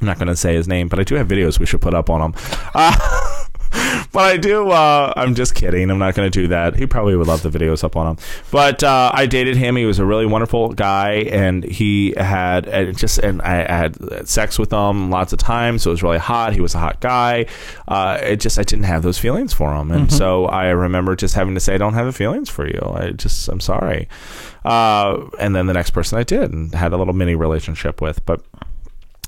I'm 0.00 0.06
not 0.06 0.16
going 0.18 0.28
to 0.28 0.36
say 0.36 0.54
his 0.54 0.66
name, 0.66 0.88
but 0.88 0.98
I 0.98 1.04
do 1.04 1.14
have 1.16 1.28
videos 1.28 1.60
we 1.60 1.66
should 1.66 1.80
put 1.80 1.94
up 1.94 2.10
on 2.10 2.20
him. 2.20 2.34
Uh, 2.74 2.96
but 4.12 4.22
I 4.22 4.36
do. 4.36 4.70
Uh, 4.70 5.12
I'm 5.16 5.34
just 5.34 5.54
kidding. 5.54 5.90
I'm 5.90 5.98
not 5.98 6.14
going 6.14 6.30
to 6.30 6.40
do 6.40 6.48
that. 6.48 6.76
He 6.76 6.86
probably 6.86 7.16
would 7.16 7.26
love 7.26 7.42
the 7.42 7.48
videos 7.48 7.82
up 7.82 7.96
on 7.96 8.06
him. 8.06 8.24
But 8.50 8.82
uh, 8.82 9.10
I 9.14 9.26
dated 9.26 9.56
him. 9.56 9.76
He 9.76 9.86
was 9.86 9.98
a 9.98 10.04
really 10.04 10.26
wonderful 10.26 10.72
guy, 10.72 11.26
and 11.30 11.64
he 11.64 12.14
had 12.16 12.66
and 12.68 12.96
just 12.96 13.18
and 13.18 13.40
I 13.42 13.54
had 13.72 14.28
sex 14.28 14.58
with 14.58 14.72
him 14.72 15.10
lots 15.10 15.32
of 15.32 15.38
times. 15.38 15.82
So 15.82 15.90
it 15.90 15.94
was 15.94 16.02
really 16.02 16.18
hot. 16.18 16.52
He 16.52 16.60
was 16.60 16.74
a 16.74 16.78
hot 16.78 17.00
guy. 17.00 17.46
Uh, 17.88 18.18
it 18.20 18.36
just 18.40 18.58
I 18.58 18.62
didn't 18.62 18.84
have 18.84 19.02
those 19.02 19.18
feelings 19.18 19.52
for 19.52 19.74
him, 19.74 19.90
and 19.90 20.12
so 20.12 20.46
I 20.46 20.68
remember 20.68 21.16
just 21.16 21.34
having 21.34 21.54
to 21.54 21.60
say 21.60 21.74
I 21.74 21.78
don't 21.78 21.94
have 21.94 22.06
the 22.06 22.12
feelings 22.12 22.50
for 22.50 22.66
you. 22.66 22.80
I 22.94 23.10
just 23.10 23.48
I'm 23.48 23.60
sorry. 23.60 24.08
Uh, 24.64 25.28
and 25.40 25.56
then 25.56 25.66
the 25.66 25.72
next 25.72 25.90
person 25.90 26.18
I 26.18 26.22
did 26.22 26.52
and 26.52 26.74
had 26.74 26.92
a 26.92 26.96
little 26.96 27.14
mini 27.14 27.34
relationship 27.34 28.00
with, 28.00 28.24
but. 28.26 28.42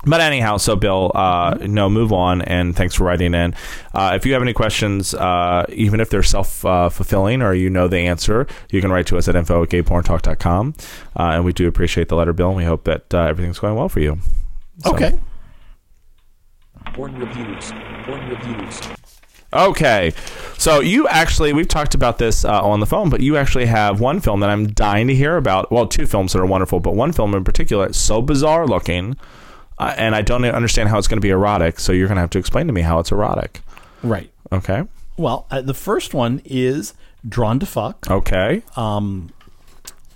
But 0.05 0.21
anyhow, 0.21 0.57
so 0.57 0.75
Bill, 0.75 1.11
uh, 1.15 1.57
no, 1.61 1.89
move 1.89 2.13
on, 2.13 2.41
and 2.43 2.75
thanks 2.75 2.95
for 2.95 3.05
writing 3.05 3.33
in. 3.33 3.55
Uh, 3.93 4.13
if 4.15 4.25
you 4.25 4.33
have 4.33 4.41
any 4.41 4.53
questions, 4.53 5.13
uh, 5.13 5.65
even 5.69 5.99
if 5.99 6.09
they're 6.09 6.23
self 6.23 6.63
uh, 6.63 6.89
fulfilling 6.89 7.41
or 7.41 7.53
you 7.53 7.69
know 7.69 7.87
the 7.87 7.99
answer, 7.99 8.45
you 8.69 8.81
can 8.81 8.91
write 8.91 9.07
to 9.07 9.17
us 9.17 9.27
at 9.27 9.35
info 9.35 9.63
at 9.63 9.69
gayporntalk.com. 9.69 10.75
Uh, 11.17 11.23
and 11.23 11.45
we 11.45 11.53
do 11.53 11.67
appreciate 11.67 12.09
the 12.09 12.15
letter, 12.15 12.33
Bill, 12.33 12.49
and 12.49 12.57
we 12.57 12.63
hope 12.65 12.83
that 12.83 13.13
uh, 13.13 13.21
everything's 13.21 13.59
going 13.59 13.75
well 13.75 13.89
for 13.89 13.99
you. 13.99 14.19
So- 14.83 14.93
okay. 14.93 15.17
Porn 16.93 17.17
reviews. 17.17 17.71
Porn 18.03 18.29
reviews. 18.29 18.81
Okay. 19.53 20.13
So 20.57 20.81
you 20.81 21.07
actually, 21.07 21.53
we've 21.53 21.67
talked 21.67 21.95
about 21.95 22.17
this 22.17 22.45
uh, 22.45 22.61
on 22.61 22.79
the 22.79 22.85
phone, 22.85 23.09
but 23.09 23.21
you 23.21 23.37
actually 23.37 23.65
have 23.65 23.99
one 23.99 24.19
film 24.19 24.41
that 24.41 24.49
I'm 24.49 24.67
dying 24.67 25.07
to 25.07 25.15
hear 25.15 25.37
about. 25.37 25.71
Well, 25.71 25.87
two 25.87 26.05
films 26.05 26.33
that 26.33 26.39
are 26.39 26.45
wonderful, 26.45 26.79
but 26.79 26.93
one 26.93 27.11
film 27.11 27.33
in 27.33 27.43
particular, 27.43 27.91
so 27.93 28.21
bizarre 28.21 28.67
looking. 28.67 29.15
Uh, 29.77 29.93
and 29.97 30.15
I 30.15 30.21
don't 30.21 30.45
understand 30.45 30.89
how 30.89 30.97
it's 30.97 31.07
going 31.07 31.17
to 31.17 31.21
be 31.25 31.29
erotic, 31.31 31.79
so 31.79 31.91
you're 31.91 32.07
going 32.07 32.15
to 32.15 32.21
have 32.21 32.29
to 32.31 32.39
explain 32.39 32.67
to 32.67 32.73
me 32.73 32.81
how 32.81 32.99
it's 32.99 33.11
erotic. 33.11 33.61
Right. 34.03 34.31
Okay. 34.51 34.83
Well, 35.17 35.47
uh, 35.51 35.61
the 35.61 35.73
first 35.73 36.13
one 36.13 36.41
is 36.45 36.93
Drawn 37.27 37.59
to 37.59 37.65
Fuck. 37.65 38.09
Okay. 38.09 38.63
Um, 38.77 39.31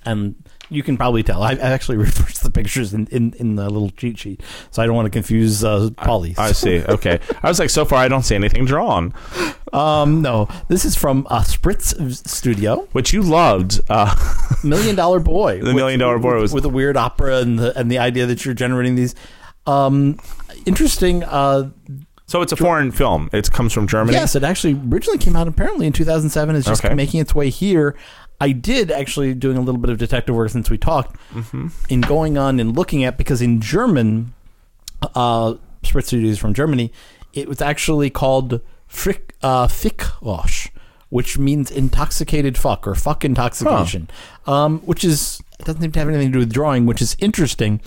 and 0.06 0.36
you 0.70 0.84
can 0.84 0.98
probably 0.98 1.24
tell. 1.24 1.42
I, 1.44 1.52
I 1.52 1.56
actually 1.56 1.98
reversed 2.08 2.44
the 2.44 2.52
pictures 2.52 2.94
in, 2.94 3.08
in, 3.08 3.34
in 3.38 3.56
the 3.56 3.70
little 3.70 3.90
cheat 3.92 4.18
sheet, 4.20 4.42
so 4.72 4.82
I 4.82 4.86
don't 4.86 4.96
want 4.96 5.08
to 5.08 5.10
confuse 5.10 5.64
uh, 5.64 5.90
Paulie. 5.98 6.38
I 6.38 6.52
see. 6.54 6.84
Okay. 6.90 7.20
I 7.44 7.48
was 7.50 7.60
like, 7.60 7.70
so 7.70 7.86
far 7.86 8.00
I 8.00 8.08
don't 8.08 8.24
see 8.24 8.36
anything 8.36 8.66
drawn, 8.66 9.14
Um, 9.74 10.22
no, 10.22 10.48
this 10.68 10.86
is 10.86 10.96
from 10.96 11.28
uh, 11.30 11.42
Spritzz 11.42 12.28
Studio, 12.28 12.88
which 12.94 13.12
you 13.14 13.22
loved. 13.24 13.82
Uh, 13.90 14.16
Million 14.64 14.96
Dollar 14.96 15.20
Boy. 15.20 15.60
The 15.64 15.74
Million 15.74 16.00
Dollar 16.00 16.20
Boy 16.20 16.34
with, 16.36 16.42
was- 16.44 16.54
with 16.54 16.66
a 16.66 16.70
weird 16.70 16.96
opera 16.98 17.38
and 17.40 17.58
the 17.60 17.78
and 17.78 17.92
the 17.92 17.98
idea 17.98 18.26
that 18.26 18.46
you're 18.46 18.54
generating 18.54 18.96
these. 18.96 19.16
Um, 19.66 20.18
interesting. 20.66 21.24
Uh, 21.24 21.70
so 22.26 22.42
it's 22.42 22.52
a 22.52 22.56
foreign 22.56 22.92
film. 22.92 23.30
It 23.34 23.52
comes 23.52 23.74
from 23.74 23.88
Germany. 23.88 24.16
yes, 24.18 24.36
it 24.36 24.44
actually 24.44 24.80
originally 24.92 25.18
came 25.18 25.36
out 25.36 25.48
apparently 25.48 25.88
in 25.88 25.94
2007. 25.94 26.56
It's 26.56 26.68
just 26.68 26.86
Okay. 26.86 26.94
making 26.94 27.20
its 27.22 27.34
way 27.34 27.50
here. 27.50 27.96
I 28.42 28.52
did 28.52 28.90
actually 28.92 29.34
doing 29.34 29.58
a 29.58 29.62
little 29.62 29.82
bit 29.82 29.90
of 29.90 29.98
detective 29.98 30.34
work 30.36 30.50
since 30.52 30.70
we 30.70 30.78
talked 30.78 31.16
Mm-hmm. 31.34 31.68
in 31.90 32.02
going 32.02 32.38
on 32.38 32.60
and 32.60 32.76
looking 32.76 33.04
at 33.04 33.18
because 33.18 33.42
in 33.42 33.60
German, 33.62 34.34
uh, 35.16 35.56
Spritzz 35.84 36.06
Studios 36.06 36.38
from 36.38 36.54
Germany, 36.54 36.92
it 37.34 37.48
was 37.50 37.62
actually 37.62 38.10
called 38.10 38.62
Frick 38.88 39.34
uh, 39.42 39.68
Fickrausch, 39.68 40.70
which 41.10 41.38
means 41.38 41.70
intoxicated 41.72 42.58
fuck 42.58 42.88
or 42.88 42.96
fuck 42.96 43.26
intoxication, 43.26 44.10
um, 44.46 44.80
which 44.82 45.04
is 45.04 45.42
it 45.60 45.66
doesn't 45.66 45.82
seem 45.82 45.92
to 45.92 46.00
have 46.00 46.08
anything 46.08 46.28
to 46.30 46.34
do 46.34 46.40
with 46.40 46.54
drawing, 46.54 46.86
which 46.86 47.02
is 47.02 47.18
interesting. 47.20 47.82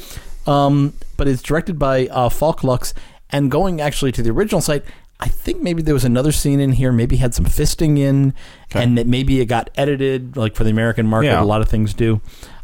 Um, 0.47 0.93
but 1.17 1.29
it's 1.29 1.43
directed 1.43 1.79
by 1.79 2.07
uh, 2.09 2.29
Falk 2.29 2.65
Lux, 2.65 2.95
and 3.31 3.51
going 3.51 3.81
actually 3.81 4.13
to 4.13 4.23
the 4.23 4.31
original 4.31 4.61
site. 4.61 4.85
I 5.21 5.29
think 5.29 5.63
maybe 5.63 5.83
there 5.83 5.95
was 5.95 6.05
another 6.05 6.33
scene 6.33 6.59
in 6.59 6.73
here. 6.73 6.91
Maybe 6.91 7.17
had 7.17 7.33
some 7.33 7.45
fisting 7.45 7.97
in, 7.99 8.35
and 8.75 8.99
that 8.99 9.07
maybe 9.07 9.41
it 9.41 9.47
got 9.47 9.71
edited, 9.77 10.37
like 10.37 10.57
for 10.57 10.65
the 10.65 10.71
American 10.71 11.07
market. 11.07 11.29
Yeah. 11.29 11.43
A 11.43 11.45
lot 11.45 11.61
of 11.61 11.69
things 11.69 11.95
do. 11.95 12.21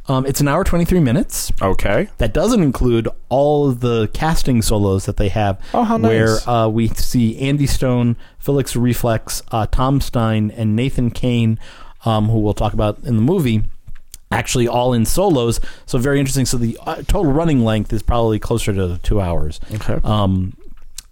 Um, 0.08 0.24
it's 0.24 0.40
an 0.40 0.48
hour 0.48 0.64
twenty 0.64 0.84
three 0.84 1.00
minutes. 1.00 1.52
Okay. 1.60 2.08
That 2.16 2.32
doesn't 2.32 2.62
include 2.62 3.08
all 3.28 3.68
of 3.68 3.80
the 3.80 4.08
casting 4.14 4.62
solos 4.62 5.04
that 5.04 5.18
they 5.18 5.28
have. 5.28 5.60
Oh, 5.74 5.84
how 5.84 5.98
nice. 5.98 6.08
Where 6.46 6.48
uh, 6.48 6.68
we 6.68 6.88
see 6.88 7.38
Andy 7.38 7.66
Stone, 7.66 8.16
Felix 8.38 8.74
Reflex, 8.74 9.42
uh, 9.52 9.66
Tom 9.66 10.00
Stein, 10.00 10.50
and 10.50 10.74
Nathan 10.74 11.10
Kane, 11.10 11.60
um, 12.06 12.28
who 12.30 12.40
we'll 12.40 12.54
talk 12.54 12.72
about 12.72 12.98
in 13.04 13.16
the 13.16 13.22
movie, 13.22 13.62
actually 14.30 14.68
all 14.68 14.92
in 14.92 15.04
solos. 15.04 15.60
So 15.86 15.98
very 15.98 16.18
interesting. 16.18 16.46
So 16.46 16.56
the 16.56 16.78
uh, 16.86 16.96
total 16.96 17.32
running 17.32 17.64
length 17.64 17.92
is 17.92 18.02
probably 18.02 18.38
closer 18.38 18.72
to 18.72 18.98
two 19.02 19.20
hours. 19.20 19.60
Okay. 19.72 19.98
Um, 20.04 20.54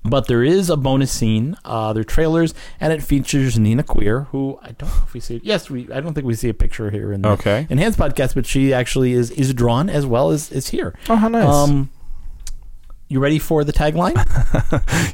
but 0.04 0.28
there 0.28 0.44
is 0.44 0.70
a 0.70 0.76
bonus 0.76 1.10
scene. 1.10 1.56
Uh, 1.64 1.92
they're 1.92 2.04
trailers, 2.04 2.54
and 2.78 2.92
it 2.92 3.02
features 3.02 3.58
Nina 3.58 3.82
Queer, 3.82 4.20
who 4.30 4.58
I 4.62 4.70
don't 4.72 4.88
know 4.88 5.02
if 5.04 5.12
we 5.12 5.20
see. 5.20 5.40
Yes, 5.42 5.68
we. 5.68 5.90
I 5.92 6.00
don't 6.00 6.14
think 6.14 6.26
we 6.26 6.34
see 6.34 6.48
a 6.48 6.54
picture 6.54 6.90
here 6.90 7.12
in 7.12 7.22
the 7.22 7.30
Okay. 7.30 7.66
Enhanced 7.68 7.98
podcast, 7.98 8.34
but 8.34 8.46
she 8.46 8.72
actually 8.72 9.12
is 9.12 9.32
is 9.32 9.52
drawn 9.52 9.90
as 9.90 10.06
well 10.06 10.30
as 10.30 10.52
is 10.52 10.68
here. 10.68 10.94
Oh, 11.08 11.16
how 11.16 11.26
nice. 11.28 11.44
Um, 11.44 11.90
you 13.08 13.20
ready 13.20 13.38
for 13.38 13.62
the 13.64 13.72
tagline? 13.72 14.16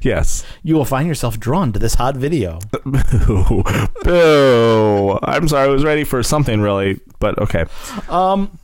yes. 0.04 0.44
you 0.62 0.74
will 0.74 0.84
find 0.84 1.06
yourself 1.08 1.38
drawn 1.38 1.72
to 1.72 1.78
this 1.78 1.94
hot 1.94 2.16
video. 2.16 2.58
Boo. 2.84 3.62
Boo. 4.02 5.18
I'm 5.22 5.48
sorry. 5.48 5.68
I 5.68 5.70
was 5.70 5.84
ready 5.84 6.04
for 6.04 6.22
something 6.22 6.60
really, 6.60 7.00
but 7.18 7.38
okay. 7.38 7.64
Um, 8.08 8.58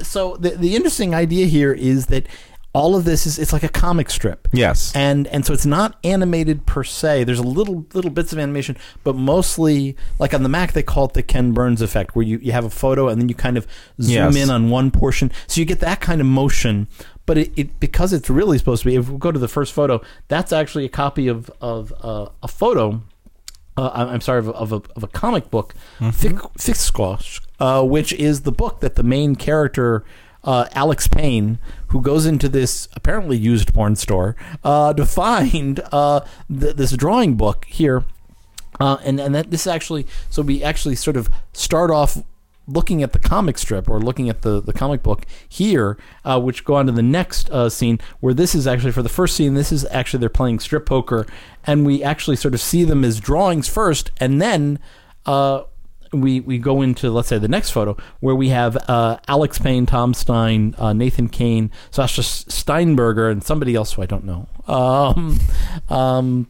so 0.00 0.36
the 0.36 0.50
the 0.50 0.76
interesting 0.76 1.14
idea 1.14 1.46
here 1.46 1.72
is 1.72 2.06
that 2.06 2.26
all 2.74 2.94
of 2.94 3.06
this 3.06 3.26
is 3.26 3.38
it's 3.38 3.54
like 3.54 3.62
a 3.62 3.68
comic 3.70 4.10
strip. 4.10 4.46
Yes. 4.52 4.92
and 4.94 5.26
and 5.28 5.46
so 5.46 5.54
it's 5.54 5.64
not 5.64 5.98
animated 6.04 6.66
per 6.66 6.84
se. 6.84 7.24
There's 7.24 7.38
a 7.38 7.42
little 7.42 7.86
little 7.94 8.10
bits 8.10 8.34
of 8.34 8.38
animation, 8.38 8.76
but 9.04 9.16
mostly 9.16 9.96
like 10.18 10.34
on 10.34 10.42
the 10.42 10.50
Mac 10.50 10.72
they 10.72 10.82
call 10.82 11.06
it 11.06 11.14
the 11.14 11.22
Ken 11.22 11.52
Burns 11.52 11.80
effect, 11.80 12.14
where 12.14 12.24
you, 12.26 12.36
you 12.42 12.52
have 12.52 12.66
a 12.66 12.70
photo 12.70 13.08
and 13.08 13.18
then 13.20 13.30
you 13.30 13.34
kind 13.34 13.56
of 13.56 13.66
zoom 14.02 14.32
Yes. 14.34 14.36
in 14.36 14.50
on 14.50 14.68
one 14.68 14.90
portion, 14.90 15.32
so 15.46 15.60
you 15.60 15.64
get 15.64 15.80
that 15.80 16.00
kind 16.02 16.20
of 16.20 16.26
motion. 16.26 16.88
But 17.26 17.38
it, 17.38 17.52
it 17.56 17.80
because 17.80 18.12
it's 18.12 18.30
really 18.30 18.56
supposed 18.58 18.82
to 18.82 18.88
be. 18.88 18.96
If 18.96 19.08
we 19.08 19.18
go 19.18 19.32
to 19.32 19.38
the 19.38 19.48
first 19.48 19.72
photo, 19.72 20.00
that's 20.28 20.52
actually 20.52 20.84
a 20.84 20.88
copy 20.88 21.28
of 21.28 21.50
of 21.60 21.92
uh, 22.02 22.28
a 22.42 22.48
photo. 22.48 23.02
Uh, 23.76 23.90
I'm 24.10 24.20
sorry 24.22 24.38
of 24.38 24.48
of 24.50 24.72
a, 24.72 24.82
of 24.94 25.02
a 25.02 25.08
comic 25.08 25.50
book, 25.50 25.74
Fickrausch, 26.00 27.40
uh, 27.60 27.84
which 27.84 28.12
is 28.14 28.42
the 28.42 28.52
book 28.52 28.80
that 28.80 28.94
the 28.94 29.02
main 29.02 29.36
character 29.36 30.04
uh, 30.46 30.68
Alex 30.72 31.08
Payne, 31.08 31.58
who 31.88 32.00
goes 32.00 32.24
into 32.24 32.48
this 32.48 32.88
apparently 32.94 33.36
used 33.36 33.74
porn 33.74 33.96
store 33.96 34.36
uh, 34.62 34.94
to 34.94 35.04
find 35.04 35.80
uh, 35.92 36.20
th- 36.48 36.76
this 36.76 36.92
drawing 36.92 37.34
book 37.34 37.66
here, 37.68 38.04
uh, 38.80 38.98
and 39.04 39.20
and 39.20 39.34
that 39.34 39.50
this 39.50 39.66
actually 39.66 40.06
so 40.30 40.42
we 40.42 40.62
actually 40.62 40.94
sort 40.94 41.16
of 41.16 41.28
start 41.52 41.90
off 41.90 42.18
looking 42.66 43.02
at 43.02 43.12
the 43.12 43.18
comic 43.18 43.58
strip 43.58 43.88
or 43.88 44.00
looking 44.00 44.28
at 44.28 44.42
the, 44.42 44.60
the 44.60 44.72
comic 44.72 45.02
book 45.02 45.26
here, 45.48 45.96
uh, 46.24 46.40
which 46.40 46.64
go 46.64 46.74
on 46.74 46.86
to 46.86 46.92
the 46.92 47.02
next 47.02 47.50
uh, 47.50 47.68
scene 47.68 47.98
where 48.20 48.34
this 48.34 48.54
is 48.54 48.66
actually 48.66 48.92
for 48.92 49.02
the 49.02 49.08
first 49.08 49.36
scene. 49.36 49.54
This 49.54 49.72
is 49.72 49.86
actually 49.90 50.20
they're 50.20 50.28
playing 50.28 50.58
strip 50.60 50.86
poker, 50.86 51.26
and 51.66 51.86
we 51.86 52.02
actually 52.02 52.36
sort 52.36 52.54
of 52.54 52.60
see 52.60 52.84
them 52.84 53.04
as 53.04 53.20
drawings 53.20 53.68
first, 53.68 54.10
and 54.18 54.40
then. 54.40 54.78
Uh, 55.24 55.64
we, 56.12 56.38
we 56.38 56.56
go 56.58 56.82
into 56.82 57.10
let's 57.10 57.28
say 57.28 57.36
the 57.36 57.48
next 57.48 57.70
photo 57.70 57.96
where 58.20 58.34
we 58.34 58.50
have 58.50 58.76
uh, 58.88 59.18
Alex 59.26 59.58
Payne, 59.58 59.86
Tom 59.86 60.14
Stein, 60.14 60.74
uh, 60.78 60.92
Nathan 60.92 61.28
Kane, 61.28 61.70
Sasha 61.90 62.22
Steinberger, 62.22 63.28
and 63.28 63.42
somebody 63.42 63.74
else 63.74 63.94
who 63.94 64.02
I 64.02 64.06
don't 64.06 64.24
know. 64.24 64.48
Um, 64.66 65.40
um, 65.88 66.46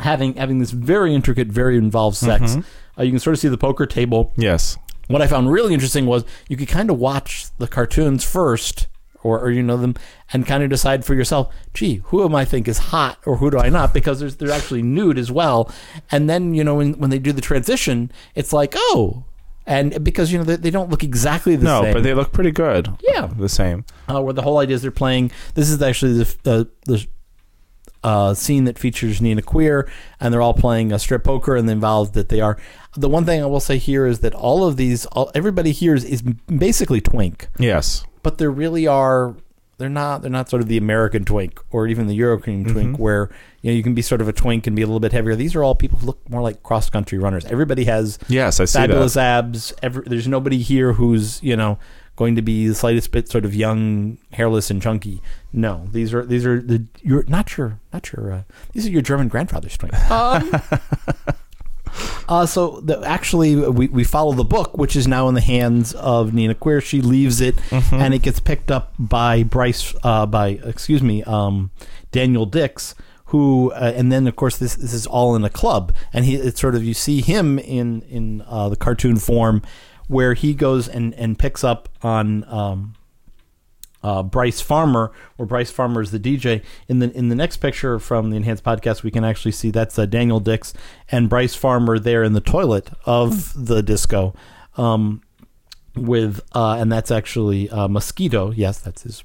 having 0.00 0.34
having 0.34 0.58
this 0.58 0.72
very 0.72 1.14
intricate, 1.14 1.48
very 1.48 1.78
involved 1.78 2.16
sex. 2.16 2.56
Uh, 2.98 3.02
you 3.02 3.10
can 3.10 3.20
sort 3.20 3.34
of 3.34 3.40
see 3.40 3.48
the 3.48 3.56
poker 3.56 3.86
table. 3.86 4.32
Yes. 4.36 4.76
What 5.10 5.22
I 5.22 5.26
found 5.26 5.50
really 5.50 5.74
interesting 5.74 6.06
was 6.06 6.24
you 6.48 6.56
could 6.56 6.68
kind 6.68 6.90
of 6.90 6.98
watch 6.98 7.46
the 7.58 7.66
cartoons 7.68 8.24
first, 8.24 8.86
or, 9.22 9.38
or 9.40 9.50
you 9.50 9.62
know 9.62 9.76
them, 9.76 9.94
and 10.32 10.46
kind 10.46 10.62
of 10.62 10.70
decide 10.70 11.04
for 11.04 11.14
yourself, 11.14 11.52
gee, 11.74 11.96
who 12.04 12.24
am 12.24 12.34
I 12.34 12.44
think 12.44 12.66
is 12.68 12.78
hot, 12.78 13.18
or 13.26 13.36
who 13.36 13.50
do 13.50 13.58
I 13.58 13.68
not? 13.68 13.92
Because 13.92 14.20
there's 14.20 14.36
they're 14.36 14.50
actually 14.50 14.82
nude 14.82 15.18
as 15.18 15.30
well. 15.30 15.70
And 16.10 16.28
then 16.30 16.54
you 16.54 16.64
know 16.64 16.76
when 16.76 16.94
when 16.94 17.10
they 17.10 17.18
do 17.18 17.32
the 17.32 17.40
transition, 17.42 18.10
it's 18.34 18.52
like 18.52 18.74
oh. 18.76 19.24
And 19.66 20.02
because 20.02 20.32
you 20.32 20.38
know 20.38 20.44
they, 20.44 20.56
they 20.56 20.70
don't 20.70 20.90
look 20.90 21.04
exactly 21.04 21.54
the 21.54 21.64
No, 21.64 21.82
same, 21.82 21.88
No, 21.88 21.94
but 21.94 22.02
they 22.02 22.14
look 22.14 22.32
pretty 22.32 22.50
good. 22.50 22.88
Yeah. 23.06 23.26
The 23.26 23.48
same. 23.48 23.84
uh, 24.08 24.20
where 24.20 24.32
the 24.32 24.42
whole 24.42 24.58
idea 24.58 24.74
is 24.74 24.82
they're 24.82 24.90
playing. 24.90 25.30
This 25.54 25.68
is 25.70 25.80
actually 25.82 26.14
the 26.14 26.36
the, 26.42 26.68
the 26.86 27.06
uh, 28.02 28.34
scene 28.34 28.64
that 28.64 28.78
features 28.78 29.20
Nina 29.20 29.42
Queer, 29.42 29.88
and 30.20 30.32
they're 30.32 30.42
all 30.42 30.54
playing 30.54 30.92
a 30.92 30.98
strip 30.98 31.24
poker, 31.24 31.56
and 31.56 31.68
the 31.68 31.72
involved 31.72 32.14
that 32.14 32.28
they 32.28 32.40
are. 32.40 32.56
The 32.96 33.08
one 33.08 33.24
thing 33.24 33.42
I 33.42 33.46
will 33.46 33.60
say 33.60 33.78
here 33.78 34.06
is 34.06 34.20
that 34.20 34.34
all 34.34 34.64
of 34.66 34.76
these, 34.76 35.06
all, 35.06 35.30
everybody 35.34 35.72
here 35.72 35.94
is, 35.94 36.04
is 36.04 36.22
basically 36.22 37.00
twink, 37.00 37.48
Yes. 37.58 38.04
but 38.22 38.38
there 38.38 38.50
really 38.50 38.86
are. 38.86 39.34
They're 39.78 39.88
not. 39.88 40.20
They're 40.20 40.30
not 40.30 40.50
sort 40.50 40.60
of 40.60 40.68
the 40.68 40.76
American 40.76 41.24
twink 41.24 41.58
or 41.70 41.86
even 41.86 42.06
the 42.06 42.14
European 42.14 42.64
twink, 42.66 42.98
where 42.98 43.30
you 43.62 43.70
know 43.70 43.76
you 43.76 43.82
can 43.82 43.94
be 43.94 44.02
sort 44.02 44.20
of 44.20 44.28
a 44.28 44.32
twink 44.32 44.66
and 44.66 44.76
be 44.76 44.82
a 44.82 44.86
little 44.86 45.00
bit 45.00 45.12
heavier. 45.12 45.34
These 45.34 45.54
are 45.54 45.64
all 45.64 45.74
people 45.74 45.98
who 45.98 46.06
look 46.08 46.28
more 46.28 46.42
like 46.42 46.62
cross 46.62 46.90
country 46.90 47.16
runners. 47.18 47.46
Everybody 47.46 47.84
has 47.84 48.18
Yes, 48.28 48.60
I 48.60 48.66
see 48.66 48.78
fabulous 48.78 49.14
that. 49.14 49.44
abs. 49.44 49.72
Every, 49.82 50.02
there's 50.04 50.28
nobody 50.28 50.58
here 50.58 50.92
who's 50.92 51.42
you 51.42 51.56
know 51.56 51.78
going 52.20 52.36
to 52.36 52.42
be 52.42 52.68
the 52.68 52.74
slightest 52.74 53.12
bit 53.12 53.30
sort 53.30 53.46
of 53.46 53.54
young, 53.54 54.18
hairless, 54.34 54.70
and 54.70 54.82
chunky. 54.82 55.22
No, 55.54 55.88
these 55.90 56.12
are 56.12 56.22
these 56.22 56.44
are 56.44 56.60
the 56.60 56.84
you're 57.00 57.24
not 57.24 57.56
your 57.56 57.80
not 57.94 58.12
your 58.12 58.30
uh, 58.30 58.42
these 58.74 58.86
are 58.86 58.90
your 58.90 59.00
German 59.00 59.28
grandfather's 59.28 59.76
twins. 59.76 59.96
Um, 60.10 60.50
uh, 62.28 62.44
so 62.44 62.80
the, 62.82 63.00
actually, 63.06 63.56
we, 63.56 63.88
we 63.88 64.04
follow 64.04 64.32
the 64.34 64.44
book, 64.44 64.76
which 64.76 64.96
is 64.96 65.08
now 65.08 65.28
in 65.28 65.34
the 65.34 65.40
hands 65.40 65.94
of 65.94 66.34
Nina 66.34 66.54
Queer. 66.54 66.82
She 66.82 67.00
leaves 67.00 67.40
it, 67.40 67.54
and 67.90 68.12
it 68.12 68.20
gets 68.20 68.38
picked 68.38 68.70
up 68.70 68.92
by 68.98 69.42
Bryce, 69.42 69.94
uh, 70.02 70.26
by 70.26 70.60
excuse 70.62 71.02
me, 71.02 71.22
um, 71.24 71.70
Daniel 72.12 72.44
Dix, 72.44 72.94
who, 73.26 73.72
uh, 73.72 73.92
and 73.96 74.12
then 74.12 74.26
of 74.26 74.36
course 74.36 74.58
this 74.58 74.74
this 74.74 74.92
is 74.92 75.06
all 75.06 75.34
in 75.34 75.42
a 75.42 75.50
club, 75.50 75.94
and 76.12 76.26
he 76.26 76.34
it's 76.34 76.60
sort 76.60 76.74
of 76.74 76.84
you 76.84 76.92
see 76.92 77.22
him 77.22 77.58
in 77.58 78.02
in 78.02 78.42
uh, 78.46 78.68
the 78.68 78.76
cartoon 78.76 79.16
form, 79.16 79.62
where 80.10 80.34
he 80.34 80.52
goes 80.52 80.88
and 80.88 81.14
and 81.14 81.38
picks 81.38 81.64
up 81.64 81.88
on. 82.02 82.44
Um, 82.48 82.94
uh, 84.02 84.22
Bryce 84.22 84.62
Farmer, 84.62 85.12
where 85.36 85.44
Bryce 85.44 85.70
Farmer 85.70 86.00
is 86.00 86.10
the 86.10 86.18
DJ. 86.18 86.64
In 86.88 87.00
the 87.00 87.14
in 87.14 87.28
the 87.28 87.34
next 87.34 87.58
picture 87.58 87.98
from 87.98 88.30
the 88.30 88.36
Enhanced 88.38 88.64
Podcast, 88.64 89.02
we 89.02 89.10
can 89.10 89.24
actually 89.24 89.52
see 89.52 89.70
that's 89.70 89.98
uh, 89.98 90.06
Daniel 90.06 90.40
Dix 90.40 90.72
and 91.10 91.28
Bryce 91.28 91.54
Farmer 91.54 91.98
there 91.98 92.24
in 92.24 92.32
the 92.32 92.40
toilet 92.40 92.88
of 93.04 93.52
the 93.66 93.82
disco, 93.82 94.34
um, 94.78 95.20
with 95.94 96.40
uh, 96.54 96.76
and 96.80 96.90
that's 96.90 97.10
actually 97.10 97.68
uh, 97.68 97.88
Mosquito. 97.88 98.52
Yes, 98.52 98.78
that's 98.78 99.02
his 99.02 99.22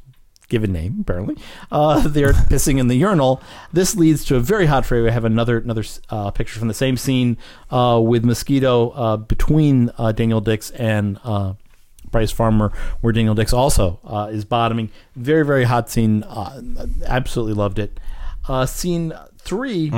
given 0.49 0.71
name 0.71 0.97
apparently. 1.01 1.36
Uh, 1.71 1.99
they're 2.08 2.34
pissing 2.34 2.79
in 2.79 2.88
the 2.88 2.95
urinal. 2.95 3.41
This 3.73 3.95
leads 3.95 4.23
to 4.25 4.36
a 4.36 4.39
very 4.39 4.65
hot 4.67 4.86
fray. 4.86 5.01
We 5.01 5.12
have 5.12 5.25
another 5.25 5.58
another 5.58 5.84
uh, 6.10 6.31
picture 6.31 6.60
from 6.60 6.67
the 6.67 6.73
same 6.73 6.97
scene 6.97 7.38
uh, 7.71 7.99
with 8.03 8.23
Mosquito 8.25 8.89
uh, 8.91 9.17
between 9.17 9.91
uh, 9.97 10.12
Daniel 10.12 10.41
Dix 10.41 10.71
and. 10.71 11.19
Uh, 11.23 11.53
Bryce 12.12 12.31
Farmer, 12.31 12.71
where 13.01 13.12
Daniel 13.12 13.36
Dix 13.36 13.51
also 13.51 13.99
uh, 14.05 14.29
is 14.31 14.45
bottoming. 14.45 14.89
Very, 15.17 15.43
very 15.45 15.65
hot 15.65 15.89
scene. 15.89 16.23
Uh, 16.23 16.62
absolutely 17.05 17.53
loved 17.55 17.77
it. 17.77 17.99
Uh, 18.47 18.65
scene 18.65 19.12
3 19.39 19.91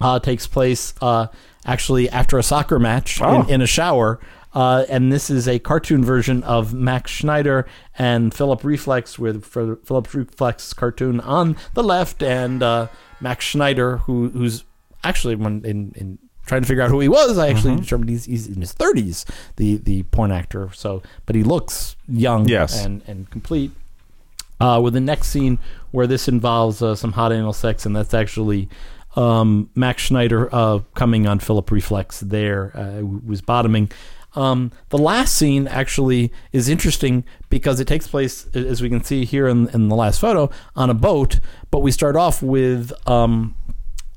uh, 0.00 0.18
takes 0.20 0.46
place 0.46 0.94
uh, 1.02 1.26
actually 1.66 2.08
after 2.08 2.38
a 2.38 2.42
soccer 2.42 2.78
match 2.78 3.20
Oh. 3.20 3.42
in, 3.42 3.50
in 3.50 3.60
a 3.62 3.66
shower. 3.66 4.20
Uh, 4.54 4.84
and 4.88 5.12
this 5.12 5.30
is 5.30 5.48
a 5.48 5.58
cartoon 5.58 6.04
version 6.04 6.42
of 6.44 6.72
Max 6.72 7.10
Schneider 7.10 7.66
and 7.98 8.32
Philip 8.32 8.62
Reflex, 8.62 9.18
with 9.18 9.44
Philip 9.44 10.14
Reflex 10.14 10.72
cartoon 10.72 11.18
on 11.20 11.56
the 11.74 11.82
left, 11.82 12.22
and 12.22 12.62
uh, 12.62 12.86
Max 13.20 13.44
Schneider, 13.44 13.96
who 13.98 14.28
who's 14.28 14.64
actually 15.02 15.34
when 15.34 15.64
in, 15.64 15.92
in 15.96 16.18
trying 16.46 16.62
to 16.62 16.68
figure 16.68 16.82
out 16.82 16.90
who 16.90 17.00
he 17.00 17.08
was, 17.08 17.36
I 17.38 17.48
actually 17.48 17.76
determined 17.76 18.10
he's, 18.10 18.26
he's 18.26 18.46
in 18.46 18.60
his 18.60 18.72
thirties, 18.72 19.24
the 19.56 19.78
the 19.78 20.04
porn 20.04 20.30
actor. 20.30 20.70
So, 20.72 21.02
but 21.26 21.34
he 21.34 21.42
looks 21.42 21.96
young, 22.06 22.46
Yes. 22.48 22.84
and 22.84 23.02
and 23.08 23.28
complete. 23.30 23.72
Uh, 24.60 24.80
with 24.80 24.94
the 24.94 25.00
next 25.00 25.28
scene 25.30 25.58
where 25.90 26.06
this 26.06 26.28
involves 26.28 26.80
uh, 26.80 26.94
some 26.94 27.12
hot 27.12 27.32
anal 27.32 27.52
sex, 27.52 27.84
and 27.86 27.94
that's 27.96 28.14
actually 28.14 28.68
um, 29.16 29.68
Max 29.74 30.02
Schneider 30.02 30.48
uh, 30.54 30.78
coming 30.94 31.26
on 31.26 31.40
Philip 31.40 31.70
Reflex 31.72 32.20
there, 32.20 32.70
uh, 32.76 33.02
was 33.04 33.40
bottoming. 33.40 33.90
Um, 34.34 34.72
the 34.88 34.98
last 34.98 35.34
scene 35.34 35.68
actually 35.68 36.32
is 36.52 36.68
interesting 36.68 37.24
because 37.50 37.80
it 37.80 37.86
takes 37.86 38.06
place, 38.08 38.46
as 38.54 38.82
we 38.82 38.88
can 38.88 39.02
see 39.02 39.24
here 39.24 39.46
in, 39.46 39.68
in 39.70 39.88
the 39.88 39.94
last 39.94 40.20
photo, 40.20 40.50
on 40.74 40.90
a 40.90 40.94
boat. 40.94 41.40
But 41.70 41.80
we 41.80 41.90
start 41.90 42.16
off 42.16 42.42
with 42.42 42.92
um, 43.08 43.54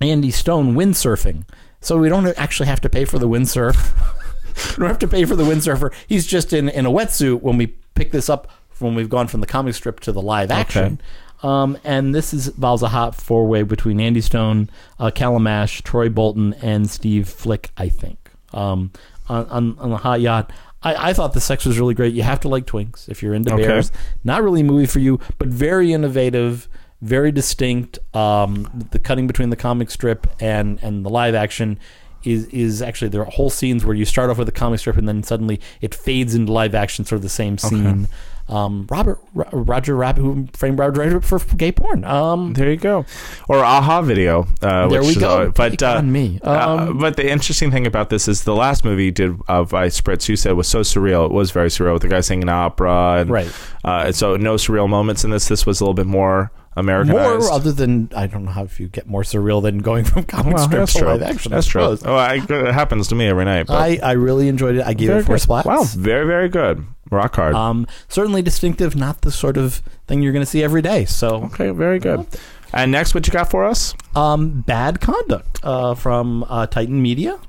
Andy 0.02 0.32
Stone 0.32 0.76
windsurfing. 0.76 1.46
So 1.82 1.98
we 1.98 2.10
don't 2.10 2.28
actually 2.38 2.68
have 2.68 2.82
to 2.82 2.90
pay 2.90 3.06
for 3.06 3.20
the 3.20 3.28
windsurf. 3.28 3.76
we 4.78 4.82
don't 4.82 4.88
have 4.88 5.00
to 5.00 5.08
pay 5.08 5.26
for 5.26 5.36
the 5.36 5.44
windsurfer. 5.44 5.94
He's 6.08 6.26
just 6.26 6.54
in, 6.54 6.70
in 6.70 6.86
a 6.86 6.92
wetsuit 6.92 7.42
when 7.42 7.58
we 7.58 7.68
pick 7.96 8.12
this 8.12 8.30
up 8.30 8.52
when 8.80 8.96
we've 8.96 9.10
gone 9.10 9.28
from 9.28 9.42
the 9.42 9.48
comic 9.48 9.74
strip 9.74 10.00
to 10.02 10.12
the 10.12 10.22
live 10.22 10.52
action. 10.52 11.00
Um, 11.44 11.78
and 11.84 12.16
this 12.16 12.34
is 12.34 12.48
involves 12.48 12.82
a 12.82 12.90
hot 12.90 13.16
four 13.16 13.48
way 13.48 13.64
between 13.64 14.00
Andy 14.00 14.22
Stone, 14.22 14.70
uh, 15.00 15.12
Callum 15.12 15.46
Ash, 15.46 15.82
Troy 15.82 16.10
Bolton, 16.10 16.54
and 16.56 16.90
Steve 16.90 17.30
Flick, 17.30 17.70
I 17.78 17.90
think. 17.90 18.32
Um, 18.54 18.92
on, 19.30 19.46
on, 19.50 19.80
on 19.80 19.90
the 19.90 19.98
hot 19.98 20.22
yacht. 20.22 20.52
I, 20.84 21.10
I 21.10 21.14
thought 21.14 21.34
the 21.34 21.42
sex 21.42 21.66
was 21.66 21.80
really 21.80 21.94
great. 21.94 22.14
You 22.14 22.24
have 22.24 22.40
to 22.42 22.48
like 22.50 22.66
twinks 22.66 23.10
if 23.10 23.24
you're 23.24 23.34
into 23.34 23.54
Okay. 23.54 23.66
bears. 23.66 23.92
Not 24.24 24.44
really 24.44 24.62
a 24.62 24.64
movie 24.64 24.86
for 24.86 25.00
you, 25.00 25.20
but 25.40 25.48
very 25.48 25.92
innovative, 25.92 26.68
very 27.02 27.32
distinct. 27.32 28.00
Um, 28.16 28.86
the 28.92 29.00
cutting 29.00 29.28
between 29.28 29.50
the 29.50 29.56
comic 29.56 29.90
strip 29.92 30.28
and 30.40 30.80
and 30.84 31.04
the 31.06 31.10
live 31.10 31.34
action 31.36 31.80
is 32.24 32.46
is 32.48 32.82
actually 32.82 33.10
there 33.10 33.22
are 33.22 33.26
whole 33.32 33.50
scenes 33.50 33.86
where 33.86 33.96
you 33.96 34.06
start 34.06 34.30
off 34.30 34.38
with 34.38 34.50
a 34.50 34.52
comic 34.54 34.80
strip 34.80 34.98
and 34.98 35.08
then 35.08 35.24
suddenly 35.24 35.60
it 35.82 35.94
fades 35.96 36.36
into 36.36 36.52
live 36.52 36.76
action, 36.76 37.06
sort 37.06 37.18
of 37.18 37.24
the 37.24 37.30
same 37.30 37.58
scene. 37.58 38.08
Um, 38.50 38.88
Robert 38.90 39.20
Ro- 39.34 39.50
Roger 39.52 39.96
Rabbit, 39.96 40.22
who 40.22 40.48
framed 40.54 40.80
Roger 40.80 41.02
Rabbit 41.02 41.26
for 41.26 41.38
gay 41.58 41.72
porn. 41.72 42.06
Um, 42.06 42.54
There 42.54 42.70
you 42.72 42.78
go. 42.78 43.06
Or 43.50 43.58
aha 43.64 44.02
video. 44.02 44.48
Uh, 44.62 44.88
There 44.88 45.02
we 45.02 45.08
is 45.10 45.18
go. 45.18 45.30
always- 45.30 45.52
but 45.54 45.84
uh, 45.84 45.96
on 45.98 46.12
me. 46.12 46.40
uh, 46.44 46.88
Um, 46.88 46.98
but 46.98 47.18
the 47.18 47.30
interesting 47.30 47.72
thing 47.72 47.86
about 47.86 48.10
this 48.10 48.28
is 48.28 48.46
the 48.46 48.56
last 48.56 48.86
movie 48.86 49.06
you 49.06 49.12
did 49.12 49.36
of 49.50 49.74
Ice 49.74 50.00
Spritzz, 50.00 50.30
you 50.30 50.36
said 50.38 50.54
was 50.54 50.68
so 50.68 50.80
surreal. 50.80 51.26
It 51.26 51.32
was 51.32 51.52
very 51.52 51.68
surreal 51.70 51.94
with 51.94 52.04
the 52.04 52.08
guy 52.08 52.22
singing 52.22 52.48
opera, 52.50 53.18
and 53.20 53.30
Right. 53.30 53.52
Uh, 53.84 54.04
and 54.08 54.16
so 54.16 54.38
no 54.38 54.56
surreal 54.56 54.88
moments 54.88 55.24
in 55.26 55.30
this. 55.32 55.48
This 55.48 55.66
was 55.66 55.82
a 55.82 55.84
little 55.84 55.94
bit 55.94 56.06
more 56.08 56.52
Americanized. 56.78 57.42
more 57.42 57.52
other 57.52 57.72
than 57.72 58.10
I 58.16 58.28
don't 58.28 58.46
know 58.46 58.52
how 58.52 58.64
if 58.64 58.80
you 58.80 58.88
get 58.88 59.08
more 59.08 59.24
surreal 59.24 59.62
than 59.64 59.80
going 59.80 60.06
from 60.06 60.24
comic 60.24 60.54
well, 60.56 60.68
strip 60.68 60.88
to 60.90 61.06
live 61.06 61.22
action. 61.24 61.52
That's 61.52 61.66
true. 61.68 61.98
Oh, 62.06 62.16
I, 62.16 62.36
it 62.36 62.74
happens 62.74 63.08
to 63.10 63.16
me 63.16 63.28
every 63.28 63.46
night. 63.46 63.66
But 63.68 63.78
I, 63.78 64.00
I 64.04 64.12
really 64.12 64.48
enjoyed 64.48 64.76
it. 64.76 64.84
I 64.86 64.94
gave 64.94 65.10
it 65.10 65.24
four 65.26 65.36
good. 65.38 65.48
splats. 65.48 65.66
Wow, 65.66 65.84
very 65.84 66.26
very 66.28 66.50
good. 66.50 66.86
Rock 67.12 67.36
hard. 67.36 67.56
Um, 67.56 67.88
certainly 68.08 68.42
distinctive, 68.42 68.96
not 68.96 69.22
the 69.22 69.32
sort 69.32 69.58
of 69.58 69.82
thing 70.08 70.22
you're 70.22 70.34
going 70.34 70.46
to 70.46 70.50
see 70.50 70.64
every 70.64 70.82
day. 70.82 71.06
So, 71.06 71.44
okay, 71.46 71.70
very 71.72 72.00
good. 72.00 72.26
And 72.74 72.92
next, 72.92 73.14
what 73.16 73.26
you 73.28 73.34
got 73.34 73.50
for 73.50 73.64
us? 73.66 73.94
um, 74.16 74.62
Bad 74.62 75.00
Conduct 75.00 75.60
uh, 75.64 75.96
from 75.96 76.44
uh, 76.50 76.68
Titan 76.68 77.02
Media. 77.02 77.40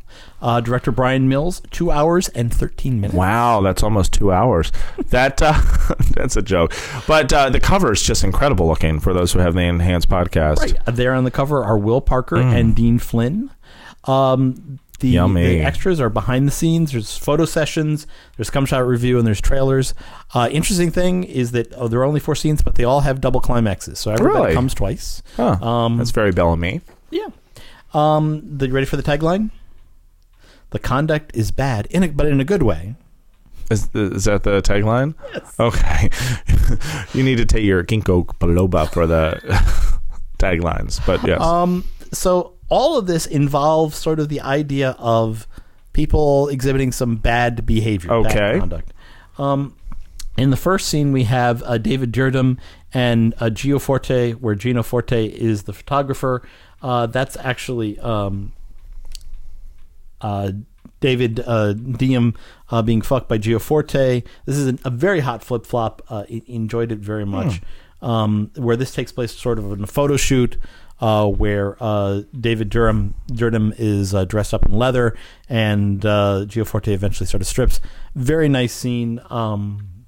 Uh, 0.41 0.61
director 0.61 0.93
Brian 0.93 1.29
Mills, 1.29 1.61
two 1.73 1.91
hours 1.91 2.29
and 2.29 2.55
13 2.55 3.01
minutes. 3.01 3.15
Wow, 3.17 3.61
that's 3.61 3.83
almost 3.83 4.13
two 4.13 4.31
hours. 4.33 4.71
That 5.11 5.41
uh, 5.43 5.61
that's 6.11 6.37
a 6.37 6.43
joke. 6.43 6.75
But 7.09 7.33
uh, 7.33 7.51
the 7.51 7.59
cover 7.61 7.93
is 7.93 8.03
just 8.03 8.23
incredible 8.23 8.67
looking 8.69 9.01
for 9.01 9.13
those 9.15 9.33
who 9.33 9.39
have 9.41 9.55
the 9.55 9.63
enhanced 9.63 10.09
podcast. 10.09 10.59
Right. 10.59 10.77
There 10.87 11.13
on 11.15 11.25
the 11.25 11.31
cover 11.31 11.65
are 11.65 11.79
Will 11.79 12.01
Parker 12.01 12.37
and 12.37 12.75
Dean 12.77 12.99
Flynn. 12.99 13.51
Um, 14.05 14.79
the. 15.01 15.17
The 15.19 15.61
extras 15.61 16.01
are 16.01 16.11
behind 16.11 16.47
the 16.47 16.53
scenes. 16.53 16.93
There's 16.93 17.17
photo 17.17 17.45
sessions. 17.45 18.07
There's 18.37 18.51
come 18.51 18.67
shot 18.67 18.87
review, 18.87 19.19
and 19.19 19.27
there's 19.27 19.41
trailers. 19.41 19.95
Uh, 20.35 20.49
interesting 20.51 20.91
thing 20.91 21.25
is 21.25 21.53
that 21.53 21.73
oh, 21.77 21.89
there 21.89 22.01
are 22.01 22.05
only 22.05 22.21
four 22.21 22.35
scenes, 22.35 22.63
but 22.63 22.75
they 22.75 22.85
all 22.85 23.01
have 23.01 23.21
double 23.21 23.41
climaxes, 23.41 23.99
so 23.99 24.11
everybody 24.11 24.41
Really? 24.41 24.55
comes 24.55 24.75
twice. 24.75 25.23
Huh. 25.37 25.53
Um, 25.65 25.97
that's 25.99 26.11
very 26.11 26.33
Bellamy. 26.33 26.81
Yeah. 27.11 27.29
Um, 27.95 28.43
the, 28.59 28.67
you 28.67 28.73
ready 28.73 28.87
for 28.87 28.97
the 28.97 29.03
tagline? 29.03 29.51
The 30.71 30.79
conduct 30.79 31.35
is 31.35 31.51
bad, 31.51 31.87
in 31.87 32.03
a, 32.03 32.09
but 32.09 32.27
in 32.27 32.41
a 32.41 32.45
good 32.45 32.63
way. 32.63 32.95
Is, 33.71 33.89
is 33.95 34.25
that 34.25 34.43
the 34.43 34.61
tagline? 34.63 35.15
Yes. 35.33 35.55
Okay. 35.61 36.11
you 37.19 37.23
need 37.23 37.37
to 37.37 37.45
take 37.45 37.65
your 37.65 37.85
ginkgo 37.85 38.27
biloba 38.39 38.91
for 38.93 39.07
the 39.07 39.41
taglines, 40.39 41.05
but 41.07 41.27
yes. 41.27 41.41
Um, 41.41 41.85
so 42.13 42.55
all 42.69 42.99
of 42.99 43.07
this 43.07 43.27
involves 43.27 43.97
sort 43.97 44.21
of 44.21 44.29
the 44.29 44.41
idea 44.41 44.91
of 44.99 45.47
people 45.93 46.49
exhibiting 46.49 46.93
some 46.93 47.17
bad 47.17 47.65
behavior, 47.67 48.13
Okay. 48.13 48.35
bad 48.35 48.61
conduct. 48.61 48.93
Um, 49.39 49.75
in 50.37 50.51
the 50.51 50.57
first 50.57 50.89
scene, 50.89 51.13
we 51.13 51.25
have 51.25 51.63
uh, 51.65 51.79
David 51.79 52.13
Dirdum 52.13 52.59
and 52.95 53.35
uh, 53.35 53.47
Gio 53.47 53.81
Forte, 53.81 54.33
where 54.35 54.55
Gino 54.55 54.83
Forte 54.83 55.27
is 55.27 55.65
the 55.65 55.73
photographer. 55.73 56.43
Uh, 56.81 57.07
that's 57.07 57.37
actually 57.39 57.99
um, 57.99 58.53
uh, 60.21 60.53
David 61.01 61.41
uh, 61.47 61.73
Diem 61.73 62.35
uh, 62.71 62.83
being 62.83 63.03
fucked 63.03 63.29
by 63.29 63.39
Gio 63.39 63.61
Forte. 63.61 64.23
This 64.47 64.57
is 64.57 64.67
an, 64.67 64.79
a 64.85 64.91
very 64.91 65.21
hot 65.21 65.43
flip 65.43 65.67
flop. 65.67 66.03
Uh, 66.09 66.25
enjoyed 66.29 66.93
it 66.93 66.99
very 66.99 67.27
much. 67.27 67.61
Um, 68.01 68.53
where 68.55 68.77
this 68.77 68.95
takes 68.95 69.11
place, 69.11 69.33
sort 69.33 69.59
of 69.59 69.73
in 69.73 69.83
a 69.83 69.87
photo 69.89 70.17
shoot. 70.17 70.57
Uh, 71.01 71.29
where 71.29 71.77
uh, 71.81 72.23
David 72.39 72.71
Durham 72.71 73.15
Durham 73.29 73.73
is 73.79 74.15
uh, 74.15 74.25
dressed 74.25 74.53
up 74.53 74.67
in 74.67 74.73
leather, 74.73 75.17
and 75.49 76.05
uh, 76.05 76.45
Gio 76.47 76.67
Forte 76.67 76.93
eventually 76.93 77.27
sort 77.27 77.41
of 77.41 77.47
strips. 77.47 77.81
Very 78.17 78.49
nice 78.49 78.73
scene. 78.73 79.21
Um, 79.31 79.99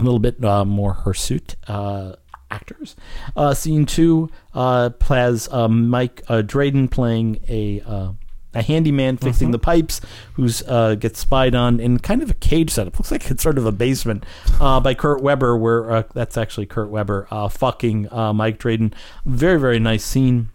a 0.00 0.02
little 0.02 0.20
bit 0.20 0.42
uh, 0.44 0.64
more 0.64 0.92
hirsute 0.94 1.56
uh, 1.66 2.14
actors. 2.50 2.96
Uh, 3.36 3.52
scene 3.54 3.84
two 3.84 4.30
uh, 4.54 4.90
uh, 5.10 5.68
Mike 5.68 6.24
Drayden 6.26 6.90
playing 6.90 7.40
a 7.48 8.14
a 8.54 8.62
handyman 8.62 9.16
fixing 9.16 9.50
the 9.50 9.58
pipes, 9.58 10.00
who's 10.34 10.62
uh, 10.62 10.94
gets 10.94 11.20
spied 11.20 11.54
on 11.54 11.80
in 11.80 11.98
kind 11.98 12.22
of 12.22 12.30
a 12.30 12.34
cage 12.34 12.70
setup. 12.70 12.98
Looks 12.98 13.10
like 13.10 13.30
it's 13.30 13.42
sort 13.42 13.58
of 13.58 13.66
a 13.66 13.72
basement 13.72 14.24
uh, 14.60 14.80
by 14.80 14.94
Kurt 14.94 15.22
Weber, 15.22 15.56
where 15.56 15.90
uh, 15.90 16.02
that's 16.14 16.36
actually 16.36 16.66
Kurt 16.66 16.88
Weber 16.88 17.28
uh, 17.30 17.48
fucking 17.48 18.12
uh, 18.12 18.32
Mike 18.32 18.58
Drayden. 18.58 18.92
Very 19.26 19.60
very 19.60 19.78
nice 19.78 20.04
scene. 20.04 20.50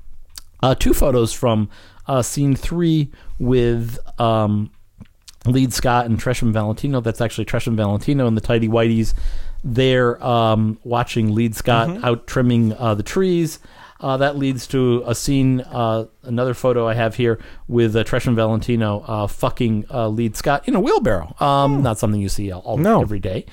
Uh, 0.61 0.75
two 0.75 0.93
photos 0.93 1.33
from 1.33 1.69
uh, 2.07 2.21
scene 2.21 2.55
three 2.55 3.11
with. 3.39 3.99
Um, 4.19 4.71
lead 5.45 5.73
Scott 5.73 6.05
and 6.05 6.17
Tresham 6.17 6.53
Valentino. 6.53 7.01
That's 7.01 7.19
actually 7.19 7.43
Tresham 7.43 7.75
Valentino 7.75 8.27
and 8.27 8.37
the 8.37 8.41
Tidy 8.41 8.69
Whiteys. 8.69 9.13
They're 9.61 10.21
um, 10.23 10.79
watching 10.83 11.33
lead 11.35 11.55
Scott 11.55 12.03
out 12.03 12.27
trimming 12.27 12.73
uh, 12.73 12.95
the 12.95 13.03
trees. 13.03 13.59
Uh, 14.03 14.17
that 14.17 14.37
leads 14.37 14.67
to 14.67 15.01
a 15.07 15.15
scene, 15.15 15.61
uh, 15.61 16.05
another 16.23 16.53
photo 16.53 16.85
I 16.85 16.93
have 16.93 17.15
here 17.15 17.39
with 17.69 17.95
uh, 17.95 18.03
Tresham 18.03 18.35
Valentino 18.35 18.99
uh, 19.07 19.27
fucking 19.27 19.85
uh, 19.89 20.09
lead 20.09 20.35
Scott 20.35 20.67
in 20.67 20.75
a 20.75 20.79
wheelbarrow. 20.81 21.33
Um, 21.39 21.81
Not 21.81 21.99
something 21.99 22.19
you 22.19 22.27
see 22.27 22.51
all, 22.51 22.59
all 22.61 22.77
No. 22.77 23.01
every 23.01 23.19
day. 23.19 23.45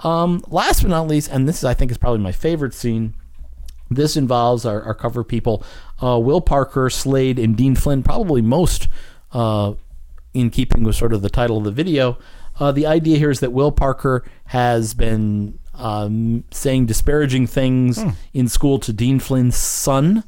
Um, 0.00 0.42
last 0.48 0.80
but 0.80 0.88
not 0.90 1.08
least, 1.08 1.30
and 1.30 1.46
this 1.46 1.58
is 1.58 1.64
I 1.64 1.74
think 1.74 1.90
is 1.90 1.98
probably 1.98 2.20
my 2.20 2.32
favorite 2.32 2.72
scene. 2.72 3.12
This 3.90 4.16
involves 4.16 4.64
our, 4.64 4.80
our 4.82 4.94
cover 4.94 5.22
people, 5.24 5.62
uh, 6.02 6.18
Will 6.18 6.40
Parker, 6.40 6.88
Slade, 6.88 7.38
and 7.38 7.54
Dean 7.54 7.74
Flynn. 7.74 8.02
Probably 8.02 8.40
most 8.40 8.88
uh, 9.32 9.74
in 10.32 10.48
keeping 10.48 10.84
with 10.84 10.96
sort 10.96 11.12
of 11.12 11.20
the 11.20 11.30
title 11.30 11.58
of 11.58 11.64
the 11.64 11.70
video. 11.70 12.18
Uh, 12.58 12.72
the 12.72 12.86
idea 12.86 13.18
here 13.18 13.30
is 13.30 13.40
that 13.40 13.52
Will 13.52 13.72
Parker 13.72 14.24
has 14.46 14.94
been 14.94 15.58
um, 15.78 16.44
saying 16.50 16.86
disparaging 16.86 17.46
things 17.46 18.02
in 18.34 18.48
school 18.48 18.78
to 18.80 18.92
Dean 18.92 19.18
Flynn's 19.20 19.56
son, 19.56 20.24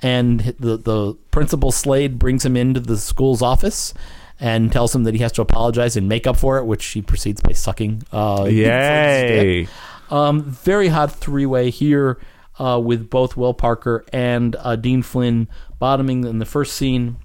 and 0.00 0.40
the 0.58 0.76
the 0.76 1.14
principal 1.30 1.70
Slade 1.72 2.18
brings 2.18 2.44
him 2.44 2.56
into 2.56 2.80
the 2.80 2.96
school's 2.96 3.42
office 3.42 3.92
and 4.40 4.72
tells 4.72 4.94
him 4.94 5.04
that 5.04 5.14
he 5.14 5.20
has 5.20 5.32
to 5.32 5.42
apologize 5.42 5.96
and 5.96 6.08
make 6.08 6.26
up 6.26 6.36
for 6.36 6.58
it, 6.58 6.64
which 6.64 6.84
he 6.86 7.02
proceeds 7.02 7.40
by 7.40 7.52
sucking. 7.52 8.02
Uh, 8.10 8.44
Dean 8.44 8.64
Flynn's 8.64 9.28
dick. 9.28 9.44
Yay. 9.44 9.68
Um, 10.10 10.42
very 10.42 10.88
hot 10.88 11.12
three 11.12 11.46
way 11.46 11.70
here 11.70 12.18
uh, 12.58 12.80
with 12.82 13.08
both 13.08 13.36
Will 13.36 13.54
Parker 13.54 14.04
and 14.12 14.56
uh, 14.58 14.76
Dean 14.76 15.02
Flynn 15.02 15.48
bottoming 15.78 16.24
in 16.24 16.38
the 16.38 16.44
first 16.44 16.74
scene. 16.74 17.16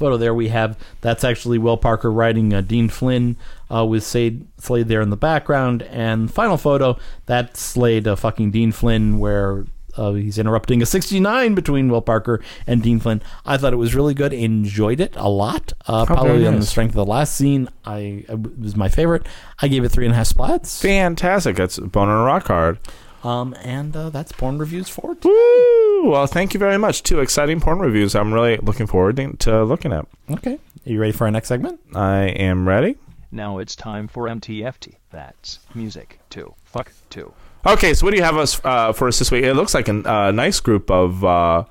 Photo 0.00 0.16
there 0.16 0.34
we 0.34 0.48
have 0.48 0.78
that's 1.02 1.24
actually 1.24 1.58
Will 1.58 1.76
Parker 1.76 2.10
riding 2.10 2.54
uh, 2.54 2.62
Dean 2.62 2.88
Flynn 2.88 3.36
uh, 3.72 3.84
with 3.84 4.02
Slade, 4.02 4.46
Slade 4.58 4.88
there 4.88 5.02
in 5.02 5.10
the 5.10 5.16
background. 5.16 5.82
And 5.82 6.32
final 6.32 6.56
photo 6.56 6.98
that's 7.26 7.60
Slade 7.60 8.08
uh, 8.08 8.16
fucking 8.16 8.50
Dean 8.50 8.72
Flynn 8.72 9.18
where 9.18 9.66
uh, 9.96 10.12
he's 10.12 10.38
interrupting 10.38 10.80
a 10.80 10.86
69 10.86 11.54
between 11.54 11.90
Will 11.90 12.00
Parker 12.00 12.42
and 12.66 12.82
Dean 12.82 12.98
Flynn. 12.98 13.20
I 13.44 13.58
thought 13.58 13.74
it 13.74 13.76
was 13.76 13.94
really 13.94 14.14
good. 14.14 14.32
Enjoyed 14.32 15.00
it 15.00 15.14
a 15.16 15.28
lot. 15.28 15.74
Uh, 15.86 16.06
probably 16.06 16.46
on 16.46 16.58
the 16.58 16.64
strength 16.66 16.92
of 16.92 16.96
the 16.96 17.04
last 17.04 17.34
scene. 17.36 17.68
I 17.84 18.24
it 18.26 18.58
was 18.58 18.76
my 18.76 18.88
favorite. 18.88 19.26
I 19.60 19.68
gave 19.68 19.84
it 19.84 19.90
three 19.90 20.06
and 20.06 20.14
a 20.14 20.16
half 20.16 20.28
splats. 20.28 20.80
Fantastic. 20.80 21.56
That's 21.56 21.78
Boner 21.78 22.16
and 22.16 22.24
Rock 22.24 22.46
Hard. 22.46 22.78
Um, 23.22 23.54
and 23.62 23.94
uh, 23.94 24.10
that's 24.10 24.32
porn 24.32 24.58
reviews 24.58 24.88
for 24.88 25.12
it. 25.12 25.24
Woo! 25.24 26.10
Well, 26.10 26.26
thank 26.26 26.54
you 26.54 26.58
very 26.60 26.78
much. 26.78 27.02
Two 27.02 27.20
exciting 27.20 27.60
porn 27.60 27.78
reviews. 27.78 28.14
I'm 28.14 28.32
really 28.32 28.56
looking 28.58 28.86
forward 28.86 29.16
to- 29.16 29.34
to 29.38 29.64
looking 29.64 29.92
at. 29.92 30.06
Okay, 30.30 30.54
are 30.54 30.90
you 30.90 30.98
ready 31.00 31.12
for 31.12 31.24
our 31.24 31.30
next 31.30 31.48
segment? 31.48 31.80
I 31.94 32.22
am 32.28 32.66
ready. 32.66 32.96
Now 33.30 33.58
it's 33.58 33.76
time 33.76 34.08
for 34.08 34.24
MTFT. 34.26 34.94
That's 35.10 35.58
music 35.74 36.18
to 36.30 36.54
fuck 36.64 36.92
to. 37.10 37.32
Okay, 37.66 37.92
so 37.94 38.06
what 38.06 38.12
do 38.12 38.16
you 38.16 38.22
have 38.24 38.38
us 38.38 38.60
uh, 38.64 38.92
for 38.92 39.06
us 39.08 39.18
this 39.18 39.30
week? 39.30 39.44
It 39.44 39.54
looks 39.54 39.74
like 39.74 39.88
a 39.88 40.10
uh, 40.10 40.30
nice 40.30 40.58
group 40.60 40.90
of 40.90 41.22
uh, 41.24 41.64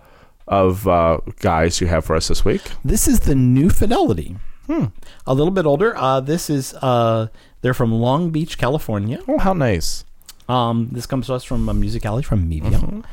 of 0.47 0.87
uh, 0.87 1.19
guys 1.39 1.81
you 1.81 1.87
have 1.87 2.05
for 2.05 2.15
us 2.15 2.27
this 2.27 2.45
week. 2.45 2.61
This 2.85 3.07
is 3.07 3.21
the 3.21 3.33
new 3.35 3.69
Fidelity. 3.71 4.35
Hmm. 4.67 4.85
A 5.25 5.33
little 5.33 5.51
bit 5.51 5.65
older. 5.65 5.97
Uh, 5.97 6.19
this 6.21 6.47
is 6.49 6.75
uh, 6.75 7.27
they're 7.61 7.73
from 7.73 7.91
Long 7.91 8.29
Beach, 8.29 8.57
California. 8.59 9.19
Oh, 9.27 9.39
how 9.39 9.53
nice! 9.53 10.05
Um, 10.49 10.89
this 10.91 11.05
comes 11.05 11.27
to 11.27 11.33
us 11.35 11.43
from 11.43 11.69
a 11.69 11.73
music 11.73 12.05
alley 12.05 12.23
from 12.23 12.49
Mevio. 12.49 13.05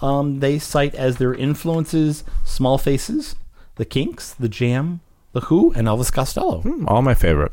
Um, 0.00 0.40
they 0.40 0.58
cite 0.58 0.94
as 0.94 1.18
their 1.18 1.34
influences 1.34 2.24
Small 2.44 2.78
Faces, 2.78 3.36
The 3.76 3.84
Kinks, 3.84 4.32
The 4.32 4.48
Jam, 4.48 5.00
The 5.32 5.40
Who, 5.42 5.72
and 5.74 5.86
Elvis 5.86 6.12
Costello. 6.12 6.62
Hmm, 6.62 6.86
All 6.88 7.02
my 7.02 7.14
favorite. 7.14 7.52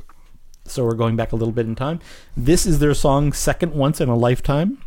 So 0.65 0.83
we're 0.85 0.95
going 0.95 1.15
back 1.15 1.31
a 1.31 1.35
little 1.35 1.51
bit 1.51 1.65
in 1.67 1.75
time. 1.75 1.99
This 2.35 2.65
is 2.65 2.79
their 2.79 2.93
song 2.95 3.33
"Second 3.33 3.73
Once 3.73 3.99
in 4.01 4.09
a 4.09 4.15
Lifetime." 4.15 4.79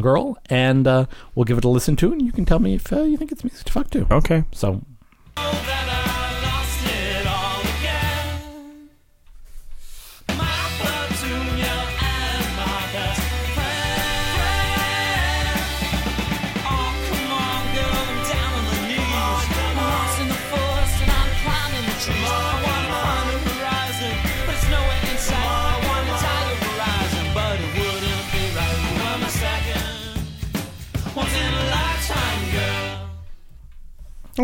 Girl, 0.00 0.38
and 0.48 0.86
uh, 0.86 1.06
we'll 1.34 1.44
give 1.44 1.58
it 1.58 1.64
a 1.64 1.68
listen 1.68 1.96
to, 1.96 2.12
and 2.12 2.22
you 2.22 2.30
can 2.30 2.44
tell 2.44 2.60
me 2.60 2.74
if 2.74 2.92
uh, 2.92 3.02
you 3.02 3.16
think 3.16 3.32
it's 3.32 3.42
music 3.42 3.66
to 3.66 3.72
fuck 3.72 3.90
to. 3.90 4.06
Okay. 4.12 4.44
So 4.52 4.82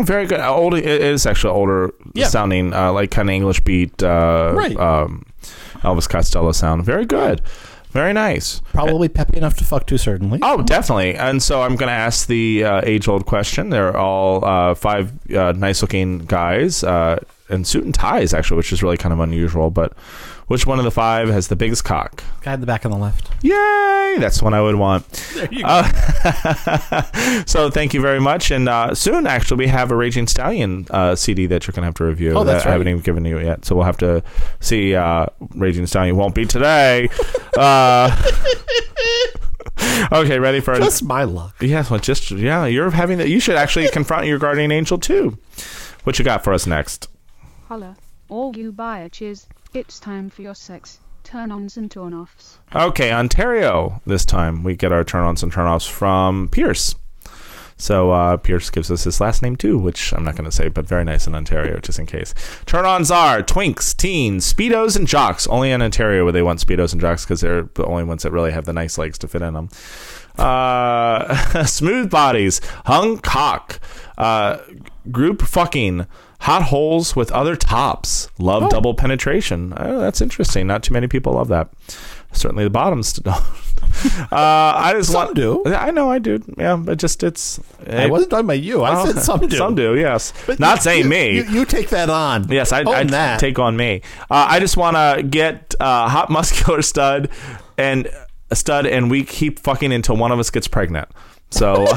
very 0.05 0.25
good. 0.25 0.39
Uh, 0.39 0.53
Old. 0.55 0.73
It 0.75 0.85
is 0.85 1.25
actually 1.25 1.53
older 1.53 1.93
Yeah. 2.13 2.27
sounding, 2.27 2.73
uh, 2.73 2.91
like 2.93 3.11
kind 3.11 3.29
of 3.29 3.33
English 3.33 3.61
beat, 3.61 4.01
uh, 4.03 4.51
Right. 4.53 4.77
um, 4.79 5.25
Elvis 5.83 6.07
Costello 6.09 6.51
sound. 6.51 6.83
Very 6.85 7.05
good. 7.05 7.41
Very 7.91 8.13
nice. 8.13 8.61
probably 8.73 9.07
peppy 9.07 9.37
enough 9.37 9.55
to 9.55 9.63
fuck 9.63 9.87
to, 9.87 9.97
certainly. 9.97 10.39
Oh, 10.43 10.61
definitely. 10.61 11.15
And 11.15 11.41
so 11.41 11.61
I'm 11.63 11.75
going 11.77 11.87
to 11.87 11.95
ask 11.95 12.27
the 12.27 12.63
uh, 12.63 12.81
age 12.83 13.07
old 13.07 13.25
question. 13.25 13.69
They're 13.69 13.95
all 13.97 14.43
uh, 14.45 14.75
five 14.75 15.13
uh, 15.33 15.53
nice 15.53 15.81
looking 15.81 16.19
guys 16.19 16.83
uh, 16.83 17.17
in 17.49 17.63
suit 17.63 17.85
and 17.85 17.93
ties, 17.95 18.33
actually, 18.33 18.57
which 18.57 18.71
is 18.73 18.83
really 18.83 18.97
kind 18.97 19.13
of 19.13 19.19
unusual. 19.19 19.71
But 19.71 19.93
which 20.47 20.65
one 20.65 20.79
of 20.79 20.85
the 20.85 20.91
five 20.91 21.29
has 21.29 21.47
the 21.49 21.55
biggest 21.55 21.83
cock? 21.83 22.23
Guy 22.41 22.53
in 22.53 22.61
the 22.61 22.65
back 22.65 22.85
on 22.85 22.91
the 22.91 22.97
left. 22.97 23.29
Yay! 23.43 24.15
That's 24.17 24.39
the 24.39 24.43
one 24.45 24.53
I 24.53 24.61
would 24.61 24.75
want. 24.75 25.09
There 25.35 25.53
you 25.53 25.63
Uh, 25.65 27.43
so 27.45 27.69
thank 27.69 27.93
you 27.93 28.01
very 28.01 28.19
much. 28.19 28.51
And 28.51 28.69
uh, 28.69 28.95
soon, 28.95 29.27
actually, 29.27 29.57
we 29.57 29.67
have 29.67 29.91
a 29.91 29.95
Raging 29.95 30.27
Stallion 30.27 30.87
uh, 30.89 31.15
CD 31.15 31.45
that 31.47 31.67
you're 31.67 31.73
going 31.73 31.83
to 31.83 31.87
have 31.87 31.95
to 31.95 32.05
review. 32.05 32.31
Oh, 32.31 32.43
that's 32.43 32.63
that 32.63 32.69
I 32.69 32.71
haven't 32.73 32.87
even 32.87 33.01
given 33.01 33.25
you 33.25 33.39
yet. 33.39 33.65
So 33.65 33.75
we'll 33.75 33.85
have 33.85 33.97
to 33.97 34.23
see. 34.59 34.95
Uh, 34.95 35.27
Raging 35.55 35.85
Stallion 35.85 36.15
won't 36.15 36.33
be 36.35 36.45
today. 36.45 37.09
uh, 37.57 38.15
okay, 40.11 40.39
ready 40.39 40.59
for 40.59 40.75
Just 40.75 41.03
my 41.03 41.23
luck. 41.23 41.55
Yes, 41.61 41.89
well, 41.89 41.99
just 41.99 42.31
yeah, 42.31 42.65
you're 42.65 42.89
having 42.91 43.17
that. 43.17 43.29
You 43.29 43.39
should 43.39 43.55
actually 43.55 43.89
confront 43.89 44.27
your 44.27 44.39
guardian 44.39 44.71
angel 44.71 44.97
too. 44.97 45.37
What 46.03 46.17
you 46.19 46.25
got 46.25 46.43
for 46.43 46.53
us 46.53 46.65
next? 46.65 47.09
Holla. 47.67 47.97
All 48.29 48.55
you 48.57 48.73
bitches, 48.73 49.45
it's 49.73 49.99
time 49.99 50.29
for 50.29 50.41
your 50.41 50.55
sex. 50.55 50.99
Turn 51.23 51.51
ons 51.51 51.75
and 51.77 51.91
turn 51.91 52.13
offs. 52.13 52.59
Okay, 52.73 53.11
Ontario. 53.11 54.01
This 54.05 54.25
time 54.25 54.63
we 54.63 54.75
get 54.75 54.93
our 54.93 55.03
turn-ons 55.03 55.43
and 55.43 55.51
turn-offs 55.51 55.85
from 55.85 56.47
Pierce. 56.47 56.95
So 57.77 58.11
uh, 58.11 58.37
Pierce 58.37 58.69
gives 58.69 58.89
us 58.89 59.03
his 59.03 59.21
last 59.21 59.41
name 59.41 59.55
too, 59.55 59.77
which 59.77 60.11
I'm 60.13 60.23
not 60.23 60.35
going 60.35 60.49
to 60.49 60.55
say, 60.55 60.67
but 60.67 60.87
very 60.87 61.03
nice 61.03 61.27
in 61.27 61.35
Ontario, 61.35 61.79
just 61.79 61.99
in 61.99 62.05
case. 62.05 62.33
Turn-ons 62.65 63.11
are 63.11 63.43
twinks, 63.43 63.95
teens, 63.95 64.51
speedos, 64.51 64.95
and 64.95 65.07
jocks. 65.07 65.45
Only 65.47 65.71
in 65.71 65.81
Ontario 65.81 66.23
where 66.23 66.33
they 66.33 66.41
want 66.41 66.59
speedos 66.59 66.91
and 66.91 67.01
jocks 67.01 67.25
because 67.25 67.41
they're 67.41 67.69
the 67.75 67.85
only 67.85 68.03
ones 68.03 68.23
that 68.23 68.31
really 68.31 68.51
have 68.51 68.65
the 68.65 68.73
nice 68.73 68.97
legs 68.97 69.17
to 69.19 69.27
fit 69.27 69.41
in 69.43 69.53
them. 69.53 69.69
Uh, 70.37 71.35
smooth 71.65 72.09
bodies, 72.09 72.61
hung 72.85 73.19
cock, 73.19 73.79
uh, 74.17 74.57
group 75.11 75.41
fucking, 75.43 76.07
hot 76.39 76.63
holes 76.63 77.15
with 77.15 77.31
other 77.31 77.55
tops, 77.55 78.29
love 78.39 78.69
double 78.69 78.93
penetration. 78.93 79.73
Oh, 79.75 79.99
that's 79.99 80.21
interesting. 80.21 80.67
Not 80.67 80.83
too 80.83 80.93
many 80.93 81.07
people 81.07 81.33
love 81.33 81.47
that. 81.49 81.69
Certainly 82.33 82.65
the 82.65 82.69
bottoms 82.69 83.13
don't. 83.19 83.27
uh, 83.35 84.27
I 84.31 84.93
just 84.97 85.11
Some 85.11 85.25
want, 85.27 85.35
do. 85.35 85.63
I 85.65 85.91
know 85.91 86.11
I 86.11 86.19
do. 86.19 86.39
Yeah, 86.57 86.75
but 86.75 86.97
just 86.99 87.23
it's. 87.23 87.59
I 87.89 88.07
wasn't 88.07 88.31
talking 88.31 88.45
about 88.45 88.59
you. 88.59 88.83
I 88.83 89.01
Oh, 89.01 89.05
said 89.05 89.21
some 89.23 89.39
do. 89.47 89.55
Some 89.55 89.75
do. 89.75 89.95
Yes. 89.95 90.33
But 90.45 90.59
Not 90.59 90.77
you- 90.77 90.81
saying 90.83 91.03
you- 91.05 91.09
me. 91.09 91.35
You, 91.37 91.43
you 91.45 91.65
take 91.65 91.89
that 91.89 92.09
on. 92.09 92.49
Yes, 92.49 92.71
I, 92.71 92.81
I 92.81 93.03
that. 93.05 93.39
take 93.39 93.59
on 93.59 93.77
me. 93.77 94.01
Uh, 94.29 94.45
I 94.49 94.59
just 94.59 94.77
want 94.77 94.95
to 94.97 95.23
get 95.23 95.73
uh, 95.79 96.09
hot 96.09 96.29
muscular 96.29 96.81
stud 96.81 97.29
and 97.77 98.09
a 98.51 98.55
stud, 98.55 98.85
and 98.85 99.09
we 99.09 99.23
keep 99.23 99.59
fucking 99.59 99.91
until 99.93 100.17
one 100.17 100.31
of 100.31 100.39
us 100.39 100.49
gets 100.49 100.67
pregnant. 100.67 101.07
So. 101.49 101.87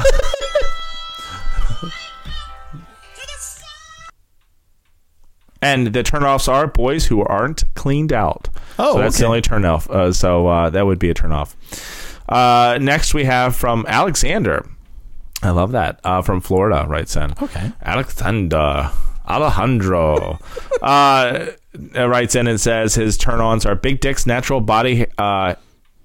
And 5.61 5.87
the 5.87 6.03
turnoffs 6.03 6.47
are 6.47 6.67
boys 6.67 7.05
who 7.05 7.23
aren't 7.23 7.63
cleaned 7.75 8.13
out. 8.13 8.49
Oh, 8.79 8.93
so 8.93 8.99
that's 8.99 9.17
the 9.17 9.25
only 9.25 9.41
turnoff. 9.41 9.89
Uh, 9.89 10.11
so 10.11 10.47
uh, 10.47 10.69
that 10.69 10.85
would 10.85 10.99
be 10.99 11.09
a 11.09 11.13
turnoff. 11.13 11.55
Uh, 12.27 12.77
next, 12.81 13.13
we 13.13 13.25
have 13.25 13.55
from 13.55 13.85
Alexander. 13.87 14.67
I 15.43 15.49
love 15.49 15.71
that. 15.71 15.99
Uh, 16.03 16.21
from 16.21 16.39
Florida, 16.41 16.85
writes 16.87 17.15
in. 17.15 17.33
Okay. 17.41 17.71
Alexander 17.81 18.91
Alejandro 19.27 20.39
uh, 20.81 21.47
writes 21.95 22.35
in 22.35 22.47
and 22.47 22.59
says 22.59 22.95
his 22.95 23.17
turn-ons 23.17 23.65
are 23.65 23.75
big 23.75 23.99
dicks, 23.99 24.25
natural 24.25 24.61
body, 24.61 25.05
uh, 25.17 25.55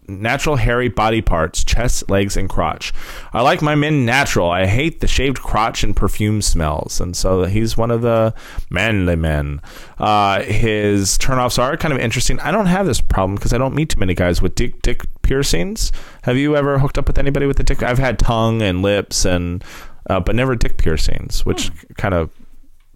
natural 0.09 0.57
hairy 0.57 0.89
body 0.89 1.21
parts, 1.21 1.65
chest, 1.65 2.09
legs, 2.11 2.37
and 2.37 2.49
crotch. 2.49 2.93
I 3.33 3.43
like 3.43 3.63
my 3.63 3.75
men 3.75 4.05
natural. 4.05 4.51
I 4.51 4.67
hate 4.67 5.01
the 5.01 5.07
shaved 5.09 5.39
crotch 5.41 5.83
and 5.83 5.95
perfume 5.97 6.43
smells, 6.43 7.01
and 7.01 7.17
so 7.17 7.45
he's 7.45 7.77
one 7.77 7.91
of 7.91 8.03
the 8.03 8.35
manly 8.71 9.17
men. 9.17 9.61
Uh, 9.99 10.43
his 10.43 11.19
turn-offs 11.19 11.59
are 11.59 11.77
kind 11.77 11.93
of 11.95 12.01
interesting. 12.01 12.39
I 12.41 12.51
don't 12.51 12.67
have 12.67 12.87
this 12.87 13.01
problem 13.01 13.35
because 13.37 13.53
I 13.53 13.59
don't 13.59 13.75
meet 13.75 13.91
too 13.91 14.01
many 14.01 14.15
guys 14.15 14.41
with 14.41 14.55
dick 14.55 14.83
dick 14.83 15.03
piercings. 15.23 15.91
Have 16.23 16.37
you 16.37 16.57
ever 16.57 16.79
hooked 16.79 16.99
up 16.99 17.07
with 17.09 17.19
anybody 17.19 17.47
with 17.47 17.59
a 17.61 17.63
dick? 17.65 17.83
I've 17.83 17.99
had 17.99 18.19
tongue 18.19 18.63
and 18.63 18.83
lips 18.83 19.25
and 19.25 19.65
uh, 20.09 20.21
but 20.21 20.37
never 20.37 20.55
dick 20.55 20.77
piercings, 20.77 21.45
which 21.45 21.71
kind 21.97 22.15
of 22.15 22.31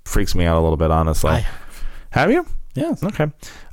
freaks 0.04 0.34
me 0.34 0.44
out 0.44 0.56
a 0.58 0.62
little 0.62 0.76
bit, 0.76 0.90
honestly. 0.90 1.30
I- 1.32 1.46
Have 2.11 2.30
you? 2.30 2.46
Yes. 2.74 3.02
Okay, 3.02 3.24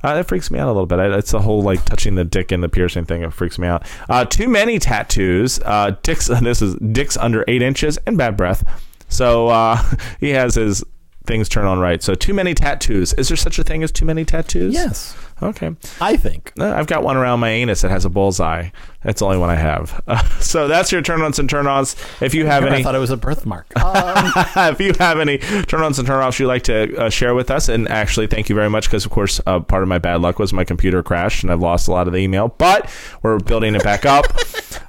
uh, 0.02 0.14
that 0.14 0.26
freaks 0.26 0.50
me 0.50 0.58
out 0.58 0.66
a 0.66 0.72
little 0.72 0.86
bit. 0.86 0.98
I, 0.98 1.16
it's 1.16 1.30
the 1.30 1.40
whole 1.40 1.62
like 1.62 1.84
touching 1.84 2.16
the 2.16 2.24
dick 2.24 2.50
and 2.50 2.62
the 2.62 2.68
piercing 2.68 3.04
thing. 3.04 3.22
It 3.22 3.32
freaks 3.32 3.58
me 3.58 3.68
out. 3.68 3.86
Uh, 4.08 4.24
too 4.24 4.48
many 4.48 4.78
tattoos. 4.78 5.60
Uh, 5.64 5.96
dicks. 6.02 6.28
This 6.48 6.62
is 6.62 6.74
dicks 6.76 7.16
under 7.16 7.44
eight 7.46 7.62
inches 7.62 7.98
and 8.06 8.16
bad 8.18 8.36
breath. 8.36 8.64
So 9.08 9.48
uh, 9.48 9.82
he 10.20 10.30
has 10.30 10.54
his 10.54 10.82
things 11.28 11.48
turn 11.48 11.66
on 11.66 11.78
right. 11.78 12.02
So 12.02 12.14
too 12.16 12.34
many 12.34 12.54
tattoos. 12.54 13.12
Is 13.12 13.28
there 13.28 13.36
such 13.36 13.58
a 13.58 13.62
thing 13.62 13.84
as 13.84 13.92
too 13.92 14.04
many 14.04 14.24
tattoos? 14.24 14.74
Yes. 14.74 15.16
Okay. 15.40 15.76
I 16.00 16.16
think. 16.16 16.52
Uh, 16.58 16.72
I've 16.72 16.88
got 16.88 17.04
one 17.04 17.16
around 17.16 17.38
my 17.38 17.50
anus 17.50 17.82
that 17.82 17.90
has 17.90 18.04
a 18.04 18.08
bullseye. 18.08 18.70
That's 19.04 19.20
the 19.20 19.26
only 19.26 19.38
one 19.38 19.50
I 19.50 19.54
have. 19.54 20.02
Uh, 20.08 20.22
so 20.40 20.66
that's 20.66 20.90
your 20.90 21.02
turn-ons 21.02 21.38
and 21.38 21.48
turn-offs. 21.48 21.94
If 22.20 22.34
you 22.34 22.46
have 22.46 22.64
I 22.64 22.68
any, 22.68 22.76
I 22.78 22.82
thought 22.82 22.96
it 22.96 22.98
was 22.98 23.10
a 23.10 23.16
birthmark. 23.16 23.66
if 23.76 24.80
you 24.80 24.94
have 24.98 25.20
any 25.20 25.38
turn-ons 25.38 25.98
and 25.98 26.08
turn-offs 26.08 26.40
you'd 26.40 26.48
like 26.48 26.64
to 26.64 26.96
uh, 26.96 27.10
share 27.10 27.34
with 27.34 27.50
us, 27.50 27.68
and 27.68 27.88
actually 27.88 28.26
thank 28.26 28.48
you 28.48 28.56
very 28.56 28.70
much 28.70 28.86
because 28.86 29.04
of 29.04 29.12
course 29.12 29.40
uh, 29.46 29.60
part 29.60 29.82
of 29.82 29.88
my 29.88 29.98
bad 29.98 30.20
luck 30.20 30.40
was 30.40 30.52
my 30.52 30.64
computer 30.64 31.02
crashed 31.02 31.44
and 31.44 31.52
I've 31.52 31.60
lost 31.60 31.86
a 31.86 31.92
lot 31.92 32.08
of 32.08 32.12
the 32.12 32.18
email, 32.18 32.48
but 32.48 32.90
we're 33.22 33.38
building 33.38 33.76
it 33.76 33.84
back 33.84 34.04
up, 34.04 34.26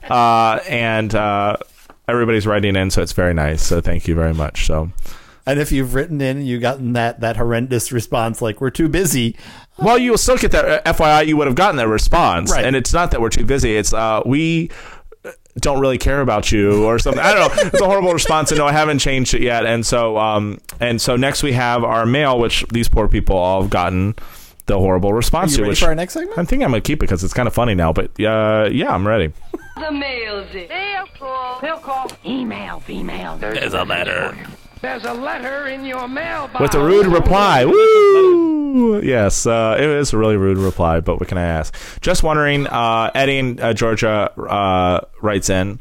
uh, 0.09 0.59
and 0.67 1.13
uh, 1.13 1.57
everybody's 2.07 2.47
writing 2.47 2.75
in, 2.75 2.89
so 2.89 3.03
it's 3.03 3.13
very 3.13 3.33
nice. 3.33 3.61
So 3.61 3.81
thank 3.81 4.07
you 4.07 4.15
very 4.15 4.33
much. 4.33 4.65
So. 4.65 4.89
And 5.49 5.59
if 5.59 5.71
you've 5.71 5.93
written 5.95 6.21
in 6.21 6.37
and 6.37 6.47
you've 6.47 6.61
gotten 6.61 6.93
that, 6.93 7.19
that 7.21 7.37
horrendous 7.37 7.91
response 7.91 8.41
like, 8.41 8.61
we're 8.61 8.69
too 8.69 8.87
busy, 8.89 9.35
Well, 9.77 9.97
you 9.97 10.11
will 10.11 10.17
still 10.17 10.37
get 10.37 10.51
that. 10.51 10.65
uh, 10.87 10.93
FYI, 10.93 11.25
you 11.27 11.37
would 11.37 11.47
have 11.47 11.55
gotten 11.55 11.77
that 11.77 11.87
response, 11.87 12.51
Right. 12.51 12.65
and 12.65 12.75
it's 12.75 12.93
not 12.93 13.11
that 13.11 13.21
we're 13.21 13.29
too 13.29 13.45
busy. 13.45 13.75
It's 13.75 13.93
uh, 13.93 14.21
we 14.25 14.69
don't 15.59 15.79
really 15.81 15.97
care 15.97 16.21
about 16.21 16.51
you 16.51 16.85
or 16.85 16.99
something. 16.99 17.21
I 17.21 17.33
don't 17.33 17.55
know. 17.55 17.61
It's 17.73 17.81
a 17.81 17.85
horrible 17.85 18.13
response, 18.13 18.51
and 18.51 18.59
no, 18.59 18.65
I 18.65 18.71
haven't 18.71 18.99
changed 18.99 19.33
it 19.33 19.41
yet. 19.41 19.65
And 19.65 19.85
so, 19.85 20.17
um, 20.17 20.59
and 20.79 21.01
so 21.01 21.15
next 21.17 21.43
we 21.43 21.51
have 21.53 21.83
our 21.83 22.05
mail, 22.05 22.39
which 22.39 22.65
these 22.71 22.87
poor 22.87 23.07
people 23.09 23.35
all 23.35 23.61
have 23.63 23.69
gotten 23.69 24.15
the 24.67 24.77
horrible 24.77 25.09
are 25.09 25.15
response 25.15 25.51
you 25.51 25.57
to. 25.57 25.61
ready 25.63 25.69
Which 25.71 25.79
for 25.79 25.87
our 25.87 25.95
next 25.95 26.13
segment? 26.13 26.37
I'm 26.37 26.45
thinking 26.45 26.63
I'm 26.63 26.71
gonna 26.71 26.81
keep 26.81 26.99
it 26.99 27.01
because 27.01 27.23
it's 27.23 27.33
kind 27.33 27.47
of 27.47 27.53
funny 27.53 27.73
now. 27.75 27.91
But 27.91 28.11
uh, 28.21 28.69
yeah, 28.71 28.93
I'm 28.93 29.05
ready. 29.07 29.33
The 29.77 29.91
mail's 29.91 30.53
it. 30.53 30.69
Mail 30.69 31.05
call. 31.17 31.61
Mail 31.61 31.77
call. 31.79 32.11
Email, 32.25 32.79
female. 32.81 33.37
There's 33.37 33.73
a 33.73 33.83
letter 33.83 34.37
There's 34.81 35.03
a 35.03 35.13
letter 35.13 35.67
in 35.67 35.83
your 35.83 36.07
mailbox. 36.07 36.61
with 36.61 36.73
a 36.73 36.83
rude 36.83 37.07
reply. 37.07 37.65
Woo! 37.65 39.01
Yes, 39.01 39.45
uh, 39.45 39.75
it 39.77 39.83
is 39.83 40.13
a 40.13 40.17
really 40.17 40.37
rude 40.37 40.57
reply, 40.57 41.01
but 41.01 41.19
what 41.19 41.27
can 41.27 41.37
I 41.37 41.43
ask? 41.43 41.75
Just 41.99 42.23
wondering. 42.23 42.65
Uh, 42.67 43.11
Eddie 43.13 43.39
in 43.39 43.59
uh, 43.59 43.73
Georgia 43.73 44.31
uh, 44.39 45.01
writes 45.21 45.49
in, 45.49 45.79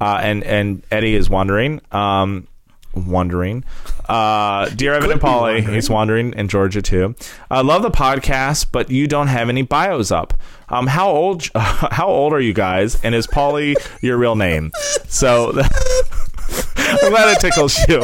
uh, 0.00 0.20
and 0.22 0.44
and 0.44 0.82
Eddie 0.92 1.14
is 1.14 1.28
wondering. 1.28 1.80
Um, 1.90 2.46
wondering. 2.94 3.64
Uh, 4.08 4.68
dear 4.70 4.94
Evan 4.94 5.10
and 5.10 5.20
Paulie, 5.20 5.68
he's 5.74 5.90
wandering 5.90 6.32
in 6.34 6.46
Georgia 6.46 6.80
too. 6.82 7.16
I 7.50 7.62
love 7.62 7.82
the 7.82 7.90
podcast, 7.90 8.66
but 8.70 8.90
you 8.90 9.08
don't 9.08 9.26
have 9.28 9.48
any 9.48 9.62
bios 9.62 10.12
up. 10.12 10.34
Um, 10.68 10.86
how 10.86 11.10
old? 11.10 11.48
how 11.56 12.06
old 12.06 12.32
are 12.32 12.40
you 12.40 12.52
guys? 12.52 13.02
And 13.02 13.12
is 13.12 13.26
Paulie 13.26 13.74
your 14.02 14.16
real 14.18 14.36
name? 14.36 14.70
So. 15.08 15.52
I'm 17.10 17.12
glad 17.12 17.36
it 17.36 17.40
tickles 17.40 17.78
you. 17.88 17.98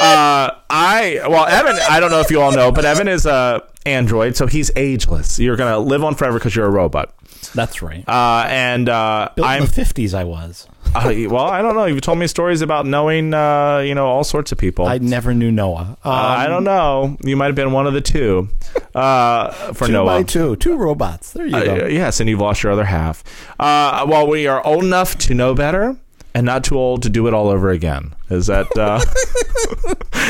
Uh, 0.00 0.50
I 0.70 1.20
well, 1.28 1.46
Evan. 1.46 1.76
I 1.88 2.00
don't 2.00 2.10
know 2.10 2.20
if 2.20 2.30
you 2.30 2.40
all 2.40 2.52
know, 2.52 2.72
but 2.72 2.84
Evan 2.84 3.08
is 3.08 3.26
a 3.26 3.62
android, 3.86 4.36
so 4.36 4.46
he's 4.46 4.70
ageless. 4.76 5.38
You're 5.38 5.56
gonna 5.56 5.78
live 5.78 6.02
on 6.04 6.14
forever 6.14 6.38
because 6.38 6.54
you're 6.56 6.66
a 6.66 6.70
robot. 6.70 7.14
That's 7.54 7.82
right. 7.82 8.06
Uh, 8.08 8.44
and 8.48 8.88
uh, 8.88 9.28
Built 9.36 9.46
I'm 9.46 9.62
in 9.62 9.66
the 9.66 9.72
fifties, 9.72 10.14
I 10.14 10.24
was. 10.24 10.66
uh, 10.94 11.12
well. 11.28 11.44
I 11.44 11.62
don't 11.62 11.74
know. 11.76 11.84
You've 11.84 12.00
told 12.00 12.18
me 12.18 12.26
stories 12.26 12.62
about 12.62 12.86
knowing, 12.86 13.34
uh, 13.34 13.78
you 13.78 13.94
know, 13.94 14.06
all 14.06 14.24
sorts 14.24 14.50
of 14.50 14.58
people. 14.58 14.86
I 14.86 14.98
never 14.98 15.32
knew 15.34 15.52
Noah. 15.52 15.96
Uh, 16.04 16.10
I 16.10 16.46
don't 16.46 16.64
know. 16.64 17.16
You 17.22 17.36
might 17.36 17.46
have 17.46 17.54
been 17.54 17.72
one 17.72 17.86
of 17.86 17.92
the 17.92 18.00
two. 18.00 18.48
Uh, 18.94 19.50
for 19.74 19.86
two 19.86 19.92
Noah. 19.92 20.06
by 20.06 20.22
two, 20.22 20.56
two 20.56 20.76
robots. 20.76 21.32
There 21.32 21.46
you 21.46 21.56
Uh, 21.56 21.64
go. 21.64 21.86
yes, 21.86 22.20
and 22.20 22.28
you've 22.30 22.40
lost 22.40 22.62
your 22.62 22.72
other 22.72 22.84
half. 22.84 23.22
Uh, 23.60 24.04
well, 24.08 24.26
we 24.26 24.46
are 24.46 24.64
old 24.66 24.82
enough 24.84 25.16
to 25.18 25.34
know 25.34 25.54
better 25.54 25.96
and 26.34 26.44
not 26.46 26.64
too 26.64 26.76
old 26.76 27.02
to 27.04 27.10
do 27.10 27.26
it 27.28 27.34
all 27.34 27.48
over 27.48 27.70
again. 27.70 28.14
Is 28.30 28.46
that 28.46 28.66
uh, 28.76 28.98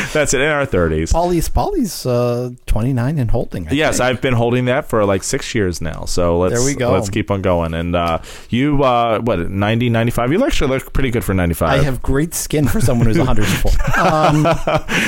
that's 0.12 0.34
it 0.34 0.40
in 0.40 0.48
our 0.48 0.66
thirties? 0.66 1.12
Paulie's 1.12 1.48
Paulie's 1.48 2.04
uh, 2.06 2.50
twenty 2.66 2.92
nine 2.92 3.18
and 3.18 3.30
holding. 3.30 3.68
I 3.68 3.72
Yes, 3.72 3.98
think. 3.98 4.08
I've 4.08 4.20
been 4.20 4.34
holding 4.34 4.64
that 4.66 4.88
for 4.88 5.04
like 5.04 5.22
six 5.22 5.54
years 5.54 5.80
now. 5.80 6.04
So 6.04 6.38
let's 6.38 6.54
There 6.54 6.64
we 6.64 6.74
go. 6.74 6.92
let's 6.92 7.08
keep 7.08 7.30
on 7.30 7.40
going. 7.42 7.72
And 7.74 7.94
uh, 7.94 8.18
you, 8.50 8.82
uh, 8.82 9.20
what 9.20 9.48
90, 9.50 9.90
95? 9.90 10.32
You 10.32 10.44
actually 10.44 10.70
look 10.70 10.92
pretty 10.92 11.10
good 11.10 11.24
for 11.24 11.34
ninety 11.34 11.54
I 11.62 11.78
have 11.78 12.02
great 12.02 12.34
skin 12.34 12.66
for 12.66 12.80
someone 12.80 13.06
who's 13.06 13.18
104. 13.18 13.70
Um, 13.94 14.44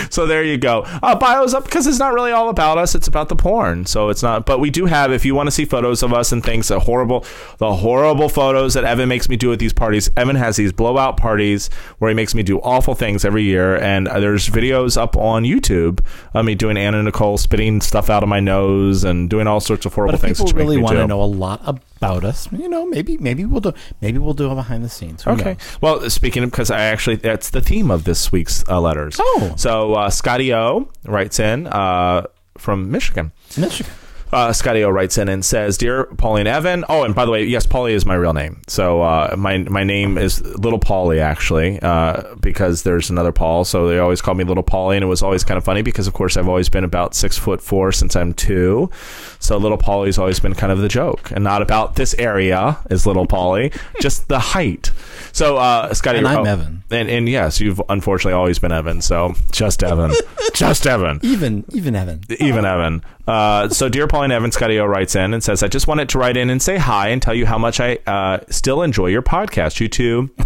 so 0.10 0.26
there 0.26 0.44
you 0.44 0.56
go. 0.58 0.82
Uh, 1.02 1.16
bio's 1.18 1.54
up 1.54 1.64
because 1.64 1.86
it's 1.88 1.98
not 1.98 2.12
really 2.14 2.30
all 2.30 2.48
about 2.48 2.78
us. 2.78 2.94
It's 2.94 3.08
about 3.08 3.28
the 3.28 3.34
porn. 3.36 3.84
So 3.84 4.10
it's 4.10 4.22
not. 4.22 4.46
But 4.46 4.60
we 4.60 4.70
do 4.70 4.86
have. 4.86 5.10
If 5.12 5.24
you 5.24 5.34
want 5.34 5.48
to 5.48 5.50
see 5.50 5.64
photos 5.64 6.04
of 6.04 6.12
us 6.12 6.30
and 6.30 6.42
things, 6.42 6.68
the 6.68 6.78
horrible, 6.78 7.24
the 7.58 7.74
horrible 7.74 8.28
photos 8.28 8.74
that 8.74 8.84
Evan 8.84 9.08
makes 9.08 9.28
me 9.28 9.36
do 9.36 9.52
at 9.52 9.58
these 9.58 9.72
parties. 9.72 10.08
Evan 10.16 10.36
has 10.36 10.56
these 10.56 10.72
blowout 10.86 11.16
parties 11.16 11.68
where 11.98 12.08
he 12.08 12.14
makes 12.14 12.32
me 12.34 12.42
do 12.44 12.60
awful 12.60 12.94
things 12.94 13.24
every 13.24 13.42
year, 13.42 13.76
and 13.82 14.06
uh, 14.06 14.20
there's 14.20 14.48
videos 14.48 14.96
up 14.96 15.16
on 15.16 15.42
YouTube 15.42 15.98
of 16.32 16.44
me 16.44 16.54
doing 16.54 16.76
Anna 16.76 17.02
Nicole 17.02 17.38
spitting 17.38 17.80
stuff 17.80 18.08
out 18.08 18.22
of 18.22 18.28
my 18.28 18.38
nose 18.40 19.02
and 19.02 19.28
doing 19.28 19.46
all 19.48 19.58
sorts 19.60 19.84
of 19.84 19.92
horrible 19.94 20.16
things. 20.18 20.38
people 20.38 20.46
that 20.46 20.52
you 20.52 20.58
make 20.58 20.68
really 20.68 20.82
want 20.82 20.96
to 20.98 21.06
know 21.08 21.22
a 21.22 21.24
lot 21.24 21.60
about 21.66 22.24
us, 22.24 22.48
you 22.52 22.68
know, 22.68 22.86
maybe 22.86 23.16
maybe 23.18 23.44
we'll 23.44 23.60
do 23.60 23.72
maybe 24.00 24.18
we'll 24.18 24.34
do 24.34 24.48
a 24.50 24.54
behind 24.54 24.84
the 24.84 24.88
scenes. 24.88 25.24
Who 25.24 25.32
Okay. 25.32 25.54
knows? 25.54 25.78
Well, 25.80 26.10
speaking 26.10 26.44
of, 26.44 26.50
because 26.52 26.70
I 26.70 26.82
actually, 26.82 27.16
that's 27.16 27.50
the 27.50 27.60
theme 27.60 27.90
of 27.90 28.04
this 28.04 28.30
week's 28.30 28.62
uh, 28.68 28.80
letters. 28.80 29.16
Oh. 29.18 29.54
So 29.56 29.94
uh, 29.94 30.10
Scotty 30.10 30.54
O 30.54 30.88
writes 31.04 31.40
in 31.40 31.66
uh, 31.66 32.26
from 32.58 32.90
Michigan. 32.92 33.32
Michigan. 33.58 33.92
Uh, 34.36 34.52
Scotty 34.52 34.84
O 34.84 34.90
writes 34.90 35.16
in 35.16 35.30
and 35.30 35.42
says, 35.42 35.78
"Dear 35.78 36.04
Paulie 36.16 36.40
and 36.40 36.48
Evan." 36.48 36.84
Oh, 36.90 37.04
and 37.04 37.14
by 37.14 37.24
the 37.24 37.30
way, 37.30 37.44
yes, 37.44 37.66
Paulie 37.66 37.92
is 37.92 38.04
my 38.04 38.14
real 38.14 38.34
name. 38.34 38.60
So 38.68 39.00
uh, 39.00 39.34
my 39.38 39.56
my 39.58 39.82
name 39.82 40.18
is 40.18 40.42
Little 40.58 40.78
Paulie 40.78 41.20
actually, 41.20 41.80
uh, 41.80 42.34
because 42.40 42.82
there's 42.82 43.08
another 43.08 43.32
Paul. 43.32 43.64
So 43.64 43.88
they 43.88 43.98
always 43.98 44.20
call 44.20 44.34
me 44.34 44.44
Little 44.44 44.62
Paulie, 44.62 44.96
and 44.96 45.02
it 45.02 45.06
was 45.06 45.22
always 45.22 45.42
kind 45.42 45.56
of 45.56 45.64
funny 45.64 45.80
because, 45.80 46.06
of 46.06 46.12
course, 46.12 46.36
I've 46.36 46.48
always 46.48 46.68
been 46.68 46.84
about 46.84 47.14
six 47.14 47.38
foot 47.38 47.62
four 47.62 47.92
since 47.92 48.14
I'm 48.14 48.34
two. 48.34 48.90
So 49.38 49.56
Little 49.56 49.78
Paulie's 49.78 50.18
always 50.18 50.38
been 50.38 50.54
kind 50.54 50.70
of 50.70 50.80
the 50.80 50.88
joke, 50.88 51.30
and 51.30 51.42
not 51.42 51.62
about 51.62 51.94
this 51.96 52.14
area 52.18 52.76
is 52.90 53.06
Little 53.06 53.26
Paulie, 53.26 53.74
just 54.02 54.28
the 54.28 54.38
height. 54.38 54.90
So 55.32 55.56
uh, 55.56 55.94
Scotty, 55.94 56.18
And 56.18 56.28
I'm 56.28 56.40
oh, 56.40 56.44
Evan. 56.44 56.82
and 56.90 57.08
and 57.08 57.26
yes, 57.26 57.58
you've 57.58 57.80
unfortunately 57.88 58.34
always 58.36 58.58
been 58.58 58.72
Evan. 58.72 59.00
So 59.00 59.34
just 59.50 59.82
Evan, 59.82 60.12
just 60.54 60.86
Evan 60.86 61.20
Even 61.22 61.64
even 61.72 61.96
Evan. 61.96 62.20
even 62.38 62.66
Evan. 62.66 63.02
Uh, 63.26 63.68
so, 63.68 63.88
dear 63.88 64.06
Pauline 64.26 64.36
Evan, 64.36 64.50
Scotty 64.50 64.80
O 64.80 64.86
writes 64.86 65.14
in 65.14 65.32
and 65.34 65.40
says, 65.44 65.62
I 65.62 65.68
just 65.68 65.86
wanted 65.86 66.08
to 66.08 66.18
write 66.18 66.36
in 66.36 66.50
and 66.50 66.60
say 66.60 66.78
hi 66.78 67.10
and 67.10 67.22
tell 67.22 67.32
you 67.32 67.46
how 67.46 67.58
much 67.58 67.78
I 67.78 67.98
uh, 68.08 68.40
still 68.50 68.82
enjoy 68.82 69.06
your 69.06 69.22
podcast. 69.22 69.78
You 69.78 69.88
two. 69.88 70.30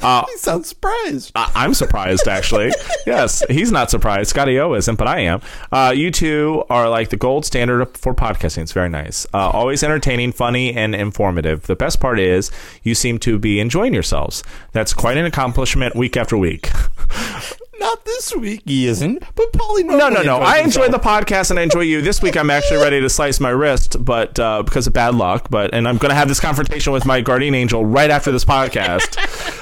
He 0.00 0.36
sounds 0.36 0.68
surprised. 0.68 1.32
I- 1.34 1.50
I'm 1.56 1.74
surprised, 1.74 2.28
actually. 2.28 2.70
yes, 3.06 3.42
he's 3.50 3.72
not 3.72 3.90
surprised. 3.90 4.30
Scotty 4.30 4.58
O 4.60 4.72
isn't, 4.74 4.94
but 4.94 5.08
I 5.08 5.20
am. 5.22 5.42
Uh, 5.72 5.92
you 5.94 6.12
two 6.12 6.62
are 6.70 6.88
like 6.88 7.08
the 7.10 7.16
gold 7.16 7.44
standard 7.44 7.84
for 7.98 8.14
podcasting. 8.14 8.62
It's 8.62 8.70
very 8.70 8.88
nice. 8.88 9.26
Uh, 9.34 9.50
always 9.50 9.82
entertaining, 9.82 10.30
funny, 10.30 10.72
and 10.76 10.94
informative. 10.94 11.66
The 11.66 11.74
best 11.74 11.98
part 11.98 12.20
is 12.20 12.52
you 12.84 12.94
seem 12.94 13.18
to 13.18 13.40
be 13.40 13.58
enjoying 13.58 13.92
yourselves. 13.92 14.44
That's 14.70 14.94
quite 14.94 15.16
an 15.16 15.26
accomplishment 15.26 15.96
week 15.96 16.16
after 16.16 16.38
week. 16.38 16.70
Not 17.78 18.04
this 18.04 18.34
week, 18.34 18.62
he 18.66 18.86
isn't. 18.86 19.22
But 19.34 19.52
Paulie, 19.52 19.84
No, 19.84 20.08
no, 20.08 20.22
no. 20.22 20.38
I 20.38 20.58
enjoy 20.58 20.88
the 20.88 20.98
podcast 20.98 21.50
and 21.50 21.58
I 21.58 21.62
enjoy 21.62 21.82
you. 21.82 22.02
This 22.02 22.20
week, 22.20 22.36
I'm 22.36 22.50
actually 22.50 22.78
ready 22.78 23.00
to 23.00 23.08
slice 23.08 23.38
my 23.38 23.50
wrist, 23.50 24.04
but 24.04 24.38
uh, 24.38 24.62
because 24.64 24.86
of 24.86 24.92
bad 24.92 25.14
luck. 25.14 25.48
But 25.48 25.72
and 25.72 25.86
I'm 25.86 25.96
going 25.98 26.10
to 26.10 26.16
have 26.16 26.28
this 26.28 26.40
confrontation 26.40 26.92
with 26.92 27.06
my 27.06 27.20
guardian 27.20 27.54
angel 27.54 27.84
right 27.84 28.10
after 28.10 28.32
this 28.32 28.44
podcast. 28.44 29.16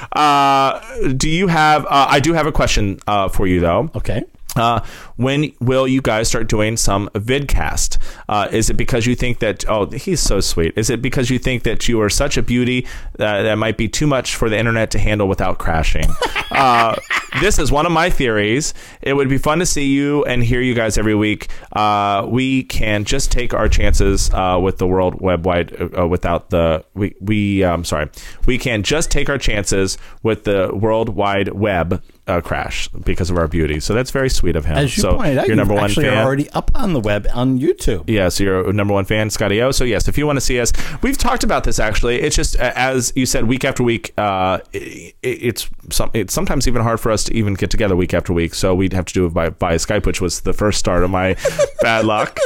uh, 0.13 1.13
do 1.13 1.29
you 1.29 1.47
have? 1.47 1.85
Uh, 1.85 2.07
I 2.09 2.19
do 2.19 2.33
have 2.33 2.47
a 2.47 2.51
question 2.51 2.99
uh, 3.05 3.29
for 3.29 3.45
you 3.45 3.59
though. 3.59 3.91
Okay. 3.95 4.23
Uh, 4.57 4.83
when 5.17 5.51
will 5.59 5.87
you 5.87 6.01
guys 6.01 6.27
start 6.27 6.47
doing 6.47 6.77
some 6.77 7.09
vidcast? 7.13 7.97
Uh, 8.27 8.47
is 8.51 8.69
it 8.69 8.75
because 8.75 9.05
you 9.05 9.15
think 9.15 9.39
that 9.39 9.67
oh 9.69 9.85
he's 9.87 10.19
so 10.19 10.39
sweet? 10.39 10.73
Is 10.75 10.89
it 10.89 11.01
because 11.01 11.29
you 11.29 11.39
think 11.39 11.63
that 11.63 11.87
you 11.87 12.01
are 12.01 12.09
such 12.09 12.37
a 12.37 12.41
beauty 12.41 12.85
uh, 13.19 13.43
that 13.43 13.57
might 13.57 13.77
be 13.77 13.87
too 13.87 14.07
much 14.07 14.35
for 14.35 14.49
the 14.49 14.57
internet 14.57 14.91
to 14.91 14.99
handle 14.99 15.27
without 15.27 15.59
crashing? 15.59 16.07
uh, 16.51 16.95
this 17.39 17.59
is 17.59 17.71
one 17.71 17.85
of 17.85 17.91
my 17.91 18.09
theories. 18.09 18.73
It 19.01 19.13
would 19.13 19.29
be 19.29 19.37
fun 19.37 19.59
to 19.59 19.65
see 19.65 19.85
you 19.85 20.23
and 20.25 20.43
hear 20.43 20.61
you 20.61 20.73
guys 20.73 20.97
every 20.97 21.15
week. 21.15 21.47
Uh, 21.73 22.25
we 22.27 22.63
can 22.63 23.03
just 23.03 23.31
take 23.31 23.53
our 23.53 23.69
chances 23.69 24.31
uh, 24.33 24.59
with 24.61 24.77
the 24.77 24.87
World 24.87 25.21
Web 25.21 25.45
Wide 25.45 25.97
uh, 25.97 26.07
without 26.07 26.49
the 26.49 26.83
we 26.93 27.15
we 27.19 27.63
um, 27.63 27.83
sorry 27.83 28.09
we 28.45 28.57
can 28.57 28.83
just 28.83 29.11
take 29.11 29.29
our 29.29 29.37
chances 29.37 29.97
with 30.23 30.43
the 30.45 30.71
World 30.73 31.09
Wide 31.09 31.49
Web 31.49 32.01
uh, 32.27 32.41
crash 32.41 32.87
because 32.89 33.29
of 33.29 33.37
our 33.37 33.47
beauty. 33.47 33.79
So 33.79 33.93
that's 33.93 34.11
very 34.11 34.29
sweet 34.29 34.55
of 34.55 34.65
him. 34.65 34.77
As 34.77 34.95
you 34.97 35.01
so 35.01 35.15
pointed 35.15 35.37
out, 35.37 35.47
your 35.47 35.55
number 35.55 35.73
one 35.73 35.85
actually 35.85 36.05
fan. 36.05 36.17
already 36.25 36.49
up 36.51 36.71
on 36.75 36.93
the 36.93 36.99
web 36.99 37.27
on 37.33 37.59
YouTube. 37.59 38.03
Yeah, 38.07 38.29
so 38.29 38.43
you're 38.43 38.73
number 38.73 38.93
one 38.93 39.05
fan, 39.05 39.29
Scotty 39.29 39.61
O. 39.61 39.71
So 39.71 39.83
yes, 39.83 40.07
if 40.07 40.17
you 40.17 40.25
want 40.25 40.37
to 40.37 40.41
see 40.41 40.59
us, 40.59 40.71
we've 41.01 41.17
talked 41.17 41.43
about 41.43 41.63
this 41.63 41.79
actually. 41.79 42.21
It's 42.21 42.35
just 42.35 42.55
as 42.57 43.13
you 43.15 43.25
said, 43.25 43.45
week 43.45 43.63
after 43.65 43.83
week. 43.83 44.13
Uh, 44.17 44.59
it, 44.73 45.15
it's 45.23 45.69
some, 45.89 46.11
it's 46.13 46.33
sometimes 46.33 46.67
even 46.67 46.81
hard 46.81 46.99
for 46.99 47.11
us 47.11 47.23
to 47.25 47.33
even 47.33 47.53
get 47.53 47.69
together 47.69 47.95
week 47.95 48.13
after 48.13 48.33
week. 48.33 48.53
So 48.53 48.75
we'd 48.75 48.93
have 48.93 49.05
to 49.05 49.13
do 49.13 49.25
it 49.25 49.33
by, 49.33 49.49
by 49.49 49.75
Skype, 49.75 50.05
which 50.05 50.21
was 50.21 50.41
the 50.41 50.53
first 50.53 50.79
start 50.79 51.03
of 51.03 51.09
my 51.09 51.35
bad 51.81 52.05
luck. 52.05 52.37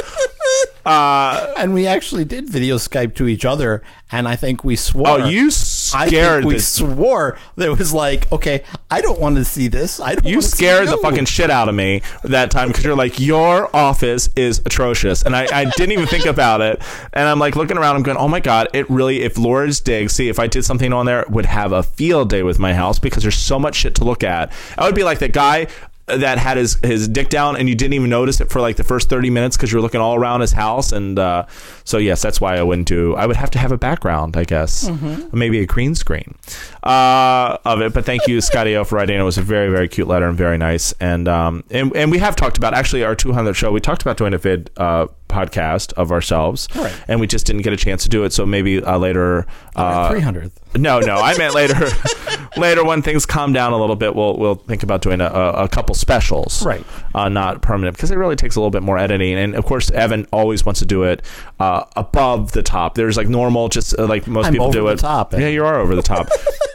Uh, 0.84 1.52
And 1.56 1.72
we 1.74 1.86
actually 1.86 2.24
did 2.24 2.48
video 2.48 2.76
Skype 2.76 3.14
to 3.16 3.28
each 3.28 3.44
other, 3.44 3.82
and 4.10 4.26
I 4.26 4.36
think 4.36 4.64
we 4.64 4.74
swore. 4.76 5.08
oh, 5.08 5.26
you 5.26 5.50
I 5.94 6.08
scared 6.08 6.42
think 6.42 6.48
we 6.48 6.54
the 6.54 6.60
swore 6.60 7.38
that 7.56 7.68
it 7.68 7.78
was 7.78 7.92
like, 7.92 8.30
okay, 8.32 8.64
I 8.90 9.00
don't 9.00 9.20
want 9.20 9.36
to 9.36 9.44
see 9.44 9.68
this. 9.68 10.00
I 10.00 10.14
don't. 10.14 10.26
You 10.26 10.42
scared 10.42 10.88
the 10.88 10.98
fucking 10.98 11.26
shit 11.26 11.50
out 11.50 11.68
of 11.68 11.74
me 11.74 12.02
that 12.24 12.50
time 12.50 12.68
because 12.68 12.84
you're 12.84 12.96
like, 12.96 13.18
your 13.18 13.74
office 13.74 14.28
is 14.36 14.60
atrocious. 14.64 15.22
And 15.22 15.34
I, 15.34 15.46
I 15.52 15.64
didn't 15.76 15.92
even 15.92 16.06
think 16.06 16.26
about 16.26 16.60
it. 16.60 16.82
And 17.12 17.28
I'm 17.28 17.38
like 17.38 17.56
looking 17.56 17.78
around, 17.78 17.96
I'm 17.96 18.02
going, 18.02 18.16
oh 18.16 18.28
my 18.28 18.40
God, 18.40 18.68
it 18.72 18.88
really, 18.90 19.22
if 19.22 19.38
Laura's 19.38 19.80
Dig, 19.80 20.10
see, 20.10 20.28
if 20.28 20.38
I 20.38 20.46
did 20.46 20.64
something 20.64 20.92
on 20.92 21.06
there, 21.06 21.24
would 21.28 21.46
have 21.46 21.72
a 21.72 21.82
field 21.82 22.30
day 22.30 22.42
with 22.42 22.58
my 22.58 22.74
house 22.74 22.98
because 22.98 23.22
there's 23.22 23.36
so 23.36 23.58
much 23.58 23.76
shit 23.76 23.94
to 23.96 24.04
look 24.04 24.22
at. 24.22 24.52
I 24.78 24.86
would 24.86 24.94
be 24.94 25.04
like 25.04 25.18
the 25.18 25.28
guy 25.28 25.66
that 26.06 26.36
had 26.38 26.56
his, 26.56 26.78
his 26.82 27.08
dick 27.08 27.28
down 27.28 27.56
and 27.56 27.68
you 27.68 27.74
didn't 27.74 27.94
even 27.94 28.10
notice 28.10 28.40
it 28.40 28.50
for 28.50 28.60
like 28.60 28.76
the 28.76 28.84
first 28.84 29.08
30 29.08 29.30
minutes 29.30 29.56
because 29.56 29.70
you 29.72 29.78
were 29.78 29.82
looking 29.82 30.00
all 30.00 30.16
around 30.16 30.40
his 30.40 30.52
house. 30.52 30.90
And 30.92 31.18
uh, 31.18 31.46
so, 31.84 31.98
yes, 31.98 32.20
that's 32.20 32.40
why 32.40 32.56
I 32.56 32.62
wouldn't 32.62 32.88
do, 32.88 33.14
I 33.14 33.24
would 33.26 33.36
have 33.36 33.50
to 33.52 33.58
have 33.58 33.70
a 33.72 33.78
background, 33.78 34.36
I 34.36 34.44
guess. 34.44 34.90
Maybe 35.32 35.60
a 35.60 35.66
green 35.66 35.94
screen 35.94 36.34
uh, 36.82 37.58
of 37.64 37.80
it. 37.80 37.92
But 37.94 38.04
thank 38.04 38.26
you, 38.26 38.40
Scotty 38.40 38.76
O, 38.76 38.84
for 38.84 38.96
writing. 38.96 39.18
It 39.18 39.22
was 39.22 39.38
a 39.38 39.42
very, 39.42 39.70
very 39.70 39.88
cute 39.88 40.08
letter 40.08 40.28
and 40.28 40.36
very 40.36 40.58
nice. 40.58 40.92
And 41.00 41.28
um, 41.28 41.64
and, 41.70 41.94
and 41.96 42.10
we 42.10 42.18
have 42.18 42.36
talked 42.36 42.58
about 42.58 42.74
actually 42.74 43.04
our 43.04 43.14
200th 43.16 43.54
show. 43.54 43.70
We 43.70 43.80
talked 43.80 44.02
about 44.02 44.16
doing 44.16 44.34
a 44.34 44.38
vid 44.38 44.70
uh, 44.76 45.06
podcast 45.28 45.92
of 45.94 46.10
ourselves, 46.12 46.68
Right. 46.74 46.92
and 47.08 47.20
we 47.20 47.26
just 47.26 47.46
didn't 47.46 47.62
get 47.62 47.72
a 47.72 47.76
chance 47.76 48.02
to 48.02 48.08
do 48.08 48.24
it. 48.24 48.32
So 48.32 48.44
maybe 48.44 48.82
uh, 48.82 48.98
later. 48.98 49.46
Uh, 49.76 50.10
Three 50.10 50.20
hundredth. 50.20 50.58
No, 50.76 51.00
no, 51.00 51.16
I 51.16 51.36
meant 51.36 51.54
later. 51.54 51.88
later, 52.56 52.84
when 52.84 53.02
things 53.02 53.26
calm 53.26 53.52
down 53.52 53.72
a 53.72 53.78
little 53.78 53.96
bit, 53.96 54.14
we'll 54.14 54.36
we'll 54.36 54.54
think 54.54 54.82
about 54.82 55.02
doing 55.02 55.20
a, 55.20 55.26
a, 55.26 55.68
couple 55.68 55.94
specials, 55.94 56.64
Right. 56.64 56.84
Uh, 57.14 57.28
not 57.28 57.62
permanent 57.62 57.96
because 57.96 58.10
it 58.10 58.16
really 58.16 58.36
takes 58.36 58.56
a 58.56 58.60
little 58.60 58.70
bit 58.70 58.82
more 58.82 58.98
editing. 58.98 59.34
And 59.34 59.54
of 59.54 59.64
course, 59.64 59.90
Evan 59.90 60.26
always 60.32 60.64
wants 60.64 60.80
to 60.80 60.86
do 60.86 61.02
it 61.04 61.22
uh, 61.60 61.84
above 61.96 62.52
the 62.52 62.62
top. 62.62 62.94
There's 62.94 63.16
like 63.16 63.28
normal, 63.28 63.68
just 63.68 63.98
uh, 63.98 64.06
like 64.06 64.26
most 64.26 64.46
I'm 64.46 64.52
people 64.52 64.66
over 64.66 64.78
do 64.78 64.84
the 64.86 64.92
it. 64.92 64.98
top, 64.98 65.34
eh? 65.34 65.40
Yeah, 65.40 65.48
you 65.48 65.64
are 65.64 65.78
over 65.78 65.94
the 65.94 66.02
top. 66.02 66.28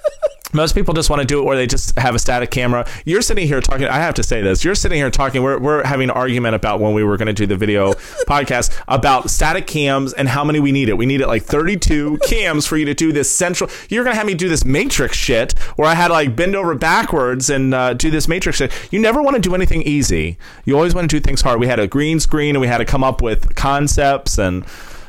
Most 0.57 0.73
people 0.73 0.95
just 0.95 1.11
want 1.11 1.19
to 1.19 1.25
do 1.25 1.37
it 1.37 1.43
where 1.43 1.55
they 1.55 1.67
just 1.67 1.97
have 1.99 2.15
a 2.15 2.19
static 2.19 2.49
camera. 2.49 2.89
You're 3.05 3.21
sitting 3.21 3.45
here 3.45 3.61
talking. 3.61 3.85
I 3.85 3.97
have 3.97 4.15
to 4.15 4.23
say 4.23 4.41
this. 4.41 4.63
You're 4.63 4.73
sitting 4.73 4.97
here 4.97 5.11
talking. 5.11 5.43
We're, 5.43 5.59
we're 5.59 5.85
having 5.85 6.05
an 6.05 6.15
argument 6.15 6.55
about 6.55 6.79
when 6.79 6.95
we 6.95 7.03
were 7.03 7.15
going 7.15 7.27
to 7.27 7.33
do 7.33 7.45
the 7.45 7.55
video 7.55 7.93
podcast 8.27 8.75
about 8.87 9.29
static 9.29 9.67
cams 9.67 10.13
and 10.13 10.27
how 10.27 10.43
many 10.43 10.59
we 10.59 10.71
need 10.71 10.89
it. 10.89 10.97
We 10.97 11.05
need 11.05 11.21
it 11.21 11.27
like 11.27 11.43
32 11.43 12.17
cams 12.23 12.65
for 12.65 12.75
you 12.75 12.85
to 12.85 12.95
do 12.95 13.13
this 13.13 13.29
central. 13.29 13.69
You're 13.89 14.03
going 14.03 14.15
to 14.15 14.17
have 14.17 14.25
me 14.25 14.33
do 14.33 14.49
this 14.49 14.65
matrix 14.65 15.15
shit 15.15 15.53
where 15.75 15.87
I 15.87 15.93
had 15.93 16.07
to 16.07 16.15
like 16.15 16.35
bend 16.35 16.55
over 16.55 16.73
backwards 16.73 17.51
and 17.51 17.75
uh, 17.75 17.93
do 17.93 18.09
this 18.09 18.27
matrix 18.27 18.57
shit. 18.57 18.71
You 18.89 18.97
never 18.97 19.21
want 19.21 19.35
to 19.35 19.39
do 19.41 19.53
anything 19.53 19.83
easy. 19.83 20.39
You 20.65 20.75
always 20.75 20.95
want 20.95 21.07
to 21.07 21.15
do 21.15 21.19
things 21.19 21.41
hard. 21.41 21.59
We 21.59 21.67
had 21.67 21.77
a 21.77 21.85
green 21.87 22.19
screen 22.19 22.55
and 22.55 22.61
we 22.61 22.67
had 22.67 22.79
to 22.79 22.85
come 22.85 23.03
up 23.03 23.21
with 23.21 23.53
concepts 23.53 24.39
and 24.39 24.65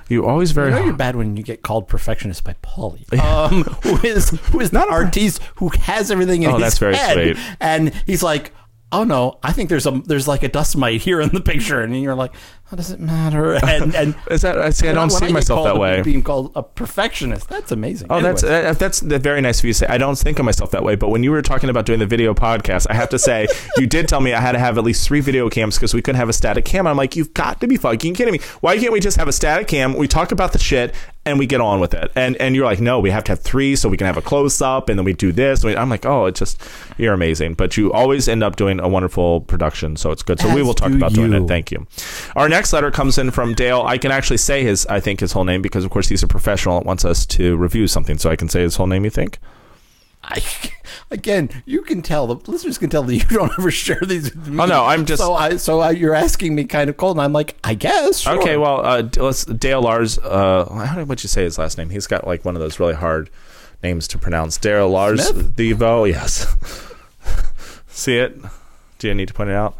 you 0.08 0.26
always 0.26 0.50
very 0.52 0.70
You 0.70 0.76
know 0.78 0.84
you're 0.86 0.94
bad 0.94 1.16
when 1.16 1.36
you 1.36 1.42
get 1.42 1.62
called 1.62 1.88
perfectionist 1.88 2.44
by 2.44 2.54
Paulie, 2.62 3.18
um, 3.18 3.62
who 3.82 3.96
is 4.06 4.30
who 4.30 4.60
is 4.60 4.72
not 4.72 4.88
an 4.88 4.94
artiste 5.04 5.42
who 5.56 5.68
has 5.82 6.10
everything 6.10 6.42
in 6.42 6.50
Oh, 6.50 6.54
his 6.54 6.62
that's 6.62 6.78
very 6.78 6.96
head, 6.96 7.14
sweet. 7.36 7.56
and 7.60 7.94
he's 8.06 8.22
like. 8.22 8.52
oh 8.90 9.04
no, 9.04 9.38
I 9.42 9.52
think 9.52 9.68
there's 9.68 9.84
a 9.86 9.90
there's 10.06 10.26
like 10.26 10.42
a 10.42 10.48
dust 10.48 10.74
mite 10.74 11.02
here 11.02 11.20
in 11.20 11.28
the 11.28 11.42
picture, 11.42 11.82
and 11.82 11.92
you're 12.02 12.14
like, 12.14 12.32
how 12.68 12.76
does 12.76 12.90
it 12.90 13.00
matter? 13.00 13.54
And 13.68 13.94
and 13.94 14.14
Is 14.30 14.42
that? 14.42 14.58
I 14.58 14.70
see. 14.70 14.88
I 14.88 14.92
don't 14.92 15.10
when 15.10 15.20
see 15.20 15.26
get 15.26 15.32
myself 15.32 15.58
called 15.58 15.66
that 15.68 15.76
a- 15.76 15.80
way. 15.80 16.02
Being 16.02 16.22
called 16.22 16.52
a 16.54 16.62
perfectionist, 16.62 17.48
that's 17.48 17.72
amazing. 17.72 18.08
Oh, 18.10 18.20
that's 18.20 18.42
uh, 18.42 18.74
that's 18.78 19.00
that's 19.00 19.22
very 19.22 19.40
nice 19.40 19.60
of 19.60 19.64
you 19.64 19.72
to 19.72 19.78
say. 19.78 19.86
I 19.86 19.98
don't 19.98 20.18
think 20.18 20.38
of 20.38 20.44
myself 20.44 20.70
that 20.72 20.82
way, 20.82 20.94
but 20.94 21.08
when 21.08 21.22
you 21.22 21.30
were 21.30 21.42
talking 21.42 21.70
about 21.70 21.86
doing 21.86 21.98
the 21.98 22.06
video 22.06 22.34
podcast, 22.34 22.86
I 22.90 22.94
have 22.94 23.08
to 23.10 23.18
say 23.18 23.46
you 23.78 23.86
did 23.86 24.08
tell 24.08 24.20
me 24.20 24.32
I 24.34 24.40
had 24.40 24.52
to 24.52 24.58
have 24.58 24.76
at 24.78 24.84
least 24.84 25.06
three 25.06 25.20
video 25.20 25.48
cams 25.48 25.76
because 25.76 25.94
we 25.94 26.02
couldn't 26.02 26.18
have 26.18 26.28
a 26.28 26.32
static 26.32 26.64
cam. 26.64 26.86
I'm 26.86 26.96
like, 26.96 27.16
you've 27.16 27.34
got 27.34 27.60
to 27.60 27.66
be 27.66 27.76
fucking 27.76 28.14
kidding 28.14 28.32
me! 28.32 28.40
Why 28.60 28.78
can't 28.78 28.92
we 28.92 29.00
just 29.00 29.16
have 29.16 29.28
a 29.28 29.32
static 29.32 29.68
cam? 29.68 29.94
We 29.94 30.08
talk 30.08 30.32
about 30.32 30.52
the 30.52 30.58
shit 30.58 30.94
and 31.28 31.38
we 31.38 31.46
get 31.46 31.60
on 31.60 31.78
with 31.78 31.94
it. 31.94 32.10
And 32.14 32.36
and 32.36 32.56
you're 32.56 32.64
like, 32.64 32.80
no, 32.80 33.00
we 33.00 33.10
have 33.10 33.24
to 33.24 33.32
have 33.32 33.40
three 33.40 33.76
so 33.76 33.88
we 33.88 33.96
can 33.96 34.06
have 34.06 34.16
a 34.16 34.22
close 34.22 34.60
up, 34.60 34.88
and 34.88 34.98
then 34.98 35.04
we 35.04 35.12
do 35.12 35.30
this. 35.30 35.64
I'm 35.64 35.90
like, 35.90 36.06
oh, 36.06 36.26
it's 36.26 36.40
just 36.40 36.60
you're 36.96 37.14
amazing. 37.14 37.54
But 37.54 37.76
you 37.76 37.92
always 37.92 38.28
end 38.28 38.42
up 38.42 38.56
doing 38.56 38.80
a 38.80 38.88
wonderful 38.88 39.42
production, 39.42 39.96
so 39.96 40.10
it's 40.10 40.22
good. 40.22 40.40
So 40.40 40.52
we 40.54 40.62
will 40.62 40.74
talk 40.74 40.90
do 40.90 40.96
about 40.96 41.12
doing 41.12 41.32
it. 41.32 41.46
Thank 41.46 41.70
you. 41.70 41.86
Our 42.34 42.48
next 42.48 42.57
letter 42.72 42.90
comes 42.90 43.18
in 43.18 43.30
from 43.30 43.54
Dale. 43.54 43.82
I 43.82 43.98
can 43.98 44.10
actually 44.10 44.36
say 44.38 44.62
his, 44.64 44.86
I 44.86 45.00
think 45.00 45.20
his 45.20 45.32
whole 45.32 45.44
name 45.44 45.62
because 45.62 45.84
of 45.84 45.90
course 45.90 46.08
he's 46.08 46.22
a 46.22 46.26
professional 46.28 46.78
and 46.78 46.86
wants 46.86 47.04
us 47.04 47.24
to 47.26 47.56
review 47.56 47.86
something. 47.88 48.18
So 48.18 48.30
I 48.30 48.36
can 48.36 48.48
say 48.48 48.60
his 48.62 48.76
whole 48.76 48.86
name. 48.86 49.04
You 49.04 49.10
think? 49.10 49.38
I, 50.24 50.42
again, 51.10 51.48
you 51.64 51.82
can 51.82 52.02
tell 52.02 52.26
the 52.26 52.50
listeners 52.50 52.76
can 52.78 52.90
tell 52.90 53.02
that 53.04 53.14
you 53.14 53.24
don't 53.30 53.52
ever 53.58 53.70
share 53.70 54.00
these. 54.04 54.34
With 54.34 54.48
me. 54.48 54.60
Oh, 54.62 54.66
no, 54.66 54.84
I'm 54.84 55.06
just- 55.06 55.22
so 55.22 55.32
I 55.34 55.56
so 55.56 55.80
I, 55.80 55.90
you're 55.92 56.14
asking 56.14 56.54
me 56.54 56.64
kind 56.64 56.90
of 56.90 56.96
cold, 56.96 57.16
and 57.16 57.22
I'm 57.24 57.32
like, 57.32 57.56
I 57.64 57.74
guess. 57.74 58.18
sure. 58.20 58.38
Okay, 58.40 58.56
well, 58.56 58.84
uh, 58.84 59.08
let's 59.16 59.44
Dale 59.44 59.80
Lars. 59.80 60.18
Uh, 60.18 60.68
how 60.70 60.96
did 60.96 61.08
what 61.08 61.22
you 61.22 61.28
say 61.28 61.44
his 61.44 61.56
last 61.58 61.78
name? 61.78 61.90
He's 61.90 62.06
got 62.06 62.26
like 62.26 62.44
one 62.44 62.56
of 62.56 62.60
those 62.60 62.80
really 62.80 62.94
hard 62.94 63.30
names 63.82 64.08
to 64.08 64.18
pronounce. 64.18 64.56
Dale 64.58 64.88
Lars 64.88 65.24
Smith? 65.24 65.54
Devo. 65.56 66.10
Yes. 66.10 66.46
See 67.88 68.16
it? 68.16 68.38
Do 68.98 69.06
you 69.08 69.14
need 69.14 69.28
to 69.28 69.34
point 69.34 69.50
it 69.50 69.56
out? 69.56 69.76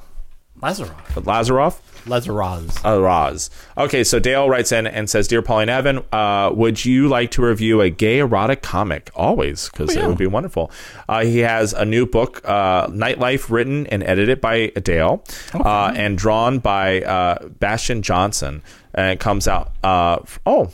Lazarov, 0.60 0.94
Lazaroff. 1.14 1.78
Lazaroz. 2.08 2.84
Uh, 2.84 3.00
Roz. 3.00 3.50
Okay, 3.76 4.02
so 4.04 4.18
Dale 4.18 4.48
writes 4.48 4.72
in 4.72 4.86
and 4.86 5.08
says, 5.08 5.28
"Dear 5.28 5.42
Pauline 5.42 5.68
Evan, 5.68 6.00
uh, 6.12 6.50
would 6.54 6.84
you 6.84 7.08
like 7.08 7.30
to 7.32 7.42
review 7.42 7.80
a 7.80 7.90
gay 7.90 8.18
erotic 8.18 8.62
comic? 8.62 9.10
Always, 9.14 9.68
because 9.68 9.90
Oh, 9.96 9.98
yeah. 10.00 10.04
it 10.06 10.08
would 10.08 10.18
be 10.18 10.26
wonderful." 10.26 10.70
Uh, 11.08 11.24
he 11.24 11.38
has 11.40 11.72
a 11.72 11.84
new 11.84 12.06
book, 12.06 12.40
uh, 12.44 12.86
Nightlife, 12.88 13.50
written 13.50 13.86
and 13.88 14.02
edited 14.02 14.40
by 14.40 14.68
Dale, 14.82 15.22
uh, 15.54 15.92
and 15.94 16.16
drawn 16.18 16.58
by 16.58 17.02
uh, 17.02 17.46
Bastian 17.60 18.02
Jonsson, 18.02 18.62
and 18.94 19.12
it 19.12 19.20
comes 19.20 19.46
out. 19.46 19.72
Uh, 19.84 20.18
f- 20.22 20.40
oh. 20.46 20.70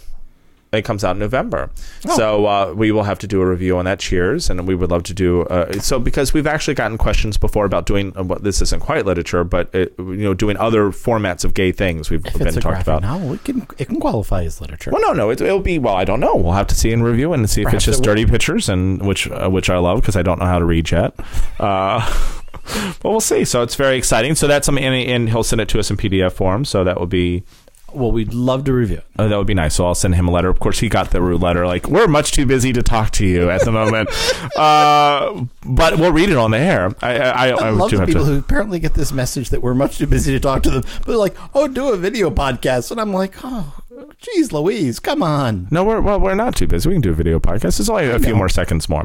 It 0.78 0.84
comes 0.84 1.04
out 1.04 1.12
in 1.16 1.18
November, 1.20 1.70
Oh. 2.06 2.16
so 2.16 2.46
uh, 2.46 2.72
we 2.76 2.90
will 2.92 3.02
have 3.04 3.18
to 3.20 3.26
do 3.26 3.40
a 3.40 3.46
review 3.46 3.76
on 3.78 3.84
that. 3.86 3.98
Cheers, 3.98 4.50
and 4.50 4.66
we 4.66 4.74
would 4.74 4.90
love 4.90 5.02
to 5.04 5.14
do 5.14 5.42
uh, 5.42 5.72
so 5.80 5.98
because 5.98 6.34
we've 6.34 6.46
actually 6.46 6.74
gotten 6.74 6.98
questions 6.98 7.36
before 7.36 7.64
about 7.64 7.86
doing 7.86 8.12
uh, 8.16 8.22
what 8.24 8.42
this 8.42 8.60
isn't 8.62 8.80
quite 8.80 9.06
literature, 9.06 9.44
but 9.44 9.74
it, 9.74 9.94
you 9.98 10.16
know, 10.16 10.34
doing 10.34 10.56
other 10.56 10.90
formats 10.90 11.44
of 11.44 11.54
gay 11.54 11.72
things. 11.72 12.10
We've 12.10 12.24
If 12.26 12.38
been 12.38 12.54
talked 12.54 12.82
about. 12.82 13.02
novel, 13.02 13.34
it 13.34 13.44
can 13.44 13.66
it 13.78 13.86
can 13.88 14.00
qualify 14.00 14.42
as 14.44 14.60
literature. 14.60 14.90
Well, 14.90 15.00
no, 15.02 15.12
no, 15.12 15.30
it, 15.30 15.40
it'll 15.40 15.60
be. 15.60 15.78
Well, 15.78 15.94
I 15.94 16.04
don't 16.04 16.20
know. 16.20 16.34
We'll 16.36 16.52
have 16.52 16.66
to 16.68 16.74
see 16.74 16.90
in 16.92 17.02
review 17.02 17.32
and 17.32 17.48
see 17.48 17.62
if 17.62 17.66
Perhaps 17.66 17.84
it's 17.88 17.96
just 17.96 18.00
it 18.00 18.04
dirty 18.04 18.26
pictures, 18.26 18.68
and 18.68 19.06
which 19.06 19.30
uh, 19.30 19.48
which 19.48 19.70
I 19.70 19.78
love 19.78 20.00
because 20.00 20.16
I 20.16 20.22
don't 20.22 20.38
know 20.38 20.46
how 20.46 20.58
to 20.58 20.64
read 20.64 20.90
yet. 20.90 21.14
Uh, 21.58 22.00
but 23.00 23.10
we'll 23.10 23.20
see. 23.20 23.44
So 23.44 23.62
it's 23.62 23.74
very 23.74 23.96
exciting. 23.96 24.34
So 24.34 24.46
that's 24.46 24.66
something, 24.66 24.84
and, 24.84 24.94
and 24.94 25.28
he'll 25.28 25.44
send 25.44 25.60
it 25.60 25.68
to 25.70 25.78
us 25.78 25.90
in 25.90 25.96
PDF 25.96 26.32
form. 26.32 26.64
So 26.64 26.84
that 26.84 26.98
will 26.98 27.06
be 27.06 27.42
Well, 27.94 28.12
we'd 28.12 28.34
love 28.34 28.64
to 28.64 28.72
review 28.72 28.98
it. 28.98 29.06
uh, 29.18 29.28
that 29.28 29.36
would 29.36 29.46
be 29.46 29.54
nice. 29.54 29.74
So 29.74 29.86
I'll 29.86 29.94
send 29.94 30.14
him 30.14 30.28
a 30.28 30.30
letter. 30.30 30.48
Of 30.48 30.58
course, 30.58 30.80
he 30.80 30.88
got 30.88 31.10
the 31.10 31.20
letter. 31.20 31.66
Like 31.66 31.88
we're 31.88 32.08
much 32.08 32.32
too 32.32 32.46
busy 32.46 32.72
to 32.72 32.82
talk 32.82 33.10
to 33.12 33.26
you 33.26 33.50
at 33.50 33.64
the 33.64 33.72
moment, 33.72 34.10
uh, 34.56 35.44
but 35.64 35.98
we'll 35.98 36.12
read 36.12 36.30
it 36.30 36.36
on 36.36 36.50
the 36.50 36.58
air. 36.58 36.94
I 37.00 37.14
I, 37.18 37.48
I, 37.48 37.48
I, 37.48 37.70
love 37.70 37.90
the 37.90 38.04
people 38.06 38.24
to. 38.24 38.32
who 38.32 38.38
apparently 38.38 38.78
get 38.78 38.94
this 38.94 39.12
message 39.12 39.50
that 39.50 39.62
we're 39.62 39.74
much 39.74 39.98
too 39.98 40.06
busy 40.06 40.32
to 40.32 40.40
talk 40.40 40.62
to 40.64 40.70
them. 40.70 40.82
But 40.82 41.06
they're 41.06 41.16
like, 41.16 41.36
"Oh, 41.54 41.68
do 41.68 41.92
a 41.92 41.96
video 41.96 42.30
podcast," 42.30 42.90
and 42.90 43.00
I'm 43.00 43.12
like, 43.12 43.34
"Oh, 43.44 43.74
geez, 44.18 44.52
Louise, 44.52 45.00
come 45.00 45.22
on." 45.22 45.68
No, 45.70 45.84
we're 45.84 46.00
well, 46.00 46.20
we're 46.20 46.34
not 46.34 46.56
too 46.56 46.66
busy. 46.66 46.88
We 46.88 46.94
can 46.94 47.02
do 47.02 47.10
a 47.10 47.14
video 47.14 47.38
podcast. 47.40 47.80
It's 47.80 47.88
only 47.88 48.06
a 48.08 48.18
few 48.18 48.34
more 48.34 48.48
seconds 48.48 48.88
more 48.88 49.04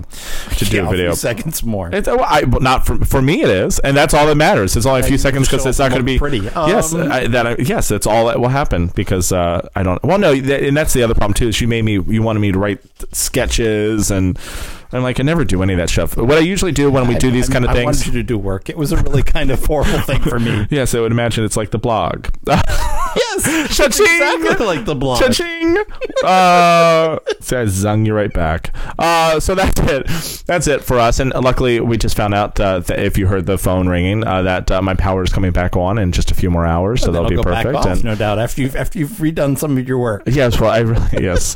to 0.58 0.66
do 0.66 0.76
Yeah, 0.78 0.82
a 0.82 0.86
a 0.86 0.88
few 0.90 0.98
video. 0.98 1.14
seconds 1.14 1.64
more. 1.64 1.90
It's 1.94 2.08
well, 2.08 2.24
I, 2.26 2.42
not 2.42 2.86
for 2.86 2.98
for 3.06 3.22
me. 3.22 3.42
It 3.42 3.50
is, 3.50 3.80
and 3.80 3.96
that's 3.96 4.14
all 4.14 4.26
that 4.28 4.36
matters. 4.36 4.76
It's 4.76 4.86
only 4.86 5.02
a 5.02 5.04
few 5.04 5.18
seconds 5.18 5.48
because 5.48 5.66
it's 5.66 5.80
not 5.80 5.90
going 5.90 6.02
to 6.02 6.06
be 6.06 6.18
pretty. 6.20 6.40
yes, 6.40 6.94
Um, 6.94 7.12
I, 7.12 7.28
that 7.28 7.48
I, 7.48 7.56
yes, 7.60 7.88
that's 7.88 8.08
all 8.08 8.28
that 8.28 8.40
will 8.40 8.50
happen 8.50 8.88
because 8.96 9.32
uh, 9.32 9.68
I 9.76 9.84
don't. 9.84 10.02
Well, 10.04 10.18
no, 10.18 10.34
and 10.34 10.76
that's 10.78 10.94
the 10.94 11.04
other 11.04 11.14
problem 11.16 11.34
too. 11.34 11.48
Is 11.48 11.60
you 11.62 11.68
made 11.68 11.84
me 11.84 11.94
you 11.94 12.22
wanted 12.22 12.40
me 12.40 12.52
to 12.52 12.60
write 12.60 12.80
sketches 13.14 14.12
and. 14.12 14.38
I'm 14.92 15.04
like 15.04 15.20
I 15.20 15.24
never 15.24 15.46
do 15.46 15.62
any 15.62 15.74
of 15.74 15.78
that 15.78 15.92
stuff. 15.92 16.18
What 16.18 16.32
I 16.40 16.40
usually 16.40 16.72
do 16.72 16.90
when 16.90 17.08
we 17.08 17.14
do 17.14 17.30
these 17.30 17.48
I- 17.48 17.54
kind 17.54 17.64
of 17.64 17.70
I 17.70 17.74
things, 17.76 17.84
I 17.84 17.86
wanted 17.86 18.06
you 18.08 18.12
to 18.14 18.24
do 18.24 18.40
work. 18.40 18.70
It 18.72 18.76
was 18.76 18.92
a 18.92 18.98
really 18.98 19.22
kind 19.22 19.52
of 19.52 19.64
horrible 19.64 20.00
thing 20.00 20.20
for 20.22 20.40
me. 20.40 20.66
yes, 20.72 20.96
I 20.96 21.00
would 21.00 21.12
imagine 21.12 21.44
it's 21.46 21.56
like 21.56 21.70
the 21.70 21.78
blog. 21.78 22.30
yes, 23.48 23.78
Cha-ching! 23.78 24.06
exactly 24.06 24.66
like 24.66 24.86
the 24.86 24.96
blog. 24.96 25.20
Cha-ching! 25.22 25.78
Uh, 26.24 27.18
see, 27.40 27.56
I 27.56 27.64
zung 27.64 28.06
you 28.06 28.14
right 28.14 28.32
back. 28.34 28.76
Uh, 28.98 29.40
so 29.40 29.56
that's 29.56 29.80
it. 29.84 30.44
That's 30.46 30.68
it 30.68 30.84
for 30.84 31.00
us. 31.00 31.20
And 31.20 31.32
luckily, 31.34 31.80
we 31.80 31.98
just 31.98 32.18
found 32.18 32.34
out 32.34 32.60
uh, 32.60 32.80
that 32.80 33.00
if 33.00 33.18
you 33.18 33.28
heard 33.28 33.46
the 33.46 33.58
phone 33.58 33.88
ringing, 33.88 34.26
uh, 34.28 34.42
that 34.42 34.70
uh, 34.70 34.82
my 34.82 34.96
power 34.96 35.24
is 35.24 35.32
coming 35.32 35.52
back 35.52 35.78
on 35.78 35.98
in 35.98 36.12
just 36.12 36.30
a 36.32 36.34
few 36.34 36.52
more 36.52 36.66
hours. 36.66 37.02
So 37.02 37.12
that'll 37.12 37.30
be 37.30 37.38
I'll 37.38 37.44
back 37.44 37.66
perfect. 37.66 37.86
off, 37.86 37.86
And 37.98 38.04
no 38.04 38.16
doubt. 38.16 38.38
After 38.38 38.62
you've 38.62 38.76
after 38.76 39.00
you've 39.00 39.12
redone 39.12 39.58
some 39.58 39.78
of 39.78 39.88
your 39.88 39.98
work. 39.98 40.24
yes, 40.26 40.60
well, 40.60 40.72
I 40.72 40.80
really 40.80 41.24
yes, 41.24 41.56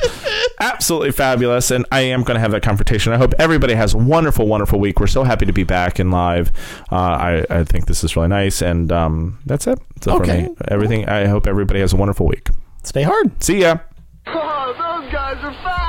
absolutely 0.61 1.11
fabulous. 1.11 1.69
And 1.71 1.85
I 1.91 2.01
am 2.01 2.23
going 2.23 2.35
to 2.35 2.41
have 2.41 2.51
that 2.51 2.63
confrontation. 2.63 3.11
I 3.11 3.17
hope 3.17 3.33
everybody 3.39 3.73
has 3.73 3.93
a 3.93 3.97
wonderful, 3.97 4.47
wonderful 4.47 4.79
week. 4.79 4.99
We're 4.99 5.07
so 5.07 5.23
happy 5.25 5.45
to 5.45 5.53
be 5.53 5.63
back 5.65 5.99
and 5.99 6.09
live. 6.11 6.51
Uh, 6.91 6.95
I 6.95 7.45
I 7.49 7.63
think 7.65 7.87
this 7.87 8.03
is 8.03 8.15
really 8.15 8.29
nice. 8.29 8.61
And 8.61 8.91
um, 8.93 9.39
that's 9.45 9.67
it. 9.67 9.77
So 10.01 10.17
for 10.17 10.23
Okay. 10.23 10.43
me, 10.47 10.55
everything. 10.69 11.07
I 11.09 11.27
hope 11.27 11.47
everybody 11.47 11.72
has 11.79 11.93
a 11.93 11.97
wonderful 11.97 12.27
week. 12.27 12.49
Stay 12.83 13.03
hard. 13.03 13.41
See 13.43 13.61
ya. 13.61 13.77
Oh, 14.27 15.01
those 15.01 15.11
guys 15.11 15.37
are 15.43 15.53
fast! 15.63 15.82